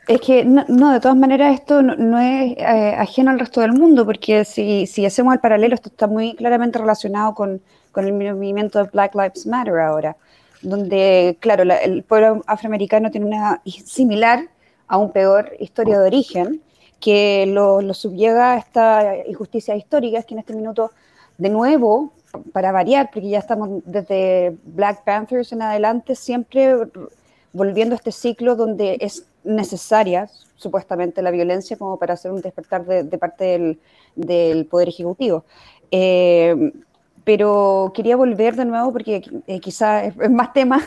es 0.07 0.19
que 0.19 0.43
no, 0.43 0.91
de 0.91 0.99
todas 0.99 1.15
maneras 1.15 1.53
esto 1.53 1.81
no, 1.81 2.19
es 2.19 2.57
eh, 2.57 2.95
ajeno 2.97 3.31
al 3.31 3.39
resto 3.39 3.61
del 3.61 3.71
mundo, 3.71 4.05
porque 4.05 4.43
si, 4.43 4.85
si, 4.85 5.05
hacemos 5.05 5.33
el 5.33 5.39
paralelo, 5.39 5.75
esto 5.75 5.89
está 5.89 6.07
muy 6.07 6.35
claramente 6.35 6.79
relacionado 6.79 7.33
con, 7.33 7.61
con 7.91 8.05
el 8.05 8.13
movimiento 8.13 8.83
de 8.83 8.89
Black 8.91 9.15
Lives 9.15 9.45
Matter 9.45 9.79
ahora, 9.79 10.17
donde, 10.61 11.37
claro, 11.39 11.63
el 11.63 12.03
pueblo 12.03 12.43
afroamericano 12.47 13.11
tiene 13.11 13.27
una 13.27 13.61
similar, 13.65 14.49
aún 14.87 15.11
peor, 15.11 15.53
historia 15.59 15.99
de 15.99 16.07
origen, 16.07 16.61
que 16.99 17.45
lo, 17.47 17.81
lo 17.81 17.93
a 18.41 18.57
esta 18.57 19.17
injusticia 19.27 19.75
histórica, 19.75 20.19
es 20.19 20.25
que 20.25 20.33
en 20.33 20.39
este 20.39 20.53
minuto, 20.53 20.91
de 21.37 21.49
nuevo, 21.49 22.11
para 22.51 22.71
variar, 22.71 23.09
porque 23.11 23.29
ya 23.29 23.39
estamos 23.39 23.69
desde 23.85 24.55
Black 24.63 25.03
Panthers 25.03 25.51
en 25.51 25.61
adelante, 25.61 26.15
siempre 26.15 26.75
volviendo 27.51 27.93
a 27.93 27.97
este 27.97 28.11
ciclo 28.11 28.55
donde 28.55 28.97
es 28.99 29.27
necesaria, 29.43 30.29
supuestamente, 30.55 31.21
la 31.21 31.31
violencia 31.31 31.77
como 31.77 31.97
para 31.97 32.13
hacer 32.13 32.31
un 32.31 32.41
despertar 32.41 32.85
de, 32.85 33.17
parte 33.17 33.77
del, 34.15 34.65
Poder 34.65 34.89
Ejecutivo. 34.89 35.45
Eh, 35.91 36.71
pero 37.23 37.91
quería 37.95 38.15
volver 38.15 38.55
de 38.55 38.65
nuevo 38.65 38.91
porque 38.91 39.21
eh, 39.47 39.59
quizá 39.59 40.03
es, 40.03 40.15
más 40.29 40.53
tema 40.53 40.81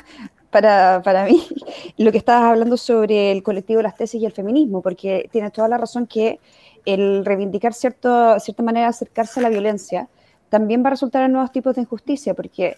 para, 0.51 1.01
para, 1.03 1.25
mí 1.25 1.47
lo 1.97 2.13
que 2.13 2.19
estabas 2.19 2.51
hablando 2.51 2.77
sobre 2.77 3.33
el 3.33 3.43
colectivo 3.43 3.79
de 3.79 3.85
las 3.85 3.97
tesis 3.97 4.21
y 4.21 4.27
el 4.27 4.33
feminismo, 4.33 4.83
porque 4.83 5.29
tienes 5.31 5.53
toda 5.53 5.69
la 5.69 5.79
razón 5.79 6.07
que 6.07 6.41
el 6.85 7.25
reivindicar 7.25 7.75
cierto, 7.75 8.39
cierta 8.41 8.63
manera 8.63 8.87
de 8.87 8.91
acercarse 8.91 9.41
a 9.41 9.45
la 9.45 9.49
violencia 9.49 10.09
también 10.49 10.83
va 10.83 10.89
a 10.89 10.91
resultar 10.91 11.23
en 11.25 11.33
nuevos 11.33 11.53
tipos 11.53 11.75
de 11.75 11.83
injusticia, 11.83 12.35
porque 12.35 12.77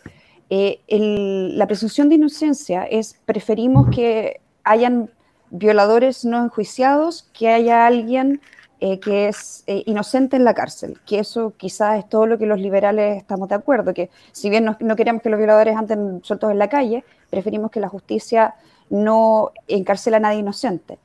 eh, 0.50 0.80
la 0.88 1.66
presunción 1.66 2.08
de 2.08 2.16
inocencia 2.16 2.84
es 2.84 3.18
preferimos 3.24 3.88
que 3.94 4.40
hayan 4.64 5.10
violadores 5.50 6.24
no 6.24 6.42
enjuiciados, 6.44 7.28
que 7.32 7.48
haya 7.48 7.86
alguien 7.86 8.40
eh, 8.80 9.00
que 9.00 9.28
es 9.28 9.64
eh, 9.66 9.82
inocente 9.86 10.36
en 10.36 10.44
la 10.44 10.54
cárcel, 10.54 11.00
que 11.04 11.18
eso 11.18 11.52
quizás 11.56 11.98
es 11.98 12.08
todo 12.08 12.26
lo 12.26 12.38
que 12.38 12.46
los 12.46 12.60
liberales 12.60 13.16
estamos 13.16 13.48
de 13.48 13.56
acuerdo, 13.56 13.92
que 13.92 14.08
si 14.32 14.50
bien 14.50 14.64
no, 14.64 14.76
no, 14.78 14.94
queremos 14.94 15.20
que 15.20 15.30
los 15.30 15.38
violadores 15.38 15.76
anden 15.76 16.20
sueltos 16.22 16.52
en 16.52 16.58
la 16.58 16.68
calle, 16.68 17.04
preferimos 17.28 17.70
que 17.70 17.80
la 17.80 17.88
justicia 17.88 18.54
no 18.88 19.50
encarcela 19.66 20.18
a 20.18 20.20
nadie 20.20 20.38
inocente. 20.38 20.98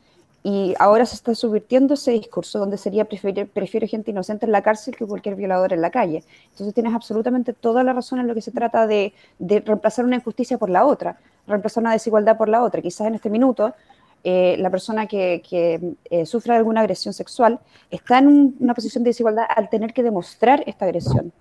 Y 0.46 0.76
ahora 0.78 1.06
se 1.06 1.16
está 1.16 1.34
subvirtiendo 1.36 1.94
ese 1.94 2.12
discurso 2.12 2.60
donde 2.60 2.78
sería 2.78 3.06
prefiero, 3.06 3.48
prefiero 3.48 3.88
gente 3.88 4.12
inocente 4.12 4.46
en 4.46 4.52
la 4.52 4.62
cárcel 4.62 4.96
que 4.96 5.06
cualquier 5.06 5.36
violador 5.36 5.72
en 5.72 5.82
la 5.82 5.90
calle. 5.90 6.24
Entonces 6.52 6.74
tienes 6.74 6.94
absolutamente 6.94 7.54
toda 7.54 7.84
la 7.84 7.94
razón 7.94 8.20
en 8.20 8.28
lo 8.28 8.36
que 8.36 8.42
se 8.42 8.52
trata 8.52 8.86
de, 8.86 9.14
de 9.40 9.62
reemplazar 9.62 10.04
una 10.04 10.18
injusticia 10.18 10.58
por 10.58 10.70
la 10.70 10.86
otra, 10.86 11.18
reemplazar 11.48 11.82
una 11.82 11.94
desigualdad 11.94 12.38
por 12.38 12.50
la 12.50 12.62
otra. 12.62 12.82
Quizás 12.82 13.08
en 13.08 13.16
este 13.16 13.30
minuto 13.30 13.74
eh, 14.26 14.56
la 14.60 14.70
persona 14.70 15.06
que, 15.06 15.42
que 15.50 15.96
eh, 16.10 16.26
sufre 16.26 16.54
alguna 16.54 16.82
agresión 16.82 17.14
sexual 17.14 17.60
está 17.90 18.20
en 18.20 18.56
una 18.60 18.74
posición 18.74 19.04
de 19.04 19.10
desigualdad 19.12 19.46
al 19.54 19.70
tener 19.70 19.94
que 19.94 20.04
demostrar 20.04 20.64
esta 20.66 20.86
agresión. 20.86 21.32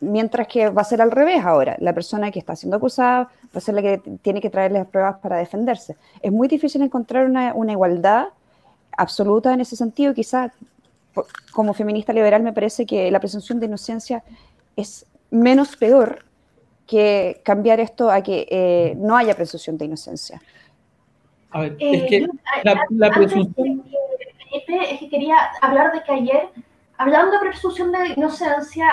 Mientras 0.00 0.46
que 0.48 0.70
va 0.70 0.82
a 0.82 0.84
ser 0.84 1.02
al 1.02 1.10
revés 1.10 1.44
ahora. 1.44 1.76
La 1.78 1.92
persona 1.92 2.30
que 2.30 2.38
está 2.38 2.56
siendo 2.56 2.78
acusada 2.78 3.24
va 3.24 3.56
a 3.56 3.60
ser 3.60 3.74
la 3.74 3.82
que 3.82 3.98
tiene 4.22 4.40
que 4.40 4.48
traer 4.48 4.72
las 4.72 4.86
pruebas 4.86 5.16
para 5.18 5.36
defenderse. 5.36 5.96
Es 6.22 6.32
muy 6.32 6.48
difícil 6.48 6.80
encontrar 6.82 7.26
una, 7.26 7.52
una 7.54 7.72
igualdad 7.72 8.28
absoluta 8.96 9.52
en 9.52 9.60
ese 9.60 9.76
sentido. 9.76 10.14
Quizás 10.14 10.52
como 11.52 11.74
feminista 11.74 12.12
liberal 12.12 12.42
me 12.42 12.52
parece 12.52 12.86
que 12.86 13.10
la 13.10 13.20
presunción 13.20 13.60
de 13.60 13.66
inocencia 13.66 14.22
es 14.76 15.06
menos 15.30 15.76
peor 15.76 16.24
que 16.86 17.40
cambiar 17.44 17.78
esto 17.78 18.10
a 18.10 18.22
que 18.22 18.46
eh, 18.50 18.94
no 18.96 19.16
haya 19.16 19.34
presunción 19.34 19.78
de 19.78 19.84
inocencia. 19.84 20.40
A 21.50 21.60
ver, 21.60 21.76
es 21.78 22.02
que 22.04 22.26
la, 22.64 22.84
la 22.90 23.10
presunción... 23.10 23.84
es 24.52 24.98
que 24.98 25.08
quería 25.08 25.36
hablar 25.60 25.92
de 25.92 26.02
que 26.02 26.12
ayer, 26.12 26.48
hablando 26.96 27.32
de 27.32 27.38
presunción 27.38 27.92
de 27.92 28.08
inocencia, 28.16 28.88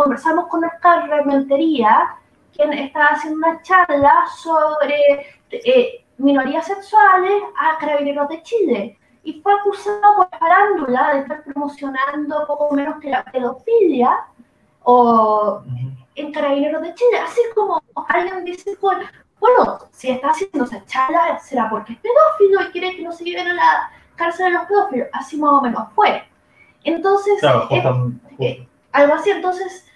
conversamos 0.00 0.46
con 0.46 0.64
Oscar 0.64 1.10
Rementería, 1.10 2.16
quien 2.56 2.72
estaba 2.72 3.08
haciendo 3.08 3.46
una 3.46 3.60
charla 3.60 4.24
sobre 4.34 5.26
eh, 5.50 6.04
minorías 6.16 6.66
sexuales 6.66 7.42
a 7.58 7.76
carabineros 7.78 8.26
de 8.30 8.42
Chile. 8.42 8.98
Y 9.22 9.42
fue 9.42 9.52
acusado 9.52 10.16
por 10.16 10.30
farándula 10.38 11.12
de 11.12 11.20
estar 11.20 11.44
promocionando 11.44 12.46
poco 12.46 12.74
menos 12.74 12.98
que 12.98 13.10
la 13.10 13.22
pedofilia 13.24 14.24
o 14.84 15.62
en 16.14 16.32
carabineros 16.32 16.80
de 16.80 16.94
Chile. 16.94 17.18
Así 17.18 17.42
como 17.54 17.82
alguien 18.08 18.42
dice, 18.46 18.78
bueno, 18.80 19.80
si 19.92 20.10
está 20.10 20.30
haciendo 20.30 20.64
esa 20.64 20.82
charla 20.86 21.38
será 21.40 21.68
porque 21.68 21.92
es 21.92 21.98
pedófilo 21.98 22.62
y 22.62 22.72
quiere 22.72 22.96
que 22.96 23.02
no 23.02 23.12
se 23.12 23.24
lleven 23.24 23.48
a 23.48 23.54
la 23.54 23.90
cárcel 24.16 24.46
de 24.46 24.52
los 24.52 24.64
pedófilos. 24.64 25.08
Así 25.12 25.36
más 25.36 25.52
o 25.52 25.60
menos 25.60 25.92
fue. 25.94 26.24
Entonces, 26.84 27.34
eh, 28.38 28.66
algo 28.92 29.14
así, 29.14 29.30
entonces 29.30 29.89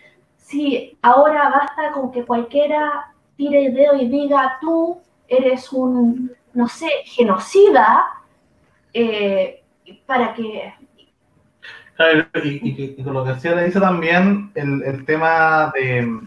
si 0.45 0.97
ahora 1.01 1.49
basta 1.49 1.91
con 1.93 2.13
que 2.13 2.25
cualquiera 2.25 3.13
tire 3.37 3.67
el 3.67 3.75
dedo 3.75 3.97
y 3.97 4.09
diga 4.09 4.59
tú 4.61 5.01
eres 5.27 5.73
un, 5.73 6.31
no 6.53 6.69
sé, 6.69 6.89
genocida, 7.07 8.07
eh, 8.93 9.63
para 10.07 10.35
que... 10.35 10.75
y, 12.45 13.03
con 13.03 13.15
lo 13.15 13.25
que 13.25 13.33
decía 13.33 13.55
le 13.55 13.65
dice 13.65 13.81
también 13.81 14.53
el, 14.55 14.83
el 14.83 15.05
tema 15.07 15.73
de, 15.75 16.21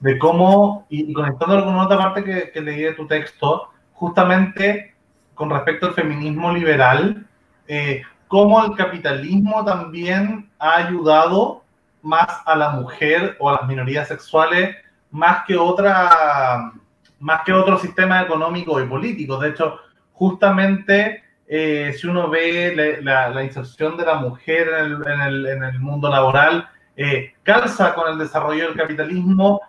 de, 0.00 0.18
cómo, 0.18 0.86
y, 0.90 1.12
conectándolo 1.12 1.64
con 1.64 1.76
otra 1.76 1.96
parte 1.96 2.24
que, 2.24 2.50
que, 2.50 2.60
leí 2.60 2.82
de 2.82 2.92
tu 2.92 3.06
texto, 3.06 3.70
justamente 3.94 4.94
con 5.34 5.48
respecto 5.48 5.86
al 5.86 5.94
feminismo 5.94 6.52
liberal, 6.52 7.26
eh, 7.66 8.02
cómo 8.28 8.62
el 8.64 8.76
capitalismo 8.76 9.64
también 9.64 10.50
ha 10.58 10.76
ayudado 10.76 11.61
más 12.02 12.42
a 12.44 12.56
la 12.56 12.70
mujer 12.70 13.36
o 13.38 13.48
a 13.48 13.60
las 13.60 13.66
minorías 13.66 14.08
sexuales 14.08 14.76
más 15.10 15.44
que 15.46 15.56
otra 15.56 16.72
más 17.20 17.42
que 17.44 17.52
otro 17.52 17.78
sistema 17.78 18.20
económico 18.20 18.80
y 18.80 18.86
político. 18.86 19.38
De 19.38 19.50
hecho, 19.50 19.78
justamente 20.12 21.22
eh, 21.46 21.94
si 21.96 22.08
uno 22.08 22.28
ve 22.28 23.00
la, 23.00 23.44
inserción 23.44 23.96
de 23.96 24.04
la 24.04 24.16
mujer 24.16 24.68
en 25.06 25.20
el, 25.20 25.46
en 25.46 25.62
el, 25.62 25.78
mundo 25.78 26.10
laboral, 26.10 26.68
eh, 26.96 27.34
calza 27.42 27.94
con 27.94 28.10
el 28.10 28.18
desarrollo 28.18 28.66
del 28.66 28.76
capitalismo 28.76 29.60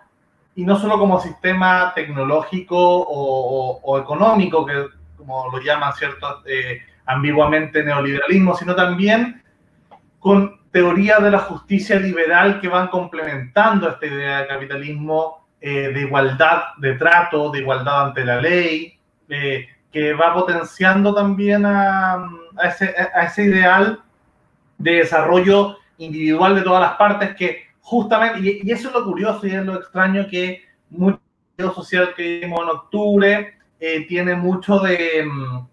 y 0.56 0.64
no 0.64 0.78
solo 0.78 0.98
como 0.98 1.20
sistema 1.20 1.92
tecnológico 1.94 2.76
o, 2.76 3.98
económico, 3.98 4.64
que 4.66 4.86
como 5.16 5.50
lo 5.50 5.60
llaman 5.60 5.92
cierto 5.94 6.42
eh, 6.46 6.80
ambiguamente 7.06 7.84
neoliberalismo, 7.84 8.56
sino 8.56 8.74
también 8.74 9.42
con 10.18 10.60
teorías 10.74 11.22
de 11.22 11.30
la 11.30 11.38
justicia 11.38 12.00
liberal 12.00 12.60
que 12.60 12.66
van 12.66 12.88
complementando 12.88 13.88
esta 13.88 14.06
idea 14.06 14.40
de 14.40 14.48
capitalismo, 14.48 15.46
eh, 15.60 15.92
de 15.94 16.00
igualdad 16.00 16.74
de 16.78 16.94
trato, 16.94 17.48
de 17.52 17.60
igualdad 17.60 18.06
ante 18.06 18.24
la 18.24 18.40
ley, 18.40 18.98
eh, 19.28 19.68
que 19.92 20.14
va 20.14 20.34
potenciando 20.34 21.14
también 21.14 21.64
a, 21.64 22.28
ese, 22.64 23.44
ideal 23.44 24.02
de 24.76 24.96
desarrollo 24.96 25.76
individual 25.98 26.56
de 26.56 26.62
todas 26.62 26.80
las 26.80 26.94
partes 26.94 27.36
que 27.36 27.66
justamente, 27.78 28.40
y, 28.64 28.68
eso 28.68 28.88
es 28.88 28.94
lo 28.94 29.04
curioso 29.04 29.46
y 29.46 29.52
es 29.52 29.64
lo 29.64 29.76
extraño 29.76 30.26
que 30.26 30.64
mucho 30.90 31.20
social 31.72 32.14
que 32.16 32.40
vimos 32.40 32.62
en 32.64 32.68
octubre 32.70 33.58
eh, 33.78 34.06
tiene 34.08 34.34
mucho 34.34 34.80
de, 34.80 35.24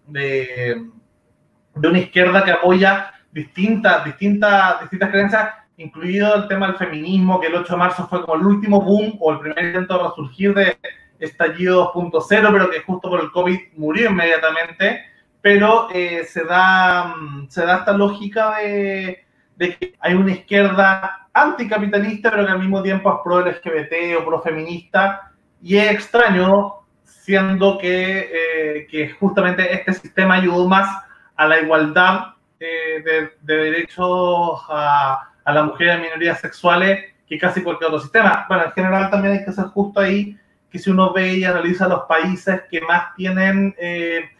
de 0.06 1.88
una 1.88 1.98
izquierda 1.98 2.44
que 2.44 2.52
apoya 2.52 3.11
distintas, 3.32 4.04
distintas, 4.04 4.80
distintas 4.82 5.10
creencias, 5.10 5.48
incluido 5.78 6.34
el 6.34 6.48
tema 6.48 6.68
del 6.68 6.76
feminismo, 6.76 7.40
que 7.40 7.48
el 7.48 7.54
8 7.54 7.72
de 7.72 7.78
marzo 7.78 8.06
fue 8.06 8.24
como 8.24 8.36
el 8.36 8.46
último 8.46 8.80
boom 8.80 9.16
o 9.20 9.32
el 9.32 9.40
primer 9.40 9.64
intento 9.64 9.96
de 9.96 10.04
resurgir 10.04 10.54
de 10.54 10.78
estallido 11.18 11.92
2.0, 11.92 12.52
pero 12.52 12.70
que 12.70 12.80
justo 12.80 13.08
por 13.08 13.20
el 13.20 13.30
COVID 13.30 13.58
murió 13.76 14.10
inmediatamente. 14.10 15.04
Pero 15.40 15.88
eh, 15.92 16.24
se, 16.24 16.44
da, 16.44 17.16
se 17.48 17.64
da 17.64 17.78
esta 17.78 17.92
lógica 17.92 18.58
de, 18.58 19.24
de, 19.56 19.76
que 19.76 19.94
hay 19.98 20.14
una 20.14 20.32
izquierda 20.32 21.28
anticapitalista, 21.32 22.30
pero 22.30 22.46
que 22.46 22.52
al 22.52 22.60
mismo 22.60 22.80
tiempo 22.82 23.10
es 23.10 23.16
pro 23.24 23.40
LGBT 23.40 24.20
o 24.20 24.24
pro 24.24 24.40
feminista. 24.40 25.32
Y 25.60 25.78
es 25.78 25.90
extraño, 25.90 26.74
siendo 27.02 27.78
que, 27.78 28.30
eh, 28.32 28.86
que 28.88 29.10
justamente 29.10 29.72
este 29.72 29.94
sistema 29.94 30.34
ayudó 30.34 30.68
más 30.68 30.88
a 31.34 31.46
la 31.46 31.60
igualdad 31.60 32.34
de, 32.62 33.32
derechos 33.42 34.60
a, 34.68 35.30
a 35.44 35.52
la 35.52 35.62
mujer 35.64 35.98
y 35.98 36.02
minorías 36.02 36.40
sexuales 36.40 37.12
que 37.26 37.38
casi 37.38 37.62
cualquier 37.62 37.88
otro 37.88 38.00
sistema. 38.00 38.44
Bueno, 38.48 38.64
en 38.64 38.72
general 38.72 39.10
también 39.10 39.38
hay 39.38 39.44
que 39.44 39.52
ser 39.52 39.64
justo 39.66 40.00
ahí 40.00 40.36
que 40.70 40.78
si 40.78 40.90
uno 40.90 41.12
ve 41.12 41.34
y 41.34 41.44
analiza 41.44 41.86
los 41.86 42.04
países 42.04 42.62
que 42.70 42.80
más 42.80 43.14
tienen 43.14 43.74
eh, 43.78 44.30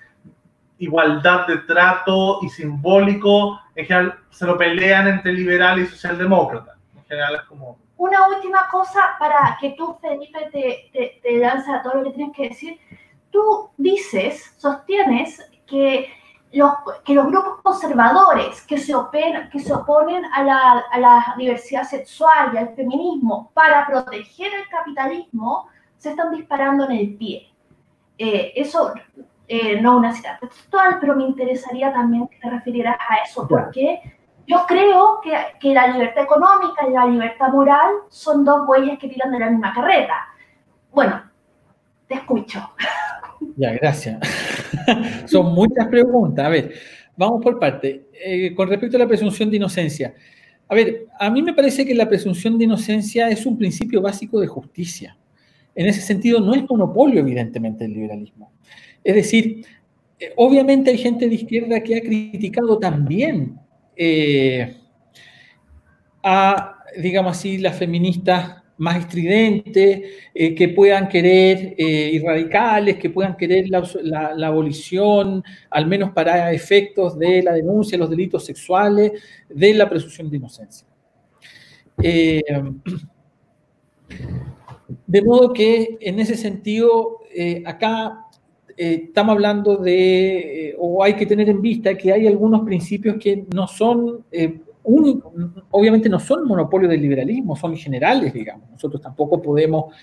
igualdad 0.78 1.46
de 1.46 1.58
trato 1.58 2.40
y 2.42 2.48
simbólico, 2.48 3.60
en 3.74 3.86
general 3.86 4.18
se 4.30 4.46
lo 4.46 4.56
pelean 4.56 5.08
entre 5.08 5.32
liberal 5.32 5.78
y 5.78 5.86
socialdemócrata. 5.86 6.76
En 6.96 7.04
general 7.04 7.34
es 7.36 7.42
como... 7.42 7.78
Una 7.98 8.26
última 8.28 8.66
cosa 8.70 9.00
para 9.18 9.56
que 9.60 9.74
tú, 9.76 9.96
Felipe, 10.00 10.48
te, 10.50 10.90
te, 10.92 11.20
te 11.22 11.36
lances 11.38 11.68
a 11.68 11.82
todo 11.82 11.96
lo 11.96 12.04
que 12.04 12.16
tienes 12.16 12.36
que 12.36 12.48
decir. 12.48 12.80
Tú 13.30 13.70
dices, 13.76 14.54
sostienes 14.56 15.40
que 15.66 16.10
los, 16.52 16.72
que 17.04 17.14
los 17.14 17.26
grupos 17.26 17.60
conservadores 17.62 18.62
que 18.66 18.78
se, 18.78 18.94
oponen, 18.94 19.48
que 19.50 19.58
se 19.58 19.72
oponen 19.72 20.24
a 20.26 20.42
la, 20.42 20.84
a 20.90 20.98
la, 20.98 21.34
diversidad 21.38 21.84
sexual 21.84 22.50
y 22.52 22.58
al 22.58 22.74
feminismo 22.74 23.50
para 23.54 23.86
proteger 23.86 24.52
el 24.54 24.68
capitalismo 24.68 25.68
se 25.96 26.10
están 26.10 26.30
disparando 26.32 26.84
en 26.84 26.92
el 26.92 27.14
pie. 27.14 27.48
Eh, 28.18 28.52
eso 28.56 28.92
eh, 29.48 29.80
no 29.80 29.96
una 29.96 30.12
cita 30.12 30.38
textual, 30.38 30.98
pero 31.00 31.16
me 31.16 31.24
interesaría 31.24 31.92
también 31.92 32.28
que 32.28 32.38
te 32.38 32.50
refirieras 32.50 32.96
a 33.08 33.16
eso, 33.16 33.46
porque 33.48 34.00
yo 34.46 34.64
creo 34.66 35.20
que, 35.22 35.34
que 35.58 35.72
la 35.72 35.88
libertad 35.88 36.24
económica 36.24 36.86
y 36.86 36.92
la 36.92 37.06
libertad 37.06 37.48
moral 37.48 37.94
son 38.08 38.44
dos 38.44 38.66
bueyes 38.66 38.98
que 38.98 39.08
tiran 39.08 39.32
de 39.32 39.38
la 39.38 39.50
misma 39.50 39.72
carreta. 39.72 40.28
Bueno, 40.90 41.22
te 42.06 42.14
escucho. 42.14 42.60
Ya, 43.56 43.72
gracias. 43.72 44.18
Son 45.26 45.54
muchas 45.54 45.88
preguntas. 45.88 46.44
A 46.44 46.48
ver, 46.48 46.72
vamos 47.16 47.42
por 47.42 47.58
parte. 47.58 48.06
Eh, 48.24 48.54
con 48.54 48.68
respecto 48.68 48.96
a 48.96 49.00
la 49.00 49.08
presunción 49.08 49.50
de 49.50 49.56
inocencia. 49.56 50.14
A 50.68 50.74
ver, 50.74 51.06
a 51.18 51.30
mí 51.30 51.42
me 51.42 51.52
parece 51.52 51.84
que 51.84 51.94
la 51.94 52.08
presunción 52.08 52.56
de 52.58 52.64
inocencia 52.64 53.28
es 53.28 53.44
un 53.44 53.58
principio 53.58 54.00
básico 54.00 54.40
de 54.40 54.46
justicia. 54.46 55.16
En 55.74 55.86
ese 55.86 56.00
sentido, 56.00 56.40
no 56.40 56.54
es 56.54 56.62
monopolio, 56.68 57.20
evidentemente, 57.20 57.84
el 57.84 57.92
liberalismo. 57.92 58.52
Es 59.04 59.14
decir, 59.14 59.64
eh, 60.18 60.32
obviamente 60.36 60.90
hay 60.90 60.98
gente 60.98 61.28
de 61.28 61.34
izquierda 61.34 61.82
que 61.82 61.96
ha 61.96 62.00
criticado 62.00 62.78
también 62.78 63.58
eh, 63.96 64.76
a, 66.22 66.78
digamos 66.96 67.36
así, 67.36 67.58
las 67.58 67.76
feministas 67.76 68.61
más 68.82 68.98
estridentes, 68.98 70.02
eh, 70.34 70.54
que 70.56 70.68
puedan 70.70 71.08
querer, 71.08 71.76
eh, 71.78 72.10
y 72.14 72.18
radicales, 72.18 72.96
que 72.96 73.10
puedan 73.10 73.36
querer 73.36 73.66
la, 73.68 74.48
abolición, 74.48 75.44
al 75.70 75.86
menos 75.86 76.10
para 76.10 76.52
efectos 76.52 77.16
de 77.16 77.44
la 77.44 77.52
denuncia 77.52 77.92
de 77.92 78.00
los 78.00 78.10
delitos 78.10 78.44
sexuales, 78.44 79.12
de 79.48 79.74
la 79.74 79.88
presunción 79.88 80.28
de 80.28 80.36
inocencia. 80.36 80.88
Eh, 82.02 82.42
de 85.06 85.22
modo 85.22 85.52
que 85.52 85.96
en 86.00 86.18
ese 86.18 86.36
sentido, 86.36 87.20
acá 87.64 88.26
estamos 88.76 89.32
hablando 89.32 89.76
de, 89.76 90.74
o 90.76 91.04
hay 91.04 91.14
que 91.14 91.26
tener 91.26 91.48
en 91.48 91.62
vista 91.62 91.96
que 91.96 92.12
hay 92.12 92.26
algunos 92.26 92.62
principios 92.62 93.16
que 93.20 93.44
no 93.54 93.68
son 93.68 94.24
obviamente 94.84 96.08
no 96.08 96.18
son 96.18 96.46
monopolio 96.46 96.88
del 96.88 97.00
liberalismo, 97.00 97.56
son 97.56 97.76
generales, 97.76 98.32
digamos. 98.32 98.70
Nosotros 98.70 99.00
tampoco 99.00 99.40
podemos, 99.40 99.94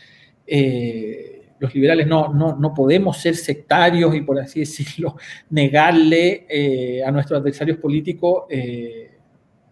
eh, 0.46 1.50
los 1.60 1.74
liberales 1.76 2.08
no, 2.08 2.30
no, 2.34 2.74
podemos 2.74 3.18
ser 3.18 3.36
sectarios 3.36 4.16
y, 4.16 4.22
por 4.22 4.40
así 4.40 4.60
decirlo, 4.62 5.16
negarle 5.50 6.46
eh, 6.50 7.04
a 7.04 7.12
nuestros 7.12 7.40
adversarios 7.42 7.78
políticos 7.78 8.44
eh, 8.50 9.18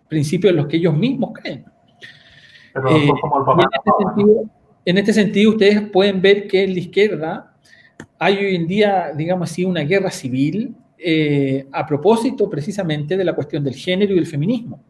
principios 0.08 0.52
en 0.52 0.58
los 0.58 0.68
que 0.68 0.78
ellos 0.78 0.96
mismos 0.96 1.32
creen. 1.34 1.66
en, 4.86 4.98
este 4.98 5.14
sentido, 5.14 5.52
ustedes 5.52 5.82
pueden 5.90 6.22
ver 6.22 6.48
que 6.48 6.64
en 6.64 6.74
la 6.74 6.80
izquierda 6.80 7.54
hay 8.20 8.38
hoy 8.38 8.56
en 8.56 8.68
día, 8.68 9.12
digamos 9.16 9.50
así, 9.50 9.64
una 9.64 9.82
guerra 9.82 10.12
civil 10.12 10.76
a 11.72 11.86
propósito 11.86 12.50
precisamente 12.50 13.16
de 13.16 13.24
la 13.24 13.36
cuestión 13.36 13.64
del 13.64 13.76
género 13.76 14.14
y 14.14 14.16
del 14.16 14.26
feminismo. 14.26 14.84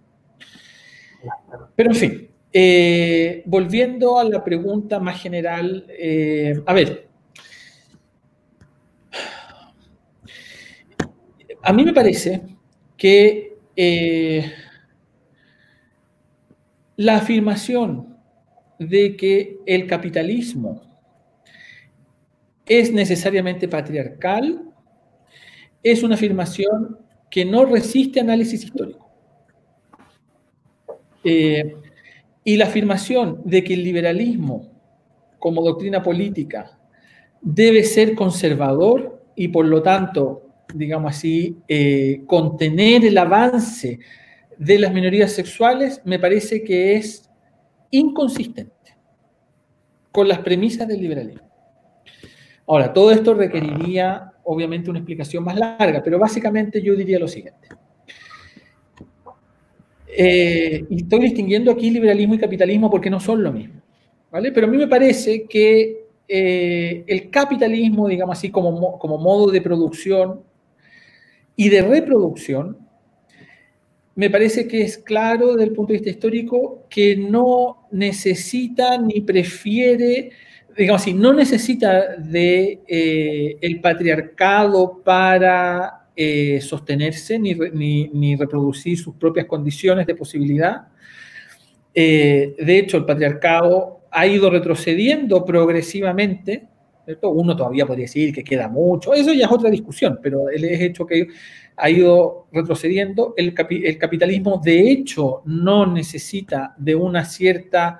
Pero 1.75 1.91
en 1.91 1.95
fin, 1.95 2.29
eh, 2.51 3.43
volviendo 3.45 4.19
a 4.19 4.23
la 4.23 4.43
pregunta 4.43 4.99
más 4.99 5.21
general, 5.21 5.85
eh, 5.89 6.61
a 6.65 6.73
ver, 6.73 7.07
a 11.63 11.73
mí 11.73 11.83
me 11.83 11.93
parece 11.93 12.41
que 12.95 13.57
eh, 13.75 14.51
la 16.95 17.17
afirmación 17.17 18.17
de 18.79 19.15
que 19.15 19.59
el 19.65 19.85
capitalismo 19.87 20.81
es 22.65 22.91
necesariamente 22.91 23.67
patriarcal 23.67 24.63
es 25.83 26.03
una 26.03 26.15
afirmación 26.15 26.99
que 27.29 27.45
no 27.45 27.65
resiste 27.65 28.19
análisis 28.19 28.63
histórico. 28.63 29.06
Eh, 31.29 31.75
y 32.45 32.55
la 32.55 32.67
afirmación 32.67 33.41
de 33.43 33.61
que 33.61 33.73
el 33.73 33.83
liberalismo 33.83 34.71
como 35.39 35.61
doctrina 35.61 36.01
política 36.01 36.79
debe 37.41 37.83
ser 37.83 38.15
conservador 38.15 39.21
y 39.35 39.49
por 39.49 39.65
lo 39.65 39.81
tanto, 39.81 40.43
digamos 40.73 41.11
así, 41.11 41.57
eh, 41.67 42.21
contener 42.27 43.03
el 43.03 43.17
avance 43.17 43.99
de 44.57 44.79
las 44.79 44.93
minorías 44.93 45.33
sexuales, 45.33 46.01
me 46.05 46.17
parece 46.17 46.63
que 46.63 46.95
es 46.95 47.29
inconsistente 47.91 48.95
con 50.13 50.29
las 50.29 50.39
premisas 50.39 50.87
del 50.87 51.01
liberalismo. 51.01 51.49
Ahora, 52.67 52.93
todo 52.93 53.11
esto 53.11 53.33
requeriría 53.33 54.31
obviamente 54.45 54.89
una 54.89 54.99
explicación 54.99 55.43
más 55.43 55.57
larga, 55.57 56.01
pero 56.01 56.17
básicamente 56.17 56.81
yo 56.81 56.95
diría 56.95 57.19
lo 57.19 57.27
siguiente. 57.27 57.67
Eh, 60.19 60.83
y 60.89 61.03
estoy 61.03 61.19
distinguiendo 61.19 61.71
aquí 61.71 61.91
liberalismo 61.91 62.33
y 62.33 62.39
capitalismo 62.39 62.89
porque 62.89 63.07
no 63.07 63.19
son 63.19 63.43
lo 63.43 63.53
mismo. 63.53 63.79
¿vale? 64.31 64.51
Pero 64.51 64.65
a 64.65 64.69
mí 64.69 64.75
me 64.75 64.87
parece 64.87 65.43
que 65.43 66.07
eh, 66.27 67.03
el 67.05 67.29
capitalismo, 67.29 68.07
digamos 68.07 68.35
así, 68.35 68.49
como, 68.49 68.97
como 68.97 69.19
modo 69.19 69.51
de 69.51 69.61
producción 69.61 70.41
y 71.55 71.69
de 71.69 71.83
reproducción, 71.83 72.79
me 74.15 74.31
parece 74.31 74.67
que 74.67 74.81
es 74.81 74.97
claro 74.97 75.51
desde 75.51 75.65
el 75.65 75.73
punto 75.73 75.93
de 75.93 75.99
vista 75.99 76.09
histórico 76.09 76.87
que 76.89 77.15
no 77.15 77.87
necesita 77.91 78.97
ni 78.97 79.21
prefiere, 79.21 80.31
digamos 80.75 81.03
así, 81.03 81.13
no 81.13 81.31
necesita 81.31 82.15
de 82.17 82.81
eh, 82.87 83.57
el 83.61 83.81
patriarcado 83.81 85.03
para 85.03 85.96
eh, 86.19 86.59
sostenerse 86.61 87.37
ni, 87.37 88.35
reproducir 88.35 88.97
sus 88.97 89.13
propias 89.17 89.45
condiciones 89.45 90.07
de 90.07 90.15
posibilidad. 90.15 90.87
Eh, 91.93 92.55
de 92.57 92.79
hecho, 92.79 92.97
el 92.97 93.05
patriarcado 93.05 94.01
ha 94.09 94.25
ido 94.25 94.49
retrocediendo 94.49 95.45
progresivamente. 95.45 96.67
Uno 97.21 97.55
todavía 97.55 97.85
podría 97.85 98.05
decir 98.05 98.33
que 98.33 98.43
queda 98.43 98.67
mucho, 98.67 99.13
eso 99.13 99.31
ya 99.31 99.45
es 99.45 99.51
otra 99.51 99.69
discusión, 99.69 100.19
pero 100.21 100.49
el 100.49 100.65
hecho 100.65 101.05
que 101.05 101.27
ha 101.75 101.89
ido 101.89 102.47
retrocediendo. 102.51 103.35
El, 103.37 103.53
el 103.69 103.97
capitalismo, 103.99 104.59
de 104.63 104.89
hecho, 104.89 105.43
no 105.45 105.85
necesita 105.85 106.73
de 106.79 106.95
una 106.95 107.25
cierta 107.25 107.99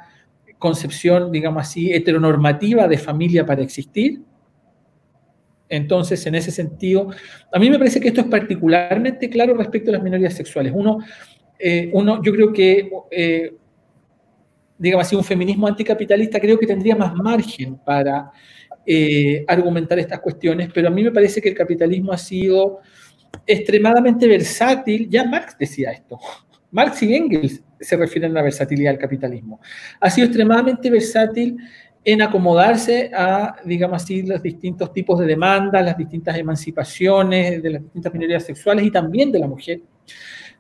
concepción, 0.58 1.32
digamos 1.32 1.62
así, 1.62 1.94
heteronormativa 1.94 2.88
de 2.88 2.98
familia 2.98 3.46
para 3.46 3.62
existir 3.62 4.24
entonces, 5.70 6.26
en 6.26 6.36
ese 6.36 6.52
sentido, 6.52 7.10
a 7.52 7.60
mí 7.60 7.70
me 7.70 7.78
parece 7.78 8.00
que 8.00 8.10
esto 8.10 8.22
es 8.22 8.28
particularmente 8.28 9.30
claro 9.30 9.54
respecto 9.56 9.92
a 9.92 9.94
las 9.94 10.04
minorías 10.04 10.34
sexuales. 10.34 10.72
Uno, 10.76 11.00
eh, 11.60 11.90
uno 11.94 12.22
yo 12.24 12.32
creo 12.32 12.54
que, 12.54 12.90
eh, 13.12 13.54
digamos 14.78 15.08
así, 15.08 15.16
un 15.16 15.24
feminismo 15.24 15.68
anticapitalista 15.68 16.40
creo 16.40 16.58
que 16.58 16.68
tendría 16.68 16.96
más 16.96 17.14
margen 17.16 17.78
para 17.78 18.32
eh, 18.86 19.44
argumentar 19.48 20.00
estas 20.00 20.20
cuestiones, 20.22 20.70
pero 20.74 20.88
a 20.88 20.92
mí 20.92 21.04
me 21.04 21.12
parece 21.12 21.42
que 21.42 21.50
el 21.50 21.56
capitalismo 21.56 22.14
ha 22.14 22.18
sido 22.18 22.80
extremadamente 23.46 24.28
versátil. 24.28 25.10
Ya 25.10 25.26
Marx 25.26 25.58
decía 25.58 25.92
esto. 25.92 26.18
Marx 26.72 27.04
y 27.04 27.14
Engels 27.14 27.62
se 27.80 27.96
refieren 27.98 28.32
a 28.32 28.36
la 28.36 28.42
versatilidad 28.44 28.92
del 28.92 29.00
capitalismo. 29.00 29.60
Ha 30.00 30.10
sido 30.10 30.28
extremadamente 30.28 30.90
versátil 30.90 31.58
en 32.10 32.22
acomodarse 32.22 33.12
a, 33.14 33.58
digamos 33.66 34.02
así, 34.02 34.22
los 34.22 34.42
distintos 34.42 34.94
tipos 34.94 35.20
de 35.20 35.26
demandas, 35.26 35.84
las 35.84 35.98
distintas 35.98 36.38
emancipaciones 36.38 37.62
de 37.62 37.70
las 37.70 37.84
distintas 37.84 38.14
minorías 38.14 38.46
sexuales 38.46 38.86
y 38.86 38.92
también 38.92 39.30
de 39.30 39.40
la 39.40 39.48
mujer. 39.48 39.82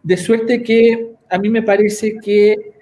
De 0.03 0.17
suerte 0.17 0.61
que 0.61 1.13
a 1.29 1.37
mí 1.37 1.47
me 1.47 1.61
parece 1.61 2.17
que, 2.21 2.73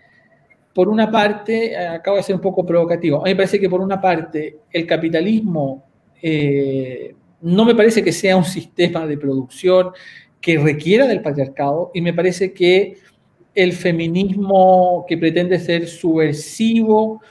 por 0.73 0.89
una 0.89 1.11
parte, 1.11 1.77
acabo 1.77 2.17
de 2.17 2.23
ser 2.23 2.33
un 2.33 2.41
poco 2.41 2.65
provocativo, 2.65 3.21
a 3.21 3.25
mí 3.25 3.29
me 3.29 3.35
parece 3.35 3.59
que 3.59 3.69
por 3.69 3.81
una 3.81 4.01
parte 4.01 4.57
el 4.71 4.87
capitalismo 4.87 5.85
eh, 6.19 7.13
no 7.41 7.65
me 7.65 7.75
parece 7.75 8.03
que 8.03 8.11
sea 8.11 8.35
un 8.35 8.45
sistema 8.45 9.05
de 9.05 9.19
producción 9.19 9.91
que 10.41 10.57
requiera 10.57 11.05
del 11.05 11.21
patriarcado 11.21 11.91
y 11.93 12.01
me 12.01 12.15
parece 12.15 12.51
que 12.51 12.97
el 13.53 13.73
feminismo 13.73 15.05
que 15.07 15.19
pretende 15.19 15.59
ser 15.59 15.87
subversivo, 15.87 17.21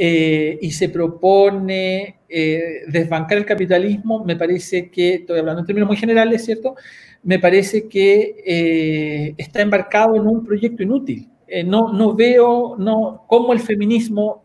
eh, 0.00 0.60
y 0.62 0.70
se 0.70 0.90
propone 0.90 2.20
eh, 2.28 2.82
desbancar 2.86 3.36
el 3.36 3.44
capitalismo, 3.44 4.24
me 4.24 4.36
parece 4.36 4.92
que, 4.92 5.14
estoy 5.14 5.40
hablando 5.40 5.62
en 5.62 5.66
términos 5.66 5.88
muy 5.88 5.96
generales, 5.96 6.44
¿cierto? 6.44 6.76
Me 7.24 7.40
parece 7.40 7.88
que 7.88 8.36
eh, 8.46 9.34
está 9.36 9.60
embarcado 9.60 10.14
en 10.14 10.24
un 10.24 10.44
proyecto 10.44 10.84
inútil. 10.84 11.28
no, 11.64 11.92
no 11.92 12.14
veo 12.14 12.76
no, 12.78 13.24
cómo 13.26 13.52
el 13.52 13.58
feminismo, 13.58 14.44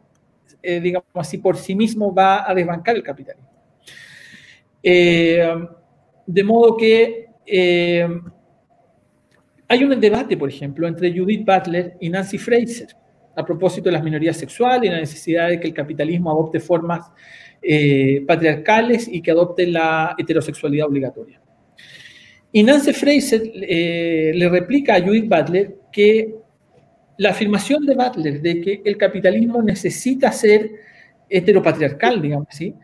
digamos 0.64 1.06
así, 1.14 1.38
por 1.38 1.56
sí 1.56 1.76
mismo 1.76 2.12
va 2.12 2.50
a 2.50 2.56
desbancar 2.56 2.96
el 2.96 3.04
capitalismo. 3.04 3.48
de 4.82 6.44
modo 6.44 6.78
que 6.78 7.28
hay 9.68 9.84
un 9.84 10.02
debate, 10.02 10.36
por 10.36 10.50
ejemplo, 10.50 10.88
entre 10.88 11.16
Judith 11.16 11.46
Butler 11.46 11.96
y 12.00 12.10
Nancy 12.10 12.40
Fraser 12.40 13.03
a 13.36 13.46
propósito 13.46 13.90
de 13.90 13.94
las 13.94 14.04
minorías 14.04 14.38
sexuales 14.38 14.90
y 14.90 14.94
la 14.94 15.00
necesidad 15.00 15.50
de 15.50 15.60
que 15.60 15.68
el 15.68 15.74
capitalismo 15.74 16.32
adopte 16.32 16.60
formas 16.60 17.12
eh, 17.62 18.24
patriarcales 18.28 19.08
y 19.08 19.22
que 19.22 19.32
adopte 19.32 19.66
la 19.68 20.16
heterosexualidad 20.18 20.88
obligatoria. 20.88 21.42
Y 22.52 22.62
Nancy 22.62 22.94
Fraser 22.94 23.42
eh, 23.56 24.32
le 24.36 24.50
replica 24.50 24.96
a 24.96 25.02
Judith 25.02 25.28
Butler 25.28 25.76
que 25.92 26.36
la 27.18 27.30
afirmación 27.30 27.86
de 27.86 27.96
Butler 27.96 28.42
de 28.42 28.62
que 28.62 28.82
el 28.86 28.98
capitalismo 28.98 29.62
necesita 29.62 30.32
ser 30.32 30.72
heteropatriarcal, 31.30 32.22
digamos 32.22 32.48
así, 32.50 32.76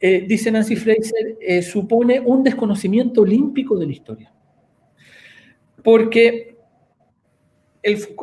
eh, 0.00 0.24
dice 0.26 0.50
Nancy 0.50 0.76
Fraser, 0.76 1.38
eh, 1.40 1.62
supone 1.62 2.20
un 2.20 2.42
desconocimiento 2.42 3.22
olímpico 3.22 3.78
de 3.78 3.86
la 3.86 3.92
historia. 3.92 4.32
Porque, 5.82 6.51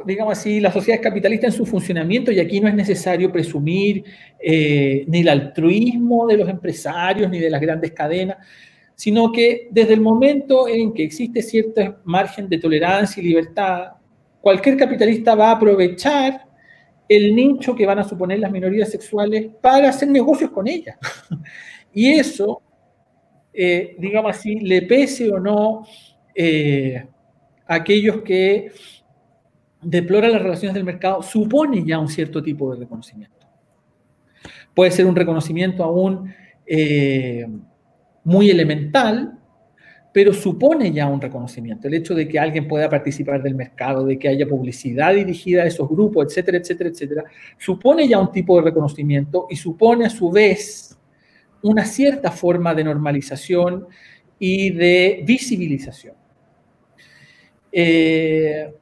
digamos 0.05 0.37
así, 0.37 0.59
la 0.59 0.71
sociedad 0.71 1.01
capitalista 1.01 1.47
en 1.47 1.51
su 1.51 1.65
funcionamiento 1.65 2.31
y 2.31 2.39
aquí 2.39 2.61
no 2.61 2.69
es 2.69 2.75
necesario 2.75 3.31
presumir 3.31 4.03
eh, 4.39 5.03
ni 5.07 5.19
el 5.19 5.27
altruismo 5.27 6.25
de 6.27 6.37
los 6.37 6.47
empresarios 6.47 7.29
ni 7.29 7.39
de 7.39 7.49
las 7.49 7.59
grandes 7.59 7.91
cadenas, 7.91 8.37
sino 8.95 9.31
que 9.31 9.67
desde 9.71 9.93
el 9.93 10.01
momento 10.01 10.67
en 10.67 10.93
que 10.93 11.03
existe 11.03 11.41
cierto 11.41 11.99
margen 12.05 12.47
de 12.47 12.57
tolerancia 12.57 13.21
y 13.21 13.27
libertad, 13.27 13.93
cualquier 14.39 14.77
capitalista 14.77 15.35
va 15.35 15.49
a 15.49 15.55
aprovechar 15.55 16.45
el 17.09 17.35
nicho 17.35 17.75
que 17.75 17.85
van 17.85 17.99
a 17.99 18.03
suponer 18.03 18.39
las 18.39 18.51
minorías 18.51 18.89
sexuales 18.89 19.47
para 19.61 19.89
hacer 19.89 20.07
negocios 20.07 20.51
con 20.51 20.67
ellas. 20.67 20.97
y 21.93 22.11
eso, 22.11 22.61
eh, 23.51 23.95
digamos 23.97 24.37
así, 24.37 24.55
le 24.59 24.83
pese 24.83 25.29
o 25.29 25.39
no 25.39 25.85
eh, 26.33 27.03
a 27.67 27.75
aquellos 27.75 28.21
que 28.21 28.71
deploran 29.81 30.31
las 30.31 30.41
relaciones 30.41 30.73
del 30.73 30.83
mercado, 30.83 31.21
supone 31.21 31.83
ya 31.85 31.99
un 31.99 32.09
cierto 32.09 32.41
tipo 32.41 32.71
de 32.73 32.79
reconocimiento. 32.79 33.47
Puede 34.73 34.91
ser 34.91 35.05
un 35.05 35.15
reconocimiento 35.15 35.83
aún 35.83 36.33
eh, 36.65 37.45
muy 38.23 38.49
elemental, 38.49 39.37
pero 40.11 40.33
supone 40.33 40.91
ya 40.91 41.07
un 41.07 41.21
reconocimiento. 41.21 41.87
El 41.87 41.93
hecho 41.93 42.15
de 42.15 42.27
que 42.27 42.39
alguien 42.39 42.67
pueda 42.67 42.89
participar 42.89 43.41
del 43.41 43.55
mercado, 43.55 44.05
de 44.05 44.17
que 44.17 44.27
haya 44.27 44.47
publicidad 44.47 45.13
dirigida 45.13 45.63
a 45.63 45.65
esos 45.67 45.87
grupos, 45.87 46.27
etcétera, 46.27 46.57
etcétera, 46.57 46.89
etcétera, 46.89 47.23
supone 47.57 48.07
ya 48.07 48.19
un 48.19 48.31
tipo 48.31 48.57
de 48.57 48.63
reconocimiento 48.63 49.47
y 49.49 49.55
supone 49.55 50.05
a 50.05 50.09
su 50.09 50.31
vez 50.31 50.97
una 51.61 51.85
cierta 51.85 52.31
forma 52.31 52.73
de 52.73 52.83
normalización 52.83 53.87
y 54.39 54.71
de 54.71 55.23
visibilización. 55.25 56.15
Eh, 57.71 58.73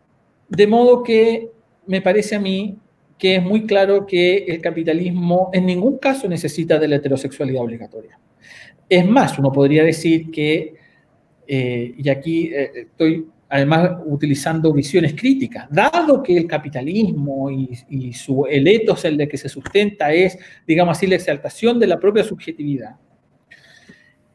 de 0.50 0.68
modo 0.68 1.04
que 1.04 1.52
me 1.86 2.02
parece 2.02 2.36
a 2.36 2.40
mí 2.40 2.78
que 3.18 3.38
es 3.38 3.44
muy 3.44 3.66
claro 3.66 4.06
que 4.06 4.38
el 4.46 4.62
capitalismo 4.62 5.50
en 5.54 5.66
ningún 5.66 5.98
caso 5.98 6.28
necesita 6.28 6.78
de 6.78 6.88
la 6.88 6.98
heterosexualidad 6.98 7.64
obligatoria. 7.64 8.20
Es 8.88 9.08
más, 9.08 9.38
uno 9.40 9.52
podría 9.52 9.84
decir 9.84 10.30
que 10.30 10.76
eh, 11.48 11.96
y 11.98 12.10
aquí 12.10 12.52
eh, 12.54 12.72
estoy 12.76 13.26
además 13.50 14.02
utilizando 14.06 14.74
visiones 14.74 15.14
críticas, 15.14 15.68
dado 15.72 16.22
que 16.22 16.36
el 16.36 16.48
capitalismo 16.48 17.50
y, 17.50 18.14
su, 18.14 18.46
el 18.46 18.68
etos 18.68 19.06
el 19.06 19.16
de 19.16 19.28
que 19.28 19.38
se 19.38 19.48
sustenta 19.48 20.12
es, 20.12 20.38
digamos 20.68 20.98
así, 20.98 21.08
la 21.08 21.16
exaltación 21.16 21.80
de 21.80 21.88
la 21.88 21.98
propia 21.98 22.26
subjetividad. 22.26 22.98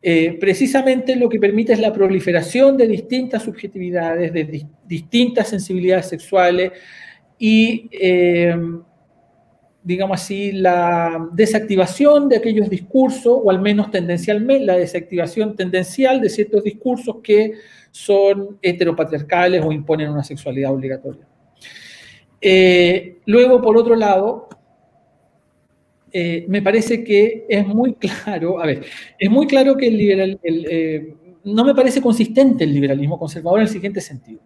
Eh, 0.02 0.36
precisamente 0.40 1.14
lo 1.14 1.28
que 1.28 1.38
permite 1.38 1.72
es 1.72 1.78
la 1.78 1.92
proliferación 1.92 2.76
de 2.76 2.88
distintas 2.88 3.44
subjetividades, 3.44 4.32
de 4.32 4.66
distintas 4.84 5.48
sensibilidades 5.48 6.08
sexuales 6.08 6.72
y 7.38 7.88
digamos 9.84 10.20
así, 10.20 10.52
la 10.52 11.28
desactivación 11.32 12.28
de 12.28 12.36
aquellos 12.36 12.70
discursos, 12.70 13.40
o 13.42 13.50
al 13.50 13.60
menos 13.60 13.90
tendencialmente, 13.90 14.64
la 14.64 14.76
desactivación 14.76 15.56
tendencial 15.56 16.20
de 16.20 16.28
ciertos 16.28 16.62
discursos 16.62 17.16
que 17.22 17.54
son 17.90 18.58
heteropatriarcales 18.62 19.62
o 19.64 19.72
imponen 19.72 20.10
una 20.10 20.22
sexualidad 20.22 20.72
obligatoria. 20.72 21.26
Eh, 22.40 23.18
luego, 23.26 23.60
por 23.60 23.76
otro 23.76 23.96
lado, 23.96 24.48
eh, 26.12 26.44
me 26.48 26.60
parece 26.60 27.02
que 27.02 27.46
es 27.48 27.66
muy 27.66 27.94
claro, 28.24 28.60
a 28.60 28.66
ver, 28.66 28.84
es 29.18 29.30
muy 29.30 29.46
claro 29.46 29.76
que 29.76 29.88
el 29.88 29.96
liberal, 29.96 30.40
eh, 30.42 31.14
no 31.44 31.64
me 31.64 31.74
parece 31.74 32.00
consistente 32.00 32.64
el 32.64 32.72
liberalismo 32.72 33.18
conservador 33.18 33.60
en 33.60 33.66
el 33.66 33.72
siguiente 33.72 34.00
sentido. 34.00 34.40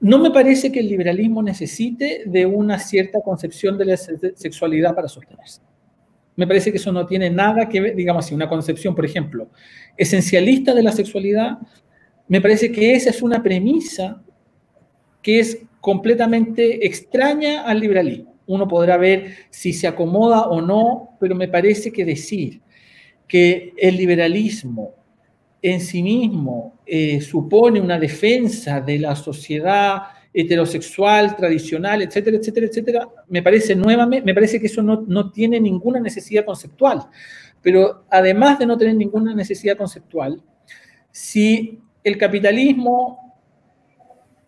No 0.00 0.18
me 0.18 0.30
parece 0.30 0.72
que 0.72 0.80
el 0.80 0.88
liberalismo 0.88 1.42
necesite 1.42 2.24
de 2.26 2.46
una 2.46 2.78
cierta 2.78 3.20
concepción 3.22 3.78
de 3.78 3.84
la 3.84 3.96
sexualidad 3.96 4.94
para 4.94 5.08
sostenerse. 5.08 5.60
Me 6.36 6.46
parece 6.46 6.72
que 6.72 6.78
eso 6.78 6.90
no 6.90 7.06
tiene 7.06 7.30
nada 7.30 7.68
que 7.68 7.80
ver, 7.80 7.94
digamos 7.94 8.24
así, 8.24 8.34
una 8.34 8.48
concepción, 8.48 8.94
por 8.94 9.04
ejemplo, 9.04 9.48
esencialista 9.96 10.74
de 10.74 10.82
la 10.82 10.90
sexualidad. 10.90 11.58
Me 12.26 12.40
parece 12.40 12.72
que 12.72 12.94
esa 12.94 13.10
es 13.10 13.22
una 13.22 13.42
premisa 13.42 14.20
que 15.22 15.38
es 15.38 15.62
completamente 15.80 16.84
extraña 16.86 17.62
al 17.62 17.78
liberalismo. 17.78 18.33
Uno 18.46 18.68
podrá 18.68 18.96
ver 18.96 19.34
si 19.50 19.72
se 19.72 19.86
acomoda 19.86 20.48
o 20.48 20.60
no, 20.60 21.16
pero 21.18 21.34
me 21.34 21.48
parece 21.48 21.92
que 21.92 22.04
decir 22.04 22.60
que 23.26 23.72
el 23.76 23.96
liberalismo 23.96 24.94
en 25.62 25.80
sí 25.80 26.02
mismo 26.02 26.78
eh, 26.84 27.20
supone 27.22 27.80
una 27.80 27.98
defensa 27.98 28.80
de 28.80 28.98
la 28.98 29.16
sociedad 29.16 30.02
heterosexual, 30.32 31.36
tradicional, 31.36 32.02
etcétera, 32.02 32.36
etcétera, 32.36 32.66
etcétera, 32.66 33.08
me 33.28 33.42
parece 33.42 33.74
nuevamente, 33.74 34.26
me 34.26 34.34
parece 34.34 34.60
que 34.60 34.66
eso 34.66 34.82
no, 34.82 35.04
no 35.06 35.30
tiene 35.30 35.60
ninguna 35.60 36.00
necesidad 36.00 36.44
conceptual. 36.44 37.06
Pero 37.62 38.04
además 38.10 38.58
de 38.58 38.66
no 38.66 38.76
tener 38.76 38.96
ninguna 38.96 39.34
necesidad 39.34 39.78
conceptual, 39.78 40.42
si 41.10 41.80
el 42.02 42.18
capitalismo 42.18 43.23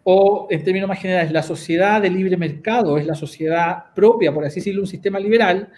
o 0.08 0.46
en 0.50 0.62
términos 0.62 0.88
más 0.88 1.00
generales 1.00 1.32
la 1.32 1.42
sociedad 1.42 2.00
de 2.00 2.08
libre 2.08 2.36
mercado 2.36 2.96
es 2.96 3.04
la 3.04 3.16
sociedad 3.16 3.92
propia, 3.92 4.32
por 4.32 4.44
así 4.44 4.60
decirlo, 4.60 4.82
un 4.82 4.86
sistema 4.86 5.18
liberal, 5.18 5.68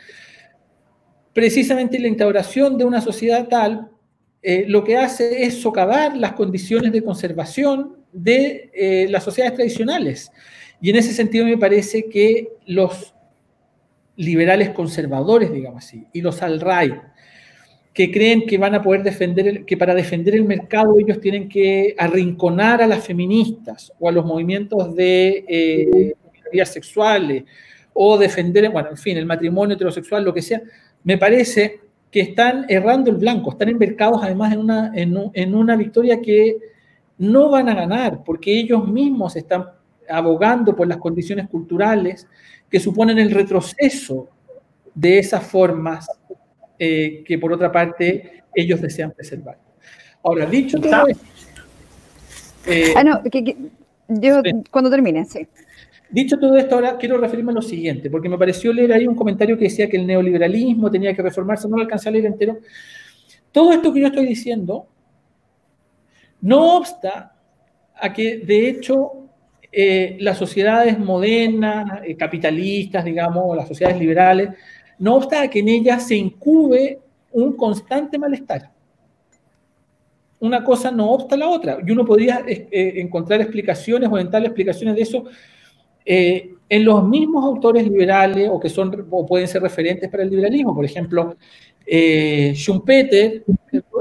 precisamente 1.33 1.99
la 1.99 2.09
instauración 2.09 2.77
de 2.77 2.85
una 2.85 3.01
sociedad 3.01 3.49
tal 3.49 3.89
eh, 4.43 4.67
lo 4.69 4.85
que 4.85 4.99
hace 4.99 5.45
es 5.45 5.63
socavar 5.63 6.15
las 6.15 6.35
condiciones 6.35 6.93
de 6.93 7.03
conservación 7.03 7.97
de 8.13 8.71
eh, 8.75 9.07
las 9.09 9.25
sociedades 9.25 9.57
tradicionales. 9.57 10.31
Y 10.79 10.91
en 10.91 10.97
ese 10.97 11.15
sentido 11.15 11.47
me 11.47 11.57
parece 11.57 12.11
que 12.11 12.49
los 12.67 13.15
liberales 14.17 14.71
conservadores, 14.71 15.51
digamos 15.51 15.87
así, 15.87 16.07
y 16.13 16.21
los 16.21 16.43
al-right, 16.43 17.01
que 17.99 18.13
creen 18.13 18.47
que 18.47 18.59
van 18.59 18.77
a 18.77 18.81
poder 18.81 19.03
defender, 19.03 19.65
que 19.65 19.77
para 19.77 19.93
defender 19.93 20.37
el 20.37 20.45
mercado 20.45 20.97
ellos 21.01 21.21
tienen 21.21 21.49
que 21.49 21.97
arrinconar 21.99 22.81
a 22.81 22.87
las 22.87 23.05
feministas 23.05 23.93
o 23.99 24.09
a 24.09 24.13
los 24.13 24.25
movimientos 24.25 24.95
de 24.95 25.45
eh, 25.49 26.65
sexuales 26.65 27.43
o 27.93 28.17
defender, 28.17 28.71
bueno, 28.71 28.91
en 28.91 28.97
fin, 28.97 29.17
el 29.17 29.27
matrimonio 29.27 29.75
heterosexual, 29.75 30.25
lo 30.25 30.33
que 30.33 30.43
sea, 30.43 30.63
me 31.03 31.19
parece 31.19 31.81
que 32.09 32.21
están 32.21 32.67
errando 32.69 33.11
el 33.11 33.17
blanco, 33.17 33.51
están 33.51 33.71
embarcados 33.71 34.21
además 34.23 34.53
en 34.53 34.61
una, 34.61 34.93
en, 34.95 35.55
una 35.57 35.75
victoria 35.75 36.21
que 36.21 36.57
no 37.19 37.51
van 37.51 37.69
a 37.69 37.75
ganar, 37.75 38.23
porque 38.23 38.61
ellos 38.61 38.87
mismos 38.87 39.35
están 39.35 39.65
abogando 40.09 40.77
por 40.77 40.87
las 40.87 40.99
condiciones 40.99 41.49
culturales 41.49 42.29
que 42.71 42.79
suponen 42.79 43.19
el 43.19 43.33
retroceso 43.33 44.29
de 44.95 45.19
esas 45.19 45.43
formas 45.43 46.09
eh, 46.79 47.23
que 47.25 47.39
por 47.39 47.53
otra 47.53 47.71
parte 47.71 48.45
ellos 48.55 48.81
desean 48.81 49.13
preservar. 49.13 49.59
Ahora, 50.23 50.47
dicho 50.47 50.79
todo 50.79 51.07
esto... 51.07 51.25
Eh, 52.67 52.93
ah, 52.97 53.05
no, 53.05 53.23
yo 54.09 54.43
cuando 54.71 54.91
termine, 54.91 55.25
sí. 55.25 55.47
Dicho 56.11 56.39
todo 56.39 56.57
esto, 56.57 56.75
ahora 56.75 56.97
quiero 56.97 57.19
referirme 57.19 57.53
a 57.53 57.57
lo 57.57 57.63
siguiente, 57.63 58.09
porque 58.09 58.29
me 58.29 58.39
pareció 58.39 58.73
leer 58.73 58.93
ahí 58.93 59.07
un 59.07 59.15
comentario 59.15 59.59
que 59.59 59.65
decía 59.65 59.89
que 59.89 59.99
el 59.99 60.07
neoliberalismo 60.07 60.91
tenía 60.91 61.15
que 61.15 61.23
reformarse, 61.23 61.69
no 61.69 61.77
lo 61.77 61.83
alcancé 61.83 62.09
a 62.09 62.13
leer 62.13 62.27
entero. 62.27 62.59
Todo 63.53 63.73
esto 63.73 63.93
que 63.93 64.01
yo 64.01 64.07
estoy 64.07 64.27
diciendo 64.27 64.87
no 66.41 66.77
obsta 66.77 67.35
a 67.95 68.13
que, 68.13 68.39
de 68.39 68.69
hecho, 68.69 69.29
eh, 69.71 70.17
las 70.21 70.39
sociedades 70.39 70.99
modernas, 70.99 72.01
eh, 72.05 72.17
capitalistas, 72.17 73.05
digamos, 73.05 73.55
las 73.57 73.69
sociedades 73.69 73.99
liberales, 74.01 74.51
no 74.99 75.17
obsta 75.17 75.49
que 75.49 75.61
en 75.61 75.69
ellas 75.69 76.07
se 76.07 76.17
incube 76.17 77.01
un 77.33 77.53
constante 77.55 78.19
malestar. 78.19 78.71
Una 80.41 80.63
cosa 80.63 80.91
no 80.91 81.11
obsta 81.11 81.35
a 81.35 81.39
la 81.39 81.49
otra. 81.49 81.79
Y 81.85 81.91
uno 81.91 82.05
podría 82.05 82.43
eh, 82.47 82.95
encontrar 82.97 83.41
explicaciones 83.41 84.09
o 84.09 84.13
orientar 84.13 84.45
explicaciones 84.45 84.95
de 84.95 85.03
eso 85.03 85.25
eh, 86.05 86.55
en 86.69 86.85
los 86.85 87.07
mismos 87.07 87.45
autores 87.45 87.87
liberales 87.87 88.49
o 88.51 88.59
que 88.59 88.69
son 88.69 89.07
o 89.11 89.27
pueden 89.27 89.49
ser 89.49 89.63
referentes 89.63 90.09
para 90.09 90.23
el 90.23 90.31
liberalismo. 90.31 90.75
Por 90.75 90.85
ejemplo, 90.85 91.37
eh, 91.87 92.53
Schumpeter 92.55 93.45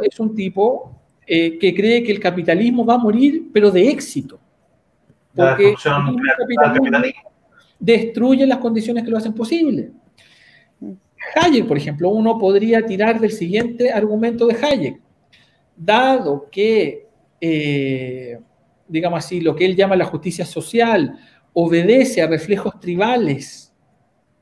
es 0.03 0.19
un 0.19 0.35
tipo 0.35 0.91
eh, 1.25 1.57
que 1.57 1.75
cree 1.75 2.03
que 2.03 2.13
el 2.13 2.19
capitalismo 2.19 2.85
va 2.85 2.93
a 2.93 2.97
morir, 2.97 3.49
pero 3.53 3.71
de 3.71 3.89
éxito. 3.89 4.39
Porque 5.35 5.69
el 5.69 5.75
capitalismo 5.75 7.21
destruye 7.77 8.47
las 8.47 8.57
condiciones 8.59 9.03
que 9.03 9.11
lo 9.11 9.17
hacen 9.17 9.33
posible. 9.33 9.91
Hayek, 11.35 11.67
por 11.67 11.77
ejemplo, 11.77 12.09
uno 12.09 12.37
podría 12.37 12.85
tirar 12.85 13.19
del 13.19 13.31
siguiente 13.31 13.91
argumento 13.91 14.47
de 14.47 14.55
Hayek. 14.55 14.99
Dado 15.75 16.47
que, 16.51 17.07
eh, 17.41 18.39
digamos 18.87 19.25
así, 19.25 19.41
lo 19.41 19.55
que 19.55 19.65
él 19.65 19.75
llama 19.75 19.95
la 19.95 20.05
justicia 20.05 20.45
social 20.45 21.19
obedece 21.53 22.21
a 22.21 22.27
reflejos 22.27 22.79
tribales, 22.79 23.73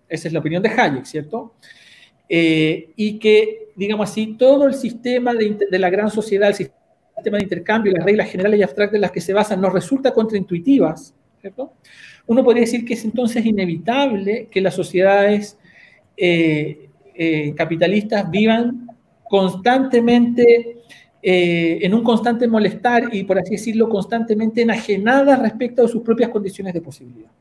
esa 0.07 0.27
es 0.27 0.33
la 0.33 0.39
opinión 0.39 0.61
de 0.61 0.69
Hayek, 0.69 1.05
¿cierto? 1.05 1.55
Eh, 2.27 2.91
y 2.95 3.19
que 3.19 3.65
digamos 3.75 4.09
así, 4.09 4.36
todo 4.38 4.67
el 4.67 4.73
sistema 4.73 5.33
de, 5.33 5.57
de 5.69 5.79
la 5.79 5.89
gran 5.89 6.09
sociedad, 6.09 6.49
el 6.49 6.55
sistema 6.55 7.38
de 7.38 7.43
intercambio, 7.43 7.91
las 7.91 8.05
reglas 8.05 8.29
generales 8.29 8.59
y 8.59 8.63
abstractas 8.63 8.95
en 8.95 9.01
las 9.01 9.11
que 9.11 9.21
se 9.21 9.33
basan, 9.33 9.61
nos 9.61 9.73
resulta 9.73 10.13
contraintuitivas, 10.13 11.13
¿cierto? 11.41 11.73
Uno 12.27 12.43
podría 12.43 12.61
decir 12.61 12.86
que 12.86 12.93
es 12.93 13.03
entonces 13.03 13.45
inevitable 13.45 14.47
que 14.49 14.61
las 14.61 14.73
sociedades 14.73 15.59
eh, 16.18 16.89
eh, 17.13 17.53
capitalistas 17.55 18.30
vivan 18.30 18.89
constantemente 19.28 20.78
eh, 21.22 21.80
en 21.82 21.93
un 21.93 22.03
constante 22.03 22.47
molestar 22.47 23.13
y, 23.13 23.24
por 23.24 23.39
así 23.39 23.51
decirlo, 23.51 23.89
constantemente 23.89 24.61
enajenadas 24.61 25.41
respecto 25.41 25.82
de 25.82 25.88
sus 25.88 26.03
propias 26.03 26.30
condiciones 26.30 26.74
de 26.74 26.82
posibilidad. 26.82 27.32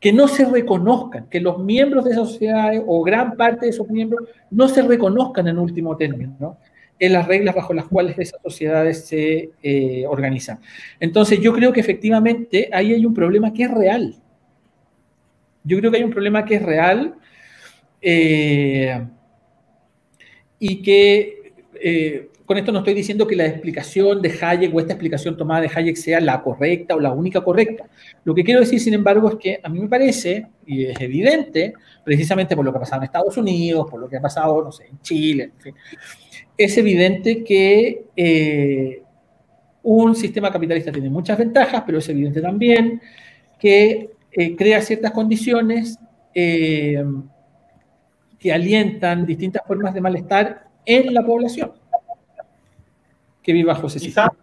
Que 0.00 0.12
no 0.12 0.28
se 0.28 0.44
reconozcan, 0.44 1.28
que 1.28 1.40
los 1.40 1.58
miembros 1.58 2.04
de 2.04 2.12
esas 2.12 2.28
sociedades 2.28 2.82
o 2.86 3.02
gran 3.02 3.36
parte 3.36 3.66
de 3.66 3.70
esos 3.70 3.88
miembros 3.88 4.28
no 4.50 4.68
se 4.68 4.82
reconozcan 4.82 5.48
en 5.48 5.58
último 5.58 5.96
término, 5.96 6.36
¿no? 6.38 6.58
en 6.98 7.12
las 7.12 7.26
reglas 7.26 7.54
bajo 7.54 7.74
las 7.74 7.86
cuales 7.86 8.16
esas 8.18 8.40
sociedades 8.40 9.06
se 9.06 9.50
organizan. 10.08 10.60
Entonces, 11.00 11.40
yo 11.40 11.52
creo 11.52 11.72
que 11.72 11.80
efectivamente 11.80 12.70
ahí 12.72 12.92
hay 12.92 13.04
un 13.04 13.12
problema 13.12 13.52
que 13.52 13.64
es 13.64 13.70
real. 13.70 14.14
Yo 15.64 15.78
creo 15.78 15.90
que 15.90 15.96
hay 15.96 16.04
un 16.04 16.12
problema 16.12 16.44
que 16.44 16.54
es 16.54 16.62
real 16.62 17.14
eh, 18.06 19.02
y 20.58 20.82
que 20.82 21.54
eh, 21.82 22.28
con 22.44 22.58
esto 22.58 22.70
no 22.70 22.80
estoy 22.80 22.92
diciendo 22.92 23.26
que 23.26 23.34
la 23.34 23.46
explicación 23.46 24.20
de 24.20 24.30
Hayek 24.38 24.74
o 24.74 24.78
esta 24.78 24.92
explicación 24.92 25.38
tomada 25.38 25.62
de 25.62 25.70
Hayek 25.74 25.96
sea 25.96 26.20
la 26.20 26.42
correcta 26.42 26.94
o 26.94 27.00
la 27.00 27.12
única 27.12 27.42
correcta. 27.42 27.88
Lo 28.24 28.34
que 28.34 28.44
quiero 28.44 28.60
decir, 28.60 28.78
sin 28.78 28.92
embargo, 28.92 29.30
es 29.30 29.36
que 29.36 29.58
a 29.62 29.70
mí 29.70 29.80
me 29.80 29.88
parece, 29.88 30.48
y 30.66 30.84
es 30.84 31.00
evidente, 31.00 31.72
precisamente 32.04 32.54
por 32.54 32.66
lo 32.66 32.72
que 32.72 32.76
ha 32.76 32.80
pasado 32.80 33.00
en 33.00 33.04
Estados 33.06 33.38
Unidos, 33.38 33.86
por 33.90 33.98
lo 33.98 34.06
que 34.06 34.18
ha 34.18 34.20
pasado, 34.20 34.62
no 34.62 34.70
sé, 34.70 34.84
en 34.84 35.00
Chile, 35.00 35.44
en 35.44 35.60
fin, 35.62 35.74
es 36.58 36.76
evidente 36.76 37.42
que 37.42 38.04
eh, 38.14 39.02
un 39.82 40.14
sistema 40.14 40.52
capitalista 40.52 40.92
tiene 40.92 41.08
muchas 41.08 41.38
ventajas, 41.38 41.82
pero 41.86 41.98
es 41.98 42.08
evidente 42.10 42.42
también 42.42 43.00
que 43.58 44.10
crea 44.58 44.82
ciertas 44.82 45.12
condiciones 45.12 45.98
que 48.44 48.52
alientan 48.52 49.24
distintas 49.24 49.62
formas 49.66 49.94
de 49.94 50.02
malestar 50.02 50.66
en 50.84 51.14
la 51.14 51.24
población 51.24 51.72
que 53.42 53.54
vive 53.54 53.68
bajo 53.68 53.86
ese 53.86 53.98
sistema. 53.98 54.34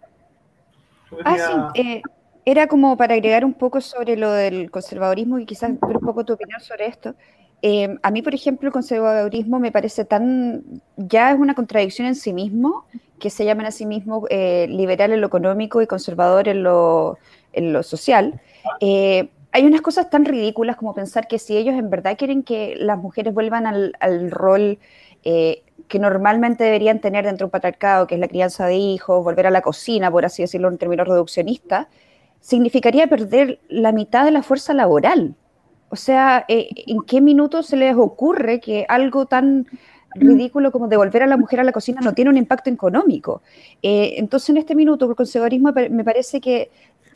Ah, 1.23 1.71
sí. 1.75 2.01
era 2.43 2.65
como 2.65 2.97
para 2.97 3.13
agregar 3.13 3.45
un 3.45 3.53
poco 3.53 3.79
sobre 3.79 4.17
lo 4.17 4.31
del 4.31 4.71
conservadurismo 4.71 5.37
y 5.37 5.45
quizás 5.45 5.79
ver 5.79 5.97
un 5.97 6.03
poco 6.03 6.25
tu 6.25 6.33
opinión 6.33 6.59
sobre 6.61 6.87
esto. 6.87 7.13
Eh, 7.61 7.95
a 8.01 8.09
mí, 8.09 8.23
por 8.23 8.33
ejemplo, 8.33 8.69
el 8.69 8.73
conservadurismo 8.73 9.59
me 9.59 9.71
parece 9.71 10.03
tan, 10.03 10.63
ya 10.97 11.31
es 11.31 11.39
una 11.39 11.53
contradicción 11.53 12.07
en 12.07 12.15
sí 12.15 12.33
mismo, 12.33 12.85
que 13.19 13.29
se 13.29 13.45
llaman 13.45 13.67
a 13.67 13.71
sí 13.71 13.85
mismos 13.85 14.23
eh, 14.31 14.65
liberal 14.67 15.11
en 15.11 15.21
lo 15.21 15.27
económico 15.27 15.79
y 15.79 15.85
conservador 15.85 16.47
en 16.47 16.63
lo, 16.63 17.19
en 17.53 17.71
lo 17.71 17.83
social. 17.83 18.41
Eh, 18.79 19.29
hay 19.51 19.65
unas 19.65 19.81
cosas 19.81 20.09
tan 20.09 20.25
ridículas 20.25 20.75
como 20.77 20.93
pensar 20.93 21.27
que 21.27 21.39
si 21.39 21.57
ellos 21.57 21.75
en 21.75 21.89
verdad 21.89 22.17
quieren 22.17 22.43
que 22.43 22.75
las 22.77 22.97
mujeres 22.97 23.33
vuelvan 23.33 23.67
al, 23.67 24.31
rol 24.31 24.79
que 25.23 25.99
normalmente 25.99 26.63
deberían 26.63 26.99
tener 26.99 27.25
dentro 27.25 27.45
de 27.45 27.47
un 27.47 27.51
patriarcado, 27.51 28.07
que 28.07 28.15
es 28.15 28.21
la 28.21 28.27
crianza 28.27 28.65
de 28.65 28.75
hijos, 28.75 29.23
volver 29.23 29.47
a 29.47 29.51
la 29.51 29.61
cocina, 29.61 30.09
por 30.09 30.25
así 30.25 30.41
decirlo 30.41 30.69
en 30.69 30.77
términos 30.77 31.07
reduccionistas, 31.07 31.87
significaría 32.39 33.07
perder 33.07 33.59
la 33.67 33.91
mitad 33.91 34.25
de 34.25 34.31
la 34.31 34.41
fuerza 34.41 34.73
laboral 34.73 35.35
o 35.91 35.97
sea, 35.97 36.45
eh, 36.47 36.69
¿en 36.87 37.01
qué 37.01 37.19
minuto 37.19 37.63
se 37.63 37.75
les 37.75 37.95
ocurre 37.97 38.61
que 38.61 38.85
algo 38.87 39.25
tan 39.25 39.67
ridículo 40.15 40.71
como 40.71 40.87
devolver 40.87 41.23
a 41.23 41.27
la 41.27 41.35
mujer 41.35 41.59
a 41.59 41.65
la 41.65 41.73
cocina 41.73 41.99
no 42.01 42.13
tiene 42.13 42.29
un 42.29 42.37
impacto 42.37 42.69
económico? 42.69 43.41
Eh, 43.83 44.13
entonces, 44.15 44.51
en 44.51 44.57
este 44.57 44.73
minuto, 44.73 45.09
el 45.09 45.17
conservadurismo 45.17 45.73
me 45.73 46.03
parece 46.05 46.39
que 46.39 46.71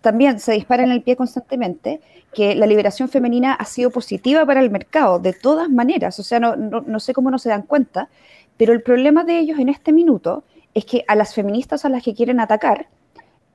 también 0.06 0.40
se 0.40 0.52
dispara 0.52 0.84
en 0.84 0.92
el 0.92 1.02
pie 1.02 1.16
constantemente 1.16 2.00
que 2.32 2.54
la 2.54 2.68
liberación 2.68 3.10
femenina 3.10 3.54
ha 3.54 3.66
sido 3.66 3.90
positiva 3.90 4.46
para 4.46 4.60
el 4.60 4.70
mercado, 4.70 5.18
de 5.18 5.34
todas 5.34 5.68
maneras. 5.68 6.20
O 6.20 6.24
sea, 6.24 6.40
no, 6.40 7.00
sé 7.00 7.12
cómo 7.12 7.32
no 7.32 7.40
se 7.40 7.50
dan 7.50 7.64
cuenta, 7.64 8.08
pero 8.56 8.72
el 8.72 8.84
problema 8.84 9.24
de 9.24 9.40
ellos 9.40 9.58
en 9.58 9.68
este 9.68 9.92
minuto 9.92 10.44
es 10.76 10.86
que 10.86 11.04
a 11.08 11.16
las 11.16 11.34
feministas 11.34 11.86
a 11.86 11.90
las 11.90 12.04
que 12.04 12.14
quieren 12.14 12.40
atacar 12.40 12.86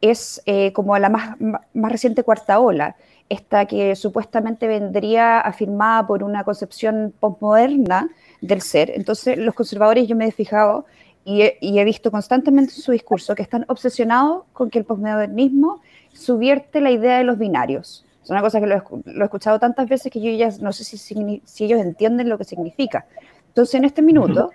es 0.01 0.43
eh, 0.45 0.73
como 0.73 0.97
a 0.97 0.99
la 0.99 1.09
más, 1.09 1.37
más 1.39 1.93
reciente 1.93 2.25
cuarta 2.25 2.59
ola 2.59 2.97
esta 3.29 3.67
que 3.67 3.95
supuestamente 3.95 4.67
vendría 4.67 5.39
afirmada 5.39 6.05
por 6.05 6.25
una 6.25 6.43
concepción 6.43 7.15
postmoderna 7.21 8.09
del 8.41 8.61
ser. 8.61 8.91
Entonces, 8.91 9.39
los 9.39 9.55
conservadores, 9.55 10.09
yo 10.09 10.17
me 10.17 10.27
he 10.27 10.33
fijado 10.33 10.85
y 11.25 11.79
he, 11.79 11.85
visto 11.85 12.11
constantemente 12.11 12.73
en 12.75 12.81
su 12.81 12.93
discurso 12.93 13.35
que 13.35 13.43
están 13.43 13.65
obsesionados 13.69 14.45
con 14.53 14.71
que 14.71 14.79
el 14.79 14.85
postmodernismo 14.85 15.81
subierte 16.13 16.81
la 16.81 16.91
idea 16.91 17.19
de 17.19 17.25
los 17.25 17.39
binarios. 17.39 18.05
Es 18.23 18.31
una 18.31 18.43
cosa 18.43 18.61
que 18.61 18.67
lo 18.67 18.75
he, 18.75 19.25
escuchado 19.25 19.59
tantas 19.59 19.89
veces 19.89 20.13
que 20.13 20.21
yo 20.21 20.31
ya 20.31 20.51
no 20.61 20.73
sé 20.73 20.85
si, 20.85 20.97
si 21.45 21.65
ellos 21.65 21.81
entienden 21.81 22.29
lo 22.29 22.39
que 22.39 22.45
significa. 22.45 23.07
Entonces, 23.49 23.75
en 23.75 23.85
este 23.85 24.03
minuto, 24.03 24.51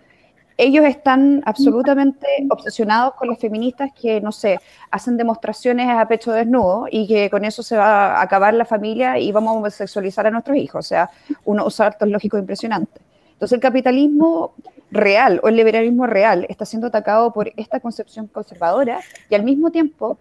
ellos 0.57 0.85
están 0.85 1.41
absolutamente 1.45 2.27
obsesionados 2.49 3.15
con 3.15 3.27
las 3.27 3.39
feministas 3.39 3.91
que, 3.99 4.21
no 4.21 4.31
sé, 4.31 4.59
hacen 4.89 5.17
demostraciones 5.17 5.89
a 5.89 6.07
pecho 6.07 6.31
desnudo 6.31 6.87
y 6.89 7.07
que 7.07 7.29
con 7.29 7.43
eso 7.43 7.61
se 7.61 7.75
va 7.75 8.15
a 8.15 8.21
acabar 8.21 8.53
la 8.53 8.63
familia 8.63 9.19
y 9.19 9.31
vamos 9.31 9.65
a 9.65 9.69
sexualizar 9.69 10.27
a 10.27 10.31
nuestros 10.31 10.55
hijos. 10.57 10.85
O 10.85 10.87
sea, 10.87 11.09
unos 11.43 11.75
saltos 11.75 12.07
lógicos 12.07 12.39
impresionantes. 12.39 13.01
Entonces 13.33 13.57
el 13.57 13.61
capitalismo 13.61 14.53
real 14.91 15.41
o 15.43 15.49
el 15.49 15.57
liberalismo 15.57 16.07
real 16.07 16.45
está 16.47 16.63
siendo 16.65 16.87
atacado 16.87 17.33
por 17.33 17.51
esta 17.57 17.81
concepción 17.81 18.27
conservadora 18.27 19.01
y 19.29 19.35
al 19.35 19.43
mismo 19.43 19.71
tiempo 19.71 20.17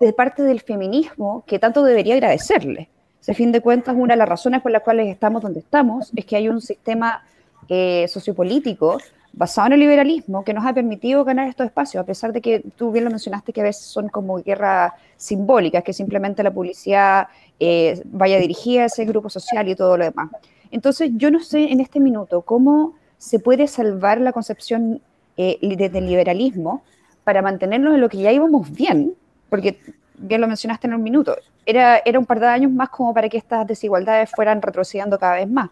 de 0.00 0.12
parte 0.12 0.42
del 0.42 0.60
feminismo 0.60 1.44
que 1.46 1.58
tanto 1.58 1.82
debería 1.82 2.14
agradecerle. 2.14 2.88
a 3.28 3.34
fin 3.34 3.50
de 3.50 3.60
cuentas, 3.60 3.94
una 3.96 4.14
de 4.14 4.18
las 4.18 4.28
razones 4.28 4.62
por 4.62 4.70
las 4.70 4.82
cuales 4.82 5.08
estamos 5.08 5.42
donde 5.42 5.60
estamos 5.60 6.12
es 6.14 6.24
que 6.24 6.36
hay 6.36 6.48
un 6.48 6.60
sistema 6.60 7.24
eh, 7.68 8.06
sociopolítico 8.08 8.98
basado 9.32 9.66
en 9.66 9.72
el 9.74 9.80
liberalismo 9.80 10.44
que 10.44 10.54
nos 10.54 10.64
ha 10.64 10.72
permitido 10.72 11.24
ganar 11.24 11.48
estos 11.48 11.66
espacios, 11.66 12.02
a 12.02 12.06
pesar 12.06 12.32
de 12.32 12.40
que 12.40 12.62
tú 12.76 12.90
bien 12.90 13.04
lo 13.04 13.10
mencionaste 13.10 13.52
que 13.52 13.60
a 13.60 13.64
veces 13.64 13.84
son 13.84 14.08
como 14.08 14.42
guerras 14.42 14.92
simbólicas, 15.16 15.84
que 15.84 15.92
simplemente 15.92 16.42
la 16.42 16.50
publicidad 16.50 17.28
eh, 17.60 18.00
vaya 18.06 18.38
dirigida 18.38 18.82
a 18.82 18.86
ese 18.86 19.04
grupo 19.04 19.28
social 19.28 19.68
y 19.68 19.74
todo 19.74 19.96
lo 19.98 20.04
demás. 20.04 20.30
Entonces, 20.70 21.10
yo 21.14 21.30
no 21.30 21.40
sé 21.40 21.70
en 21.70 21.80
este 21.80 22.00
minuto 22.00 22.42
cómo 22.42 22.94
se 23.18 23.38
puede 23.38 23.66
salvar 23.66 24.20
la 24.20 24.32
concepción 24.32 25.00
eh, 25.36 25.58
del 25.60 26.06
liberalismo 26.06 26.82
para 27.24 27.42
mantenernos 27.42 27.94
en 27.94 28.00
lo 28.00 28.08
que 28.08 28.18
ya 28.18 28.32
íbamos 28.32 28.70
bien, 28.72 29.14
porque 29.48 29.78
bien 30.18 30.40
lo 30.40 30.48
mencionaste 30.48 30.86
en 30.86 30.94
un 30.94 31.02
minuto, 31.02 31.36
era, 31.64 32.00
era 32.04 32.18
un 32.18 32.26
par 32.26 32.40
de 32.40 32.46
años 32.46 32.72
más 32.72 32.88
como 32.88 33.12
para 33.12 33.28
que 33.28 33.36
estas 33.36 33.66
desigualdades 33.66 34.30
fueran 34.30 34.62
retrocediendo 34.62 35.18
cada 35.18 35.36
vez 35.36 35.48
más 35.48 35.70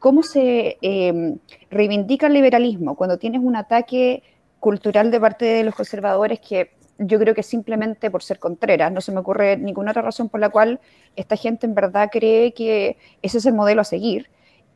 cómo 0.00 0.22
se 0.22 0.78
em, 0.82 1.38
reivindica 1.70 2.26
el 2.26 2.34
liberalismo 2.34 2.94
cuando 2.94 3.18
tienes 3.18 3.40
un 3.42 3.56
ataque 3.56 4.22
cultural 4.60 5.10
de 5.10 5.20
parte 5.20 5.44
de 5.44 5.64
los 5.64 5.74
conservadores 5.74 6.40
que 6.40 6.70
yo 6.98 7.18
creo 7.18 7.34
que 7.34 7.42
simplemente 7.42 8.10
por 8.10 8.22
ser 8.22 8.38
contreras, 8.38 8.90
no 8.90 9.00
se 9.00 9.12
me 9.12 9.18
ocurre 9.18 9.56
ninguna 9.56 9.90
otra 9.90 10.02
razón 10.02 10.28
por 10.28 10.40
la 10.40 10.48
cual 10.48 10.80
esta 11.14 11.36
gente 11.36 11.66
en 11.66 11.74
verdad 11.74 12.08
cree 12.10 12.52
que 12.54 12.96
ese 13.20 13.38
es 13.38 13.46
el 13.46 13.54
modelo 13.54 13.82
a 13.82 13.84
seguir. 13.84 14.30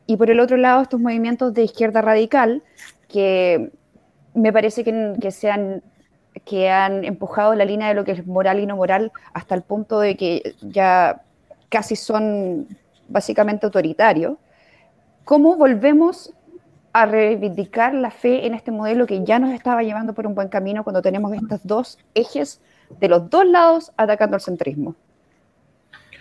Y 0.05 0.17
por 0.17 0.29
el 0.29 0.39
otro 0.39 0.57
lado, 0.57 0.81
estos 0.81 0.99
movimientos 0.99 1.53
de 1.53 1.63
izquierda 1.63 2.01
radical 2.01 2.61
que 3.07 3.71
me 4.35 4.53
parece 4.53 4.83
que, 4.83 5.13
que, 5.19 5.31
se 5.31 5.49
han, 5.49 5.81
que 6.45 6.69
han 6.69 7.03
empujado 7.03 7.55
la 7.55 7.65
línea 7.65 7.89
de 7.89 7.93
lo 7.93 8.03
que 8.03 8.13
es 8.13 8.25
moral 8.25 8.59
y 8.59 8.65
no 8.65 8.75
moral 8.75 9.11
hasta 9.33 9.55
el 9.55 9.61
punto 9.61 9.99
de 9.99 10.15
que 10.15 10.55
ya 10.61 11.21
casi 11.69 11.95
son 11.95 12.67
básicamente 13.07 13.65
autoritarios. 13.65 14.37
¿Cómo 15.25 15.55
volvemos 15.55 16.33
a 16.93 17.05
reivindicar 17.05 17.93
la 17.93 18.11
fe 18.11 18.45
en 18.45 18.53
este 18.53 18.71
modelo 18.71 19.05
que 19.05 19.23
ya 19.23 19.39
nos 19.39 19.51
estaba 19.51 19.83
llevando 19.83 20.13
por 20.13 20.27
un 20.27 20.35
buen 20.35 20.49
camino 20.49 20.83
cuando 20.83 21.01
tenemos 21.01 21.31
estos 21.33 21.65
dos 21.65 21.99
ejes 22.13 22.61
de 22.99 23.07
los 23.07 23.29
dos 23.29 23.45
lados 23.45 23.91
atacando 23.97 24.35
al 24.35 24.41
centrismo? 24.41 24.95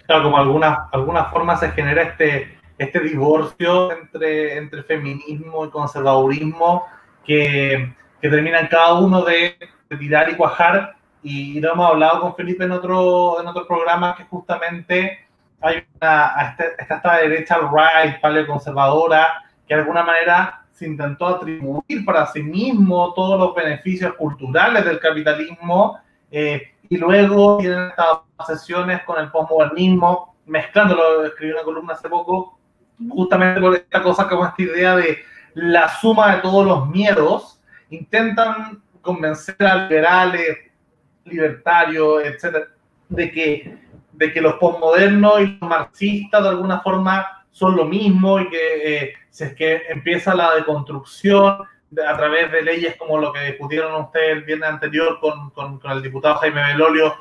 Claro, 0.06 0.24
como 0.24 0.38
alguna, 0.38 0.88
alguna 0.92 1.24
forma 1.26 1.56
se 1.56 1.70
genera 1.70 2.02
este, 2.02 2.58
este 2.78 3.00
divorcio 3.00 3.92
entre, 3.92 4.58
entre 4.58 4.82
feminismo 4.82 5.66
y 5.66 5.70
conservadurismo 5.70 6.84
que, 7.24 7.92
que 8.20 8.28
termina 8.28 8.60
en 8.60 8.66
cada 8.68 8.94
uno 8.94 9.22
de, 9.22 9.56
tirar 9.98 10.30
y 10.30 10.36
cuajar. 10.36 10.96
Y 11.22 11.60
lo 11.60 11.72
hemos 11.72 11.90
hablado 11.90 12.20
con 12.20 12.36
Felipe 12.36 12.64
en 12.64 12.72
otro, 12.72 13.40
en 13.40 13.46
otro 13.46 13.66
programa 13.66 14.14
que 14.16 14.24
justamente 14.24 15.26
hay 15.60 15.84
una, 16.00 16.54
esta, 16.58 16.94
esta 16.94 17.16
derecha 17.18 17.58
right, 17.58 18.20
paleoconservadora, 18.20 19.44
que 19.66 19.74
de 19.74 19.80
alguna 19.80 20.02
manera 20.02 20.64
se 20.72 20.86
intentó 20.86 21.26
atribuir 21.26 22.04
para 22.06 22.26
sí 22.26 22.42
mismo 22.42 23.12
todos 23.12 23.38
los 23.38 23.54
beneficios 23.54 24.14
culturales 24.14 24.82
del 24.84 24.98
capitalismo 24.98 25.98
eh, 26.30 26.72
y 26.88 26.96
luego 26.96 27.58
tienen 27.58 27.88
estas 27.88 28.06
obsesiones 28.38 29.02
con 29.04 29.20
el 29.20 29.30
postmodernismo, 29.30 30.36
mezclándolo, 30.46 31.24
escribí 31.24 31.52
una 31.52 31.62
columna 31.62 31.92
hace 31.92 32.08
poco, 32.08 32.58
justamente 33.10 33.60
por 33.60 33.74
esta 33.74 34.02
cosa 34.02 34.26
como 34.26 34.46
esta 34.46 34.62
idea 34.62 34.96
de 34.96 35.18
la 35.54 35.88
suma 35.88 36.36
de 36.36 36.42
todos 36.42 36.66
los 36.66 36.88
miedos 36.88 37.59
intentan 37.90 38.82
convencer 39.00 39.56
a 39.60 39.86
liberales, 39.88 40.58
libertarios, 41.24 42.24
etcétera, 42.24 42.68
de 43.08 43.30
que, 43.30 43.78
de 44.12 44.32
que 44.32 44.40
los 44.40 44.54
postmodernos 44.54 45.40
y 45.40 45.58
los 45.60 45.68
marxistas 45.68 46.42
de 46.42 46.48
alguna 46.48 46.80
forma 46.80 47.44
son 47.50 47.76
lo 47.76 47.84
mismo 47.84 48.40
y 48.40 48.48
que 48.48 48.96
eh, 48.96 49.14
es 49.36 49.54
que 49.54 49.82
empieza 49.88 50.34
la 50.34 50.54
deconstrucción 50.54 51.58
a 52.06 52.16
través 52.16 52.52
de 52.52 52.62
leyes 52.62 52.96
como 52.96 53.18
lo 53.18 53.32
que 53.32 53.40
discutieron 53.40 54.02
ustedes 54.02 54.36
el 54.36 54.44
viernes 54.44 54.68
anterior 54.68 55.18
con, 55.20 55.50
con, 55.50 55.78
con 55.78 55.90
el 55.90 56.02
diputado 56.02 56.36
Jaime 56.36 56.62
Belolio 56.62 57.14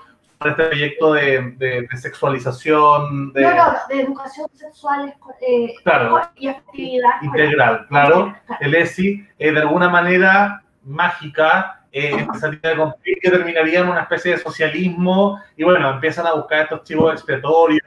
este 0.48 0.64
proyecto 0.64 1.14
de, 1.14 1.54
de, 1.58 1.88
de 1.90 1.98
sexualización. 1.98 3.34
De, 3.34 3.42
no, 3.42 3.56
no, 3.56 3.74
de 3.90 4.02
educación 4.02 4.48
sexual 4.54 5.14
eh, 5.42 5.74
claro, 5.84 6.22
y 6.36 6.48
actividad. 6.48 7.22
Integral, 7.22 7.86
claro. 7.88 8.34
El 8.62 8.76
ESI, 8.76 9.28
eh, 9.38 9.52
de 9.52 9.60
alguna 9.60 9.90
manera 9.90 10.64
mágica, 10.84 11.82
eh, 11.92 12.12
empezaría 12.20 12.72
a 12.72 12.78
construir 12.78 13.18
que 13.22 13.32
terminaría 13.32 13.80
en 13.82 13.90
una 13.90 14.02
especie 14.02 14.32
de 14.32 14.38
socialismo 14.38 15.42
y 15.58 15.64
bueno, 15.64 15.90
empiezan 15.90 16.26
a 16.26 16.34
buscar 16.34 16.62
estos 16.62 16.84
chivos 16.84 17.14
expiatorios. 17.14 17.82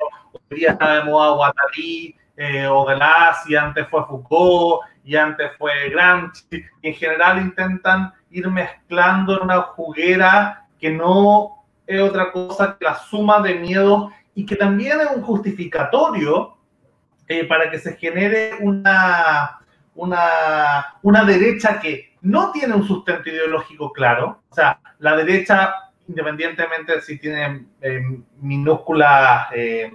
Hoy 0.51 0.59
día 0.59 0.73
está 0.73 0.97
de 0.97 1.05
moda 1.05 1.31
Guattari, 1.31 2.15
eh, 2.37 2.67
o 2.67 2.87
Deleuze, 2.87 3.49
y 3.49 3.57
antes 3.57 3.87
fue 3.89 4.05
Foucault, 4.05 4.81
y 5.05 5.17
antes 5.17 5.53
fue 5.57 5.89
Gramsci, 5.91 6.63
y 6.83 6.89
en 6.89 6.95
general 6.95 7.39
intentan 7.41 8.13
ir 8.31 8.49
mezclando 8.51 9.37
en 9.37 9.43
una 9.45 9.63
juguera 9.63 10.67
que 10.79 10.91
no 10.91 11.62
es 11.87 12.01
otra 12.01 12.33
cosa 12.33 12.76
que 12.78 12.85
la 12.85 12.97
suma 12.97 13.41
de 13.41 13.55
miedos 13.55 14.12
y 14.35 14.47
que 14.47 14.57
también 14.57 15.01
es 15.01 15.09
un 15.14 15.22
justificatorio 15.22 16.57
eh, 17.28 17.45
para 17.45 17.70
que 17.70 17.78
se 17.78 17.97
genere 17.97 18.53
una, 18.61 19.61
una, 19.95 20.97
una 21.03 21.24
derecha 21.24 21.78
que 21.80 22.12
no 22.22 22.53
tiene 22.53 22.74
un 22.74 22.87
sustento 22.87 23.28
ideológico 23.28 23.93
claro. 23.93 24.43
O 24.49 24.55
sea, 24.55 24.78
la 24.99 25.16
derecha, 25.16 25.74
independientemente 26.09 26.95
de 26.95 27.01
si 27.03 27.18
tiene 27.18 27.66
eh, 27.80 28.03
minúsculas 28.41 29.49
eh, 29.55 29.93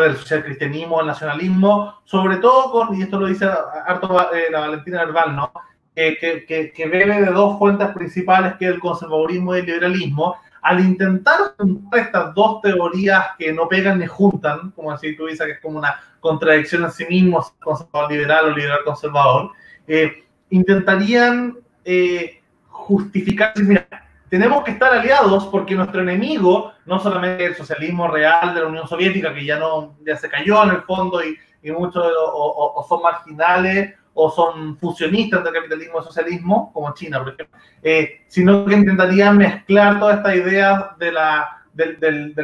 del 0.00 0.16
socialcristianismo, 0.16 1.00
el 1.00 1.06
nacionalismo, 1.06 2.00
sobre 2.04 2.36
todo 2.38 2.70
con, 2.72 2.98
y 2.98 3.02
esto 3.02 3.20
lo 3.20 3.26
dice 3.26 3.46
harto 3.86 4.34
eh, 4.34 4.46
la 4.50 4.60
Valentina 4.60 5.02
Herbal, 5.02 5.36
¿no? 5.36 5.52
Que, 5.94 6.16
que, 6.48 6.72
que, 6.72 6.86
bebe 6.86 7.20
de 7.20 7.30
dos 7.30 7.58
fuentes 7.58 7.88
principales, 7.88 8.54
que 8.54 8.64
el 8.64 8.80
conservadurismo 8.80 9.54
y 9.54 9.58
el 9.58 9.66
liberalismo, 9.66 10.36
al 10.62 10.80
intentar 10.80 11.54
juntar 11.58 12.00
estas 12.00 12.34
dos 12.34 12.60
teorías 12.60 13.28
que 13.38 13.52
no 13.52 13.68
pegan 13.68 13.98
ni 13.98 14.06
juntan, 14.06 14.70
como 14.72 14.90
así 14.92 15.16
tú 15.16 15.26
dices, 15.26 15.46
que 15.46 15.52
es 15.52 15.60
como 15.60 15.78
una 15.78 16.00
contradicción 16.20 16.84
en 16.84 16.90
sí 16.90 17.06
mismo, 17.06 17.44
conservador 17.60 18.10
liberal 18.10 18.46
o 18.46 18.56
liberal 18.56 18.80
conservador, 18.84 19.52
eh, 19.86 20.24
intentarían 20.50 21.56
eh, 21.84 22.42
justificar, 22.68 23.52
mira, 23.56 23.86
tenemos 24.28 24.62
que 24.62 24.70
estar 24.70 24.92
aliados 24.92 25.46
porque 25.46 25.74
nuestro 25.74 26.02
enemigo, 26.02 26.72
no 26.86 27.00
solamente 27.00 27.46
el 27.46 27.56
socialismo 27.56 28.06
real 28.06 28.54
de 28.54 28.60
la 28.60 28.68
Unión 28.68 28.86
Soviética, 28.86 29.34
que 29.34 29.44
ya, 29.44 29.58
no, 29.58 29.96
ya 30.06 30.16
se 30.16 30.28
cayó 30.28 30.62
en 30.64 30.70
el 30.70 30.82
fondo 30.82 31.22
y, 31.22 31.36
y 31.62 31.70
muchos 31.72 32.04
o, 32.32 32.86
son 32.88 33.02
marginales 33.02 33.94
o 34.14 34.30
son 34.30 34.76
fusionistas 34.78 35.42
del 35.44 35.54
capitalismo 35.54 36.00
y 36.00 36.04
socialismo, 36.04 36.72
como 36.72 36.92
China, 36.94 37.18
por 37.22 37.32
ejemplo, 37.32 37.58
eh, 37.82 38.22
sino 38.26 38.64
que 38.64 38.74
intentarían 38.74 39.38
mezclar 39.38 39.98
toda 39.98 40.14
esta 40.14 40.34
idea 40.34 40.94
de 40.98 41.12
la, 41.12 41.62
del, 41.72 41.98
del, 42.00 42.34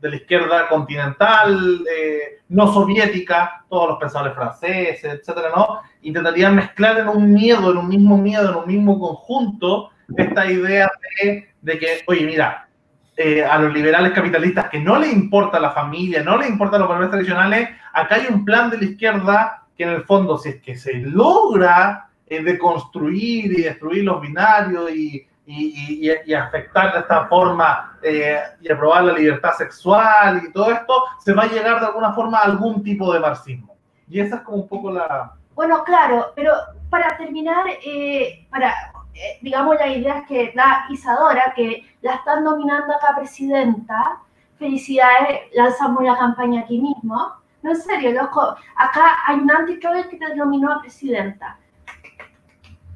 de 0.00 0.10
la 0.10 0.16
izquierda 0.16 0.68
continental, 0.68 1.84
eh, 1.92 2.40
no 2.48 2.72
soviética, 2.72 3.64
todos 3.68 3.90
los 3.90 3.98
pensadores 3.98 4.34
franceses, 4.34 5.04
etcétera, 5.04 5.50
¿no? 5.54 5.80
Intentarían 6.02 6.56
mezclar 6.56 6.98
en 6.98 7.08
un 7.08 7.32
miedo, 7.32 7.70
en 7.70 7.78
un 7.78 7.88
mismo 7.88 8.16
miedo, 8.16 8.50
en 8.50 8.56
un 8.56 8.66
mismo 8.66 8.98
conjunto, 8.98 9.90
esta 10.16 10.50
idea 10.50 10.90
de, 11.22 11.48
de 11.60 11.78
que, 11.78 12.02
oye, 12.06 12.24
mira, 12.24 12.68
eh, 13.16 13.44
a 13.44 13.58
los 13.58 13.74
liberales 13.74 14.12
capitalistas 14.12 14.68
que 14.70 14.78
no 14.78 14.98
le 14.98 15.08
importa 15.08 15.58
la 15.58 15.72
familia, 15.72 16.22
no 16.22 16.38
le 16.38 16.46
importan 16.46 16.80
los 16.80 16.88
valores 16.88 17.10
tradicionales, 17.10 17.68
acá 17.92 18.14
hay 18.14 18.26
un 18.30 18.44
plan 18.44 18.70
de 18.70 18.78
la 18.78 18.84
izquierda 18.84 19.62
que 19.78 19.84
en 19.84 19.90
el 19.90 20.04
fondo, 20.04 20.36
si 20.36 20.50
es 20.50 20.60
que 20.60 20.76
se 20.76 20.92
logra 20.94 22.10
eh, 22.26 22.42
deconstruir 22.42 23.58
y 23.58 23.62
destruir 23.62 24.04
los 24.04 24.20
binarios 24.20 24.90
y, 24.90 25.26
y, 25.46 26.08
y, 26.08 26.12
y 26.26 26.34
afectar 26.34 26.92
de 26.92 26.98
esta 26.98 27.26
forma 27.28 27.96
eh, 28.02 28.40
y 28.60 28.70
aprobar 28.70 29.04
la 29.04 29.12
libertad 29.14 29.52
sexual 29.52 30.42
y 30.44 30.52
todo 30.52 30.70
esto, 30.72 31.04
se 31.20 31.32
va 31.32 31.44
a 31.44 31.46
llegar 31.46 31.80
de 31.80 31.86
alguna 31.86 32.12
forma 32.12 32.38
a 32.38 32.44
algún 32.44 32.82
tipo 32.82 33.12
de 33.14 33.20
marxismo. 33.20 33.76
Y 34.10 34.20
esa 34.20 34.36
es 34.36 34.42
como 34.42 34.58
un 34.58 34.68
poco 34.68 34.90
la... 34.90 35.32
Bueno, 35.54 35.84
claro, 35.84 36.32
pero 36.34 36.52
para 36.90 37.16
terminar, 37.16 37.64
eh, 37.84 38.46
para 38.50 38.74
eh, 39.18 39.38
digamos, 39.42 39.76
las 39.76 39.96
ideas 39.96 40.24
que 40.28 40.52
da 40.54 40.86
Isadora, 40.90 41.52
que 41.56 41.84
la 42.02 42.14
están 42.14 42.44
nominando 42.44 42.94
acá 42.94 43.16
presidenta. 43.16 44.20
Felicidades, 44.58 45.40
lanzamos 45.54 46.04
la 46.04 46.16
campaña 46.16 46.60
aquí 46.62 46.80
mismo. 46.80 47.32
No, 47.68 47.74
en 47.74 47.80
serio, 47.82 48.30
acá 48.76 49.18
hay 49.26 49.40
un 49.40 49.50
anti 49.50 49.78
que 49.78 50.16
te 50.16 50.34
nominó 50.34 50.72
a 50.72 50.80
presidenta. 50.80 51.58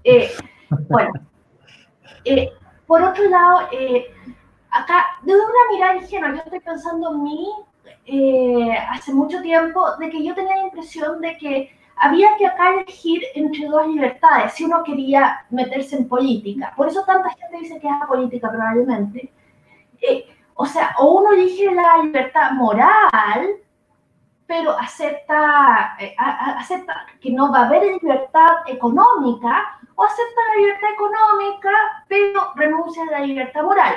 Eh, 0.02 0.30
bueno, 0.88 1.12
eh, 2.24 2.50
por 2.86 3.02
otro 3.02 3.28
lado, 3.28 3.68
eh, 3.70 4.06
acá, 4.70 5.04
desde 5.20 5.40
una 5.40 5.72
mirada 5.72 5.96
ingenua, 5.96 6.30
yo 6.30 6.36
estoy 6.36 6.60
pensando 6.60 7.12
en 7.12 7.22
mí 7.22 7.48
hace 8.88 9.12
mucho 9.12 9.42
tiempo, 9.42 9.94
de 9.98 10.08
que 10.08 10.24
yo 10.24 10.34
tenía 10.34 10.56
la 10.56 10.62
impresión 10.64 11.20
de 11.20 11.36
que 11.36 11.76
había 11.96 12.34
que 12.38 12.46
acá 12.46 12.70
elegir 12.70 13.22
entre 13.34 13.66
dos 13.66 13.86
libertades 13.88 14.54
si 14.54 14.64
uno 14.64 14.82
quería 14.84 15.44
meterse 15.50 15.96
en 15.96 16.08
política. 16.08 16.72
Por 16.74 16.88
eso 16.88 17.04
tanta 17.04 17.28
gente 17.28 17.58
dice 17.58 17.78
que 17.78 17.88
es 17.88 17.94
política 18.08 18.50
probablemente. 18.50 19.30
Eh, 20.00 20.24
o 20.54 20.64
sea, 20.64 20.94
o 20.98 21.18
uno 21.20 21.32
elige 21.32 21.70
la 21.70 21.98
libertad 22.02 22.52
moral, 22.52 23.50
pero 24.46 24.72
acepta, 24.78 25.96
eh, 25.98 26.14
acepta 26.18 27.06
que 27.20 27.30
no 27.30 27.50
va 27.50 27.60
a 27.60 27.66
haber 27.66 27.84
libertad 28.02 28.66
económica, 28.66 29.78
o 29.94 30.04
acepta 30.04 30.40
la 30.54 30.60
libertad 30.60 30.90
económica, 30.92 31.70
pero 32.08 32.52
renuncia 32.54 33.02
a 33.04 33.20
la 33.20 33.20
libertad 33.20 33.62
moral. 33.62 33.94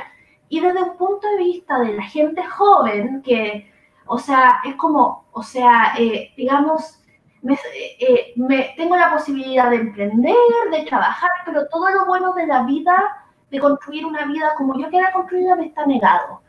Y 0.50 0.60
desde 0.60 0.84
un 0.84 0.98
punto 0.98 1.28
de 1.28 1.38
vista 1.38 1.80
de 1.80 1.94
la 1.94 2.04
gente 2.04 2.44
joven, 2.44 3.22
que, 3.24 3.72
o 4.06 4.18
sea, 4.18 4.62
es 4.64 4.76
como, 4.76 5.26
o 5.32 5.44
sea, 5.44 5.94
eh, 5.98 6.34
digamos, 6.38 7.02
eh, 7.48 8.34
me, 8.36 8.74
tengo 8.76 8.96
la 8.96 9.12
posibilidad 9.12 9.70
de 9.70 9.78
emprender, 9.78 10.36
de 10.72 10.86
trabajar, 10.86 11.30
pero 11.46 11.68
todo 11.68 11.90
lo 11.90 12.06
bueno 12.06 12.34
de 12.34 12.48
la 12.48 12.64
vida, 12.64 12.96
de 13.52 13.60
construir 13.60 14.06
una 14.06 14.26
vida 14.26 14.54
como 14.58 14.78
yo 14.80 14.90
quiera 14.90 15.12
construirla, 15.12 15.56
me 15.56 15.68
está 15.68 15.86
negado. 15.86 16.42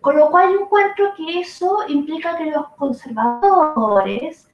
Con 0.00 0.16
lo 0.16 0.30
cual 0.30 0.52
yo 0.52 0.60
encuentro 0.60 1.12
que 1.16 1.40
eso 1.40 1.84
implica 1.88 2.36
que 2.36 2.50
los 2.50 2.68
conservadores, 2.76 4.48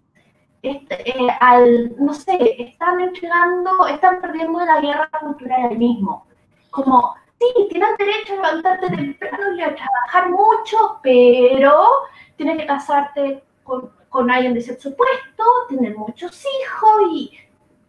este, 0.63 1.11
eh, 1.11 1.29
al, 1.41 1.95
no 1.99 2.15
sé, 2.15 2.39
están 2.59 3.01
entregando, 3.01 3.87
están 3.87 4.21
perdiendo 4.21 4.65
la 4.65 4.81
guerra 4.81 5.11
cultural 5.21 5.71
al 5.71 5.79
mismo. 5.79 6.27
Como, 6.71 7.15
sí, 7.39 7.47
tienes 7.69 7.99
derecho 7.99 8.33
a 8.33 8.37
levantarte 8.37 8.89
temprano 8.89 9.55
y 9.57 9.63
a 9.63 9.75
trabajar 9.75 10.31
mucho, 10.31 10.99
pero 11.03 11.85
tienes 12.37 12.59
que 12.59 12.67
casarte 12.67 13.45
con 13.63 13.93
con 14.15 14.31
alguien 14.31 14.55
de 14.55 14.61
sexo 14.61 14.91
opuesto, 14.91 15.43
tener 15.69 15.97
muchos 15.97 16.41
hijos 16.45 17.03
y, 17.11 17.33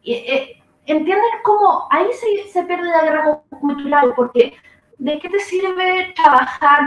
y 0.02 0.14
eh, 0.14 0.64
¿entiendes 0.88 1.30
cómo 1.44 1.88
ahí 1.92 2.08
se, 2.14 2.50
se, 2.52 2.64
pierde 2.64 2.90
la 2.90 3.04
guerra 3.04 3.42
cultural? 3.62 4.12
Porque 4.16 4.58
¿de 4.98 5.20
qué 5.20 5.30
te 5.30 5.40
sirve 5.40 6.14
trabajar 6.16 6.82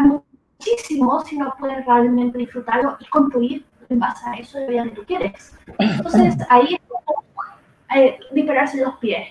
muchísimo 0.59 1.25
si 1.25 1.39
no 1.39 1.55
puedes 1.59 1.85
realmente 1.87 2.39
disfrutarlo 2.39 2.97
y 3.01 3.07
construir 3.07 3.65
en 3.89 3.99
base 3.99 4.29
a 4.29 4.35
eso 4.35 4.59
de 4.59 4.69
vida 4.69 4.85
que 4.85 4.91
tú 4.91 5.05
quieres? 5.05 5.57
Entonces 5.79 6.37
ahí 6.51 6.75
es 6.75 6.81
como 6.89 7.25
eh, 7.95 8.19
dispararse 8.33 8.81
los 8.83 8.97
pies. 8.97 9.29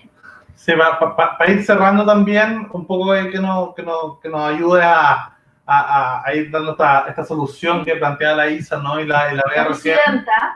Sí, 0.55 0.73
para 0.73 0.99
pa, 1.15 1.37
pa 1.37 1.47
ir 1.47 1.63
cerrando 1.63 2.05
también, 2.05 2.67
un 2.71 2.85
poco 2.85 3.13
que, 3.13 3.39
no, 3.39 3.73
que, 3.75 3.83
no, 3.83 4.19
que 4.19 4.27
nos 4.27 4.41
ayude 4.41 4.81
a, 4.83 5.37
a, 5.67 6.23
a, 6.25 6.33
ir 6.33 6.49
dando 6.49 6.71
esta, 6.71 7.05
esta, 7.07 7.23
solución 7.23 7.85
que 7.85 7.95
plantea 7.95 8.35
la 8.35 8.49
ISA 8.49 8.77
¿no? 8.77 8.99
y 8.99 9.05
la, 9.05 9.31
y 9.31 9.35
la 9.35 9.43
vea 9.49 9.65
recién 9.65 9.97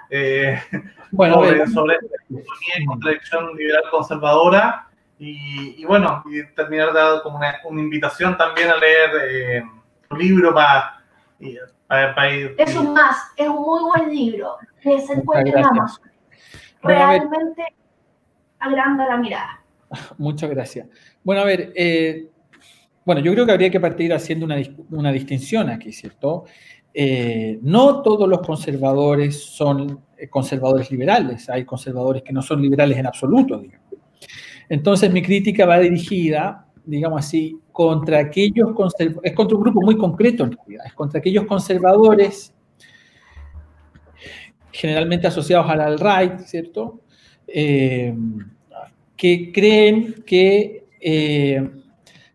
eh, 0.09 0.59
bueno, 1.11 1.35
sobre, 1.35 1.67
sobre 1.67 1.97
la 2.29 2.85
contradicción 2.87 3.55
liberal 3.55 3.83
conservadora 3.91 4.87
y, 5.19 5.75
y, 5.77 5.85
bueno, 5.85 6.23
y 6.25 6.43
terminar 6.55 6.93
dando 6.93 7.21
como 7.21 7.37
una, 7.37 7.57
una, 7.65 7.81
invitación 7.81 8.35
también 8.35 8.71
a 8.71 8.77
leer 8.77 9.11
eh, 9.23 9.63
un 10.11 10.19
libro 10.19 10.53
para, 10.53 11.03
para, 11.87 12.15
para, 12.15 12.35
ir. 12.35 12.55
Es 12.57 12.75
un 12.75 12.93
más, 12.93 13.17
es 13.35 13.47
un 13.47 13.61
muy 13.61 13.81
buen 13.83 14.09
libro 14.09 14.57
que 14.81 14.99
se 15.01 15.13
encuentra 15.13 15.59
en 15.59 15.65
Amazon. 15.65 16.11
Realmente 16.83 17.63
agranda 18.59 19.07
la 19.07 19.17
mirada. 19.17 19.63
Muchas 20.17 20.49
gracias. 20.49 20.87
Bueno, 21.23 21.41
a 21.41 21.45
ver, 21.45 21.71
eh, 21.75 22.29
bueno, 23.05 23.21
yo 23.21 23.33
creo 23.33 23.45
que 23.45 23.51
habría 23.51 23.69
que 23.69 23.79
partir 23.79 24.13
haciendo 24.13 24.45
una, 24.45 24.57
una 24.89 25.11
distinción 25.11 25.69
aquí, 25.69 25.91
¿cierto? 25.91 26.45
Eh, 26.93 27.59
no 27.61 28.01
todos 28.01 28.27
los 28.27 28.41
conservadores 28.41 29.41
son 29.41 30.01
eh, 30.17 30.27
conservadores 30.27 30.91
liberales, 30.91 31.49
hay 31.49 31.63
conservadores 31.63 32.21
que 32.21 32.33
no 32.33 32.41
son 32.41 32.61
liberales 32.61 32.97
en 32.97 33.07
absoluto, 33.07 33.57
digamos. 33.57 33.87
Entonces 34.67 35.11
mi 35.11 35.21
crítica 35.21 35.65
va 35.65 35.79
dirigida, 35.79 36.67
digamos 36.85 37.25
así, 37.25 37.59
contra 37.71 38.19
aquellos 38.19 38.69
es 39.23 39.33
contra 39.33 39.57
un 39.57 39.63
grupo 39.63 39.81
muy 39.81 39.97
concreto 39.97 40.43
en 40.43 40.51
realidad, 40.51 40.85
es 40.85 40.93
contra 40.93 41.19
aquellos 41.19 41.45
conservadores 41.45 42.53
generalmente 44.71 45.27
asociados 45.27 45.69
al 45.69 45.81
alt-right, 45.81 46.39
¿cierto? 46.39 47.01
Eh, 47.47 48.15
que 49.17 49.51
creen 49.51 50.23
que 50.25 50.85
eh, 50.99 51.69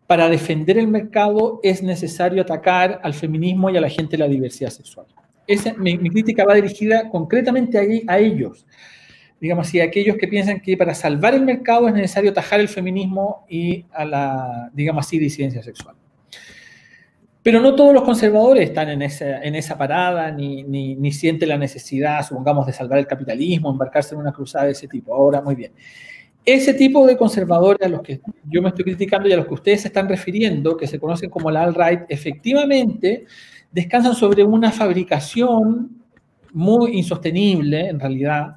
para 0.05 0.29
defender 0.29 0.77
el 0.77 0.87
mercado 0.87 1.59
es 1.63 1.83
necesario 1.83 2.41
atacar 2.41 3.01
al 3.03 3.13
feminismo 3.13 3.69
y 3.69 3.77
a 3.77 3.81
la 3.81 3.89
gente 3.89 4.11
de 4.11 4.23
la 4.23 4.29
diversidad 4.29 4.69
sexual. 4.69 5.07
Esa, 5.47 5.73
mi, 5.73 5.97
crítica 5.97 6.45
va 6.45 6.55
dirigida 6.55 7.09
concretamente 7.09 7.77
a, 7.77 8.13
a 8.13 8.19
ellos, 8.19 8.65
digamos 9.39 9.67
así, 9.67 9.79
aquellos 9.79 10.17
que 10.17 10.27
piensan 10.27 10.59
que 10.59 10.75
para 10.75 10.93
salvar 10.93 11.33
el 11.35 11.43
mercado 11.43 11.87
es 11.87 11.93
necesario 11.93 12.31
atajar 12.31 12.59
el 12.59 12.67
feminismo 12.67 13.45
y 13.49 13.85
a 13.93 14.05
la, 14.05 14.69
digamos 14.73 15.05
así, 15.05 15.19
disidencia 15.19 15.61
sexual. 15.61 15.95
Pero 17.43 17.61
no 17.61 17.75
todos 17.75 17.93
los 17.93 18.03
conservadores 18.03 18.67
están 18.67 18.89
en 18.89 19.01
esa, 19.01 19.41
en 19.41 19.55
esa 19.55 19.77
parada, 19.77 20.31
ni, 20.31 20.63
ni, 20.63 20.95
ni, 20.95 21.11
sienten 21.13 21.47
la 21.47 21.57
necesidad, 21.57 22.25
supongamos, 22.25 22.65
de 22.65 22.73
salvar 22.73 22.99
el 22.99 23.07
capitalismo, 23.07 23.69
embarcarse 23.69 24.15
en 24.15 24.21
una 24.21 24.33
cruzada 24.33 24.65
de 24.65 24.71
ese 24.71 24.87
tipo. 24.87 25.13
Ahora, 25.15 25.41
muy 25.41 25.55
bien. 25.55 25.71
Ese 26.43 26.73
tipo 26.73 27.05
de 27.05 27.15
conservadores 27.15 27.85
a 27.85 27.89
los 27.89 28.01
que 28.01 28.19
yo 28.49 28.61
me 28.61 28.69
estoy 28.69 28.85
criticando 28.85 29.29
y 29.29 29.33
a 29.33 29.37
los 29.37 29.47
que 29.47 29.53
ustedes 29.53 29.81
se 29.81 29.87
están 29.89 30.09
refiriendo, 30.09 30.75
que 30.75 30.87
se 30.87 30.99
conocen 30.99 31.29
como 31.29 31.49
la 31.49 31.63
alt-right, 31.63 32.01
efectivamente 32.09 33.25
descansan 33.71 34.15
sobre 34.15 34.43
una 34.43 34.71
fabricación 34.71 36.03
muy 36.53 36.97
insostenible, 36.97 37.87
en 37.87 37.99
realidad, 37.99 38.55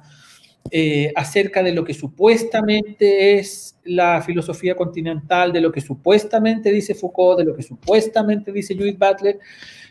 eh, 0.69 1.11
acerca 1.15 1.63
de 1.63 1.73
lo 1.73 1.83
que 1.83 1.93
supuestamente 1.93 3.37
es 3.37 3.77
la 3.83 4.21
filosofía 4.21 4.75
continental, 4.75 5.51
de 5.51 5.61
lo 5.61 5.71
que 5.71 5.81
supuestamente 5.81 6.71
dice 6.71 6.95
Foucault, 6.95 7.39
de 7.39 7.45
lo 7.45 7.55
que 7.55 7.63
supuestamente 7.63 8.51
dice 8.51 8.75
Judith 8.75 8.97
Butler, 8.97 9.39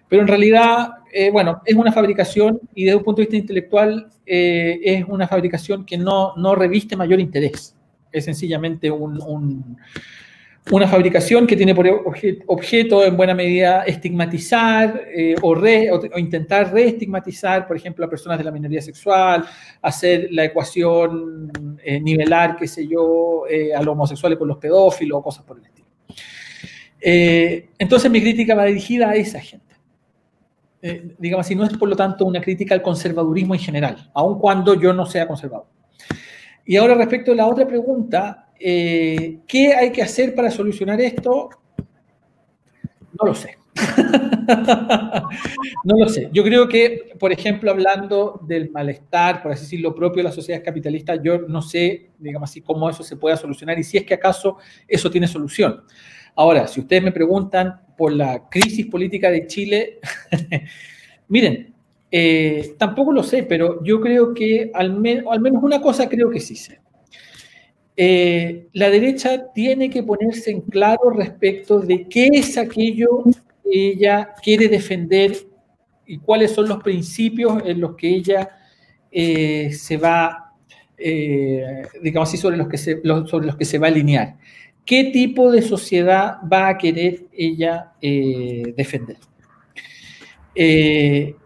pero 0.08 0.22
en 0.22 0.28
realidad, 0.28 0.90
eh, 1.12 1.30
bueno, 1.30 1.60
es 1.64 1.74
una 1.74 1.92
fabricación 1.92 2.60
y 2.74 2.84
desde 2.84 2.96
un 2.96 3.04
punto 3.04 3.20
de 3.20 3.26
vista 3.26 3.36
intelectual 3.36 4.10
eh, 4.26 4.80
es 4.82 5.04
una 5.06 5.28
fabricación 5.28 5.84
que 5.84 5.98
no, 5.98 6.34
no, 6.36 6.54
reviste 6.54 6.96
mayor 6.96 7.20
interés. 7.20 7.76
Es 8.10 8.24
sencillamente 8.24 8.90
un 8.90 9.76
una 10.70 10.86
fabricación 10.86 11.46
que 11.46 11.56
tiene 11.56 11.74
por 11.74 11.86
objeto 12.46 13.04
en 13.04 13.16
buena 13.16 13.34
medida 13.34 13.82
estigmatizar 13.82 15.02
eh, 15.12 15.34
o, 15.42 15.52
o, 15.52 16.18
intentar 16.18 16.72
reestigmatizar, 16.72 17.66
por 17.66 17.76
ejemplo, 17.76 18.04
a 18.04 18.10
personas 18.10 18.38
de 18.38 18.44
la 18.44 18.52
minoría 18.52 18.80
sexual, 18.80 19.44
hacer 19.82 20.28
la 20.30 20.44
ecuación 20.44 21.50
eh, 21.82 22.00
nivelar, 22.00 22.56
qué 22.56 22.68
sé 22.68 22.86
yo, 22.86 23.44
eh, 23.48 23.74
a 23.74 23.82
los 23.82 23.92
homosexuales 23.92 24.38
con 24.38 24.48
los 24.48 24.58
pedófilos 24.58 25.18
o 25.18 25.22
cosas 25.22 25.44
por 25.44 25.58
el 25.58 25.64
estilo. 25.64 25.88
entonces 27.78 28.10
mi 28.10 28.20
crítica 28.20 28.54
va 28.54 28.66
dirigida 28.66 29.10
a 29.10 29.14
esa 29.14 29.40
gente. 29.40 29.74
digamos 31.18 31.46
así, 31.46 31.54
no 31.54 31.64
es 31.64 31.76
por 31.76 31.88
lo 31.88 31.96
tanto 31.96 32.26
una 32.26 32.40
crítica 32.40 32.74
al 32.74 32.82
conservadurismo 32.82 33.54
en 33.54 33.60
general, 33.60 34.10
aun 34.14 34.38
cuando 34.38 34.74
yo 34.74 34.92
no 34.92 35.06
sea 35.06 35.26
conservador. 35.26 35.66
Y 36.64 36.76
ahora 36.76 36.94
respecto 36.94 37.32
a 37.32 37.34
la 37.34 37.46
otra 37.46 37.66
pregunta, 37.66 38.49
eh, 38.60 39.38
¿Qué 39.46 39.74
hay 39.74 39.90
que 39.90 40.02
hacer 40.02 40.34
para 40.34 40.50
solucionar 40.50 41.00
esto? 41.00 41.48
No 43.18 43.26
lo 43.26 43.34
sé. 43.34 43.56
no 45.84 45.98
lo 45.98 46.08
sé. 46.08 46.28
Yo 46.30 46.44
creo 46.44 46.68
que, 46.68 47.14
por 47.18 47.32
ejemplo, 47.32 47.70
hablando 47.70 48.40
del 48.46 48.70
malestar, 48.70 49.42
por 49.42 49.52
así 49.52 49.62
decirlo, 49.62 49.94
propio 49.94 50.18
de 50.18 50.24
las 50.24 50.34
sociedades 50.34 50.64
capitalistas, 50.64 51.20
yo 51.22 51.40
no 51.40 51.62
sé, 51.62 52.10
digamos 52.18 52.50
así, 52.50 52.60
cómo 52.60 52.90
eso 52.90 53.02
se 53.02 53.16
pueda 53.16 53.36
solucionar 53.36 53.78
y 53.78 53.82
si 53.82 53.96
es 53.96 54.04
que 54.04 54.14
acaso 54.14 54.58
eso 54.86 55.10
tiene 55.10 55.26
solución. 55.26 55.82
Ahora, 56.36 56.68
si 56.68 56.80
ustedes 56.80 57.02
me 57.02 57.12
preguntan 57.12 57.80
por 57.96 58.12
la 58.12 58.48
crisis 58.50 58.86
política 58.86 59.30
de 59.30 59.46
Chile, 59.46 59.98
miren, 61.28 61.74
eh, 62.10 62.74
tampoco 62.76 63.12
lo 63.12 63.22
sé, 63.22 63.44
pero 63.44 63.82
yo 63.82 64.00
creo 64.00 64.34
que 64.34 64.70
al, 64.74 64.90
al 65.30 65.40
menos 65.40 65.62
una 65.62 65.80
cosa 65.80 66.08
creo 66.08 66.28
que 66.28 66.40
sí 66.40 66.56
sé. 66.56 66.80
Eh, 68.02 68.68
la 68.72 68.88
derecha 68.88 69.52
tiene 69.52 69.90
que 69.90 70.02
ponerse 70.02 70.50
en 70.50 70.62
claro 70.62 71.10
respecto 71.10 71.80
de 71.80 72.08
qué 72.08 72.30
es 72.32 72.56
aquello 72.56 73.24
que 73.62 73.90
ella 73.90 74.32
quiere 74.42 74.68
defender 74.68 75.36
y 76.06 76.16
cuáles 76.16 76.52
son 76.52 76.66
los 76.66 76.82
principios 76.82 77.62
en 77.62 77.78
los 77.78 77.96
que 77.96 78.08
ella 78.08 78.56
eh, 79.12 79.70
se 79.74 79.98
va, 79.98 80.54
eh, 80.96 81.82
digamos 82.02 82.30
así, 82.30 82.38
sobre 82.38 82.56
los, 82.56 82.68
que 82.68 82.78
se, 82.78 83.02
sobre 83.26 83.46
los 83.46 83.56
que 83.56 83.66
se 83.66 83.76
va 83.76 83.88
a 83.88 83.90
alinear. 83.90 84.38
¿Qué 84.86 85.10
tipo 85.12 85.52
de 85.52 85.60
sociedad 85.60 86.38
va 86.50 86.68
a 86.68 86.78
querer 86.78 87.26
ella 87.34 87.92
defender? 88.00 89.18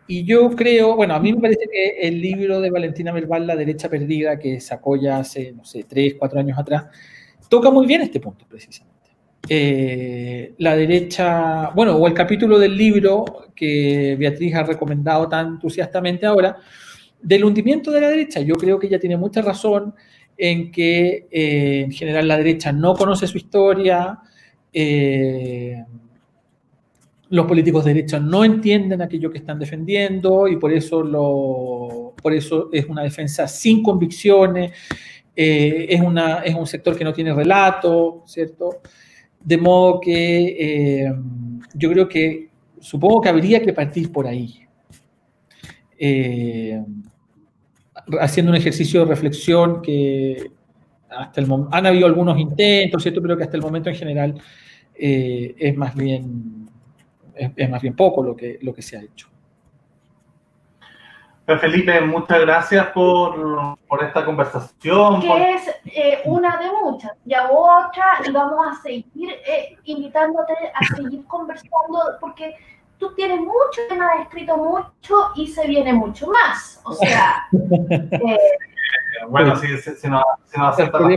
Y 0.06 0.24
yo 0.24 0.50
creo, 0.50 0.96
bueno, 0.96 1.14
a 1.14 1.20
mí 1.20 1.32
me 1.32 1.40
parece 1.40 1.66
que 1.70 2.06
el 2.06 2.20
libro 2.20 2.60
de 2.60 2.70
Valentina 2.70 3.12
Merval, 3.12 3.46
La 3.46 3.56
derecha 3.56 3.88
perdida, 3.88 4.38
que 4.38 4.60
sacó 4.60 4.96
ya 4.96 5.18
hace, 5.18 5.52
no 5.52 5.64
sé, 5.64 5.84
tres, 5.84 6.14
cuatro 6.18 6.38
años 6.38 6.58
atrás, 6.58 6.86
toca 7.48 7.70
muy 7.70 7.86
bien 7.86 8.02
este 8.02 8.20
punto, 8.20 8.44
precisamente. 8.48 8.94
Eh, 9.48 10.54
la 10.58 10.76
derecha, 10.76 11.70
bueno, 11.70 11.96
o 11.96 12.06
el 12.06 12.14
capítulo 12.14 12.58
del 12.58 12.76
libro 12.76 13.24
que 13.54 14.16
Beatriz 14.18 14.54
ha 14.54 14.62
recomendado 14.62 15.28
tan 15.28 15.54
entusiastamente 15.54 16.26
ahora, 16.26 16.58
del 17.20 17.44
hundimiento 17.44 17.90
de 17.90 18.00
la 18.00 18.08
derecha. 18.08 18.40
Yo 18.40 18.54
creo 18.54 18.78
que 18.78 18.86
ella 18.86 18.98
tiene 18.98 19.16
mucha 19.16 19.40
razón 19.40 19.94
en 20.36 20.70
que 20.70 21.26
eh, 21.30 21.82
en 21.84 21.92
general 21.92 22.28
la 22.28 22.36
derecha 22.36 22.72
no 22.72 22.94
conoce 22.94 23.26
su 23.26 23.38
historia, 23.38 24.18
eh, 24.72 25.82
los 27.30 27.46
políticos 27.46 27.84
de 27.84 27.94
derecha 27.94 28.20
no 28.20 28.44
entienden 28.44 29.00
aquello 29.02 29.30
que 29.30 29.38
están 29.38 29.58
defendiendo 29.58 30.46
y 30.46 30.56
por 30.56 30.72
eso, 30.72 31.02
lo, 31.02 32.14
por 32.20 32.32
eso 32.32 32.68
es 32.72 32.86
una 32.86 33.02
defensa 33.02 33.48
sin 33.48 33.82
convicciones, 33.82 34.72
eh, 35.34 35.86
es, 35.88 36.00
una, 36.00 36.40
es 36.40 36.54
un 36.54 36.66
sector 36.66 36.96
que 36.96 37.04
no 37.04 37.12
tiene 37.12 37.32
relato, 37.34 38.22
¿cierto? 38.26 38.82
De 39.40 39.56
modo 39.56 40.00
que 40.00 40.56
eh, 41.06 41.14
yo 41.74 41.90
creo 41.90 42.08
que 42.08 42.50
supongo 42.78 43.22
que 43.22 43.28
habría 43.30 43.60
que 43.62 43.72
partir 43.72 44.12
por 44.12 44.26
ahí. 44.26 44.60
Eh, 45.98 46.82
haciendo 48.20 48.50
un 48.50 48.56
ejercicio 48.56 49.00
de 49.00 49.06
reflexión 49.06 49.80
que 49.80 50.50
hasta 51.08 51.40
el 51.40 51.48
han 51.70 51.86
habido 51.86 52.06
algunos 52.06 52.38
intentos, 52.38 53.02
¿cierto? 53.02 53.22
Pero 53.22 53.36
que 53.36 53.44
hasta 53.44 53.56
el 53.56 53.62
momento 53.62 53.88
en 53.88 53.96
general 53.96 54.34
es 54.96 55.76
más 55.76 55.94
bien 55.96 56.63
es, 57.34 57.70
más 57.70 57.82
bien 57.82 57.96
poco 57.96 58.22
lo 58.22 58.36
que, 58.36 58.58
lo 58.62 58.74
que 58.74 58.82
se 58.82 58.96
ha 58.96 59.02
hecho. 59.02 59.28
Pues 61.46 61.60
Felipe, 61.60 62.00
muchas 62.00 62.40
gracias 62.40 62.86
por, 62.88 63.76
por 63.86 64.02
esta 64.02 64.24
conversación. 64.24 65.20
Que 65.20 65.54
es 65.54 65.68
eh, 65.84 66.22
una 66.24 66.56
de 66.56 66.70
muchas. 66.72 67.12
Ya 67.26 67.50
otra 67.50 68.20
y 68.26 68.30
vamos 68.30 68.66
a 68.66 68.82
seguir 68.82 69.30
eh, 69.46 69.76
invitándote 69.84 70.54
a 70.74 70.96
seguir 70.96 71.26
conversando 71.26 72.16
porque 72.18 72.56
tú 72.98 73.14
tienes 73.14 73.40
mucho, 73.40 73.82
has 73.90 74.22
escrito 74.22 74.56
mucho 74.56 75.32
y 75.34 75.46
se 75.46 75.66
viene 75.66 75.92
mucho 75.92 76.28
más. 76.28 76.80
O 76.84 76.94
sea. 76.94 77.46
eh, 77.52 78.38
bueno, 79.28 79.54
si, 79.56 79.66
si, 79.78 79.96
si, 79.96 80.08
no, 80.08 80.22
si 80.46 80.58
no 80.58 80.68
acepta 80.68 80.98
la 80.98 81.08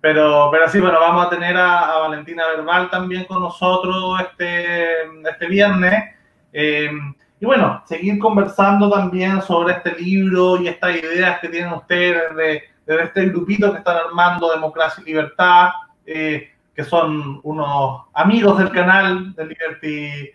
pero, 0.00 0.48
pero 0.50 0.68
sí, 0.68 0.80
bueno, 0.80 0.98
vamos 0.98 1.26
a 1.26 1.30
tener 1.30 1.56
a, 1.56 1.98
Valentina 1.98 2.46
Verbal 2.46 2.88
también 2.90 3.24
con 3.24 3.42
nosotros 3.42 4.20
este, 4.20 5.02
este 5.28 5.46
viernes. 5.46 6.14
Eh, 6.52 6.90
y 7.38 7.46
bueno, 7.46 7.82
seguir 7.86 8.18
conversando 8.18 8.90
también 8.90 9.40
sobre 9.42 9.74
este 9.74 9.94
libro 9.94 10.60
y 10.60 10.68
estas 10.68 10.96
ideas 10.96 11.40
que 11.40 11.48
tienen 11.48 11.72
ustedes 11.72 12.34
de, 12.36 12.62
de 12.86 13.02
este 13.02 13.26
grupito 13.26 13.72
que 13.72 13.78
están 13.78 13.96
armando 13.96 14.50
Democracia 14.50 15.02
y 15.02 15.10
Libertad, 15.10 15.70
eh, 16.06 16.50
que 16.74 16.84
son 16.84 17.40
unos 17.42 18.02
amigos 18.14 18.58
del 18.58 18.70
canal 18.70 19.34
de 19.34 19.46
Liberty, 19.46 20.30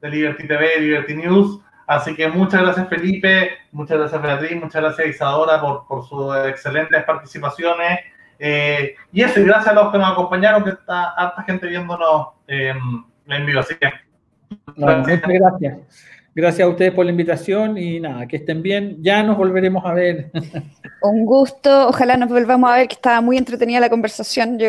de 0.00 0.10
Liberty 0.10 0.46
TV, 0.46 0.80
Liberty 0.80 1.14
News. 1.16 1.60
Así 1.86 2.14
que 2.14 2.28
muchas 2.28 2.62
gracias 2.62 2.88
Felipe, 2.88 3.58
muchas 3.72 3.98
gracias 3.98 4.22
Beatriz, 4.22 4.60
muchas 4.60 4.82
gracias 4.82 5.08
Isadora 5.08 5.60
por, 5.60 5.86
por 5.86 6.06
sus 6.06 6.36
excelentes 6.46 7.02
participaciones. 7.04 8.00
Eh, 8.38 8.94
y 9.12 9.22
eso, 9.22 9.40
y 9.40 9.44
gracias 9.44 9.68
a 9.68 9.72
los 9.72 9.92
que 9.92 9.98
nos 9.98 10.12
acompañaron, 10.12 10.64
que 10.64 10.70
está 10.70 11.10
harta 11.10 11.42
gente 11.42 11.66
viéndonos 11.66 12.28
eh, 12.46 12.72
en 13.26 13.46
vivo. 13.46 13.60
Así 13.60 13.74
que. 13.76 13.90
muchas 14.76 15.20
gracias. 15.22 15.78
Gracias 16.38 16.64
a 16.64 16.70
ustedes 16.70 16.92
por 16.92 17.04
la 17.04 17.10
invitación 17.10 17.76
y 17.78 17.98
nada, 17.98 18.28
que 18.28 18.36
estén 18.36 18.62
bien. 18.62 18.98
Ya 19.00 19.24
nos 19.24 19.36
volveremos 19.36 19.84
a 19.84 19.92
ver. 19.92 20.30
Un 21.02 21.26
gusto. 21.26 21.88
Ojalá 21.88 22.16
nos 22.16 22.28
volvamos 22.28 22.70
a 22.70 22.76
ver, 22.76 22.86
que 22.86 22.94
estaba 22.94 23.20
muy 23.20 23.36
entretenida 23.36 23.80
la 23.80 23.90
conversación. 23.90 24.56
Yo 24.56 24.68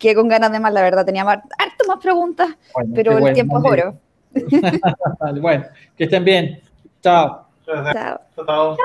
quedé 0.00 0.14
con 0.14 0.28
ganas 0.28 0.50
de 0.52 0.58
más, 0.58 0.72
la 0.72 0.80
verdad. 0.80 1.04
Tenía 1.04 1.22
más, 1.22 1.36
harto 1.58 1.84
más 1.86 1.98
preguntas, 1.98 2.56
pero 2.94 3.18
el 3.18 3.34
tiempo 3.34 3.58
es 3.58 3.64
oro. 3.70 3.98
bueno, 5.42 5.64
que 5.98 6.04
estén 6.04 6.24
bien. 6.24 6.62
Chao. 7.02 7.46
Chao. 7.66 8.20
Chao. 8.46 8.76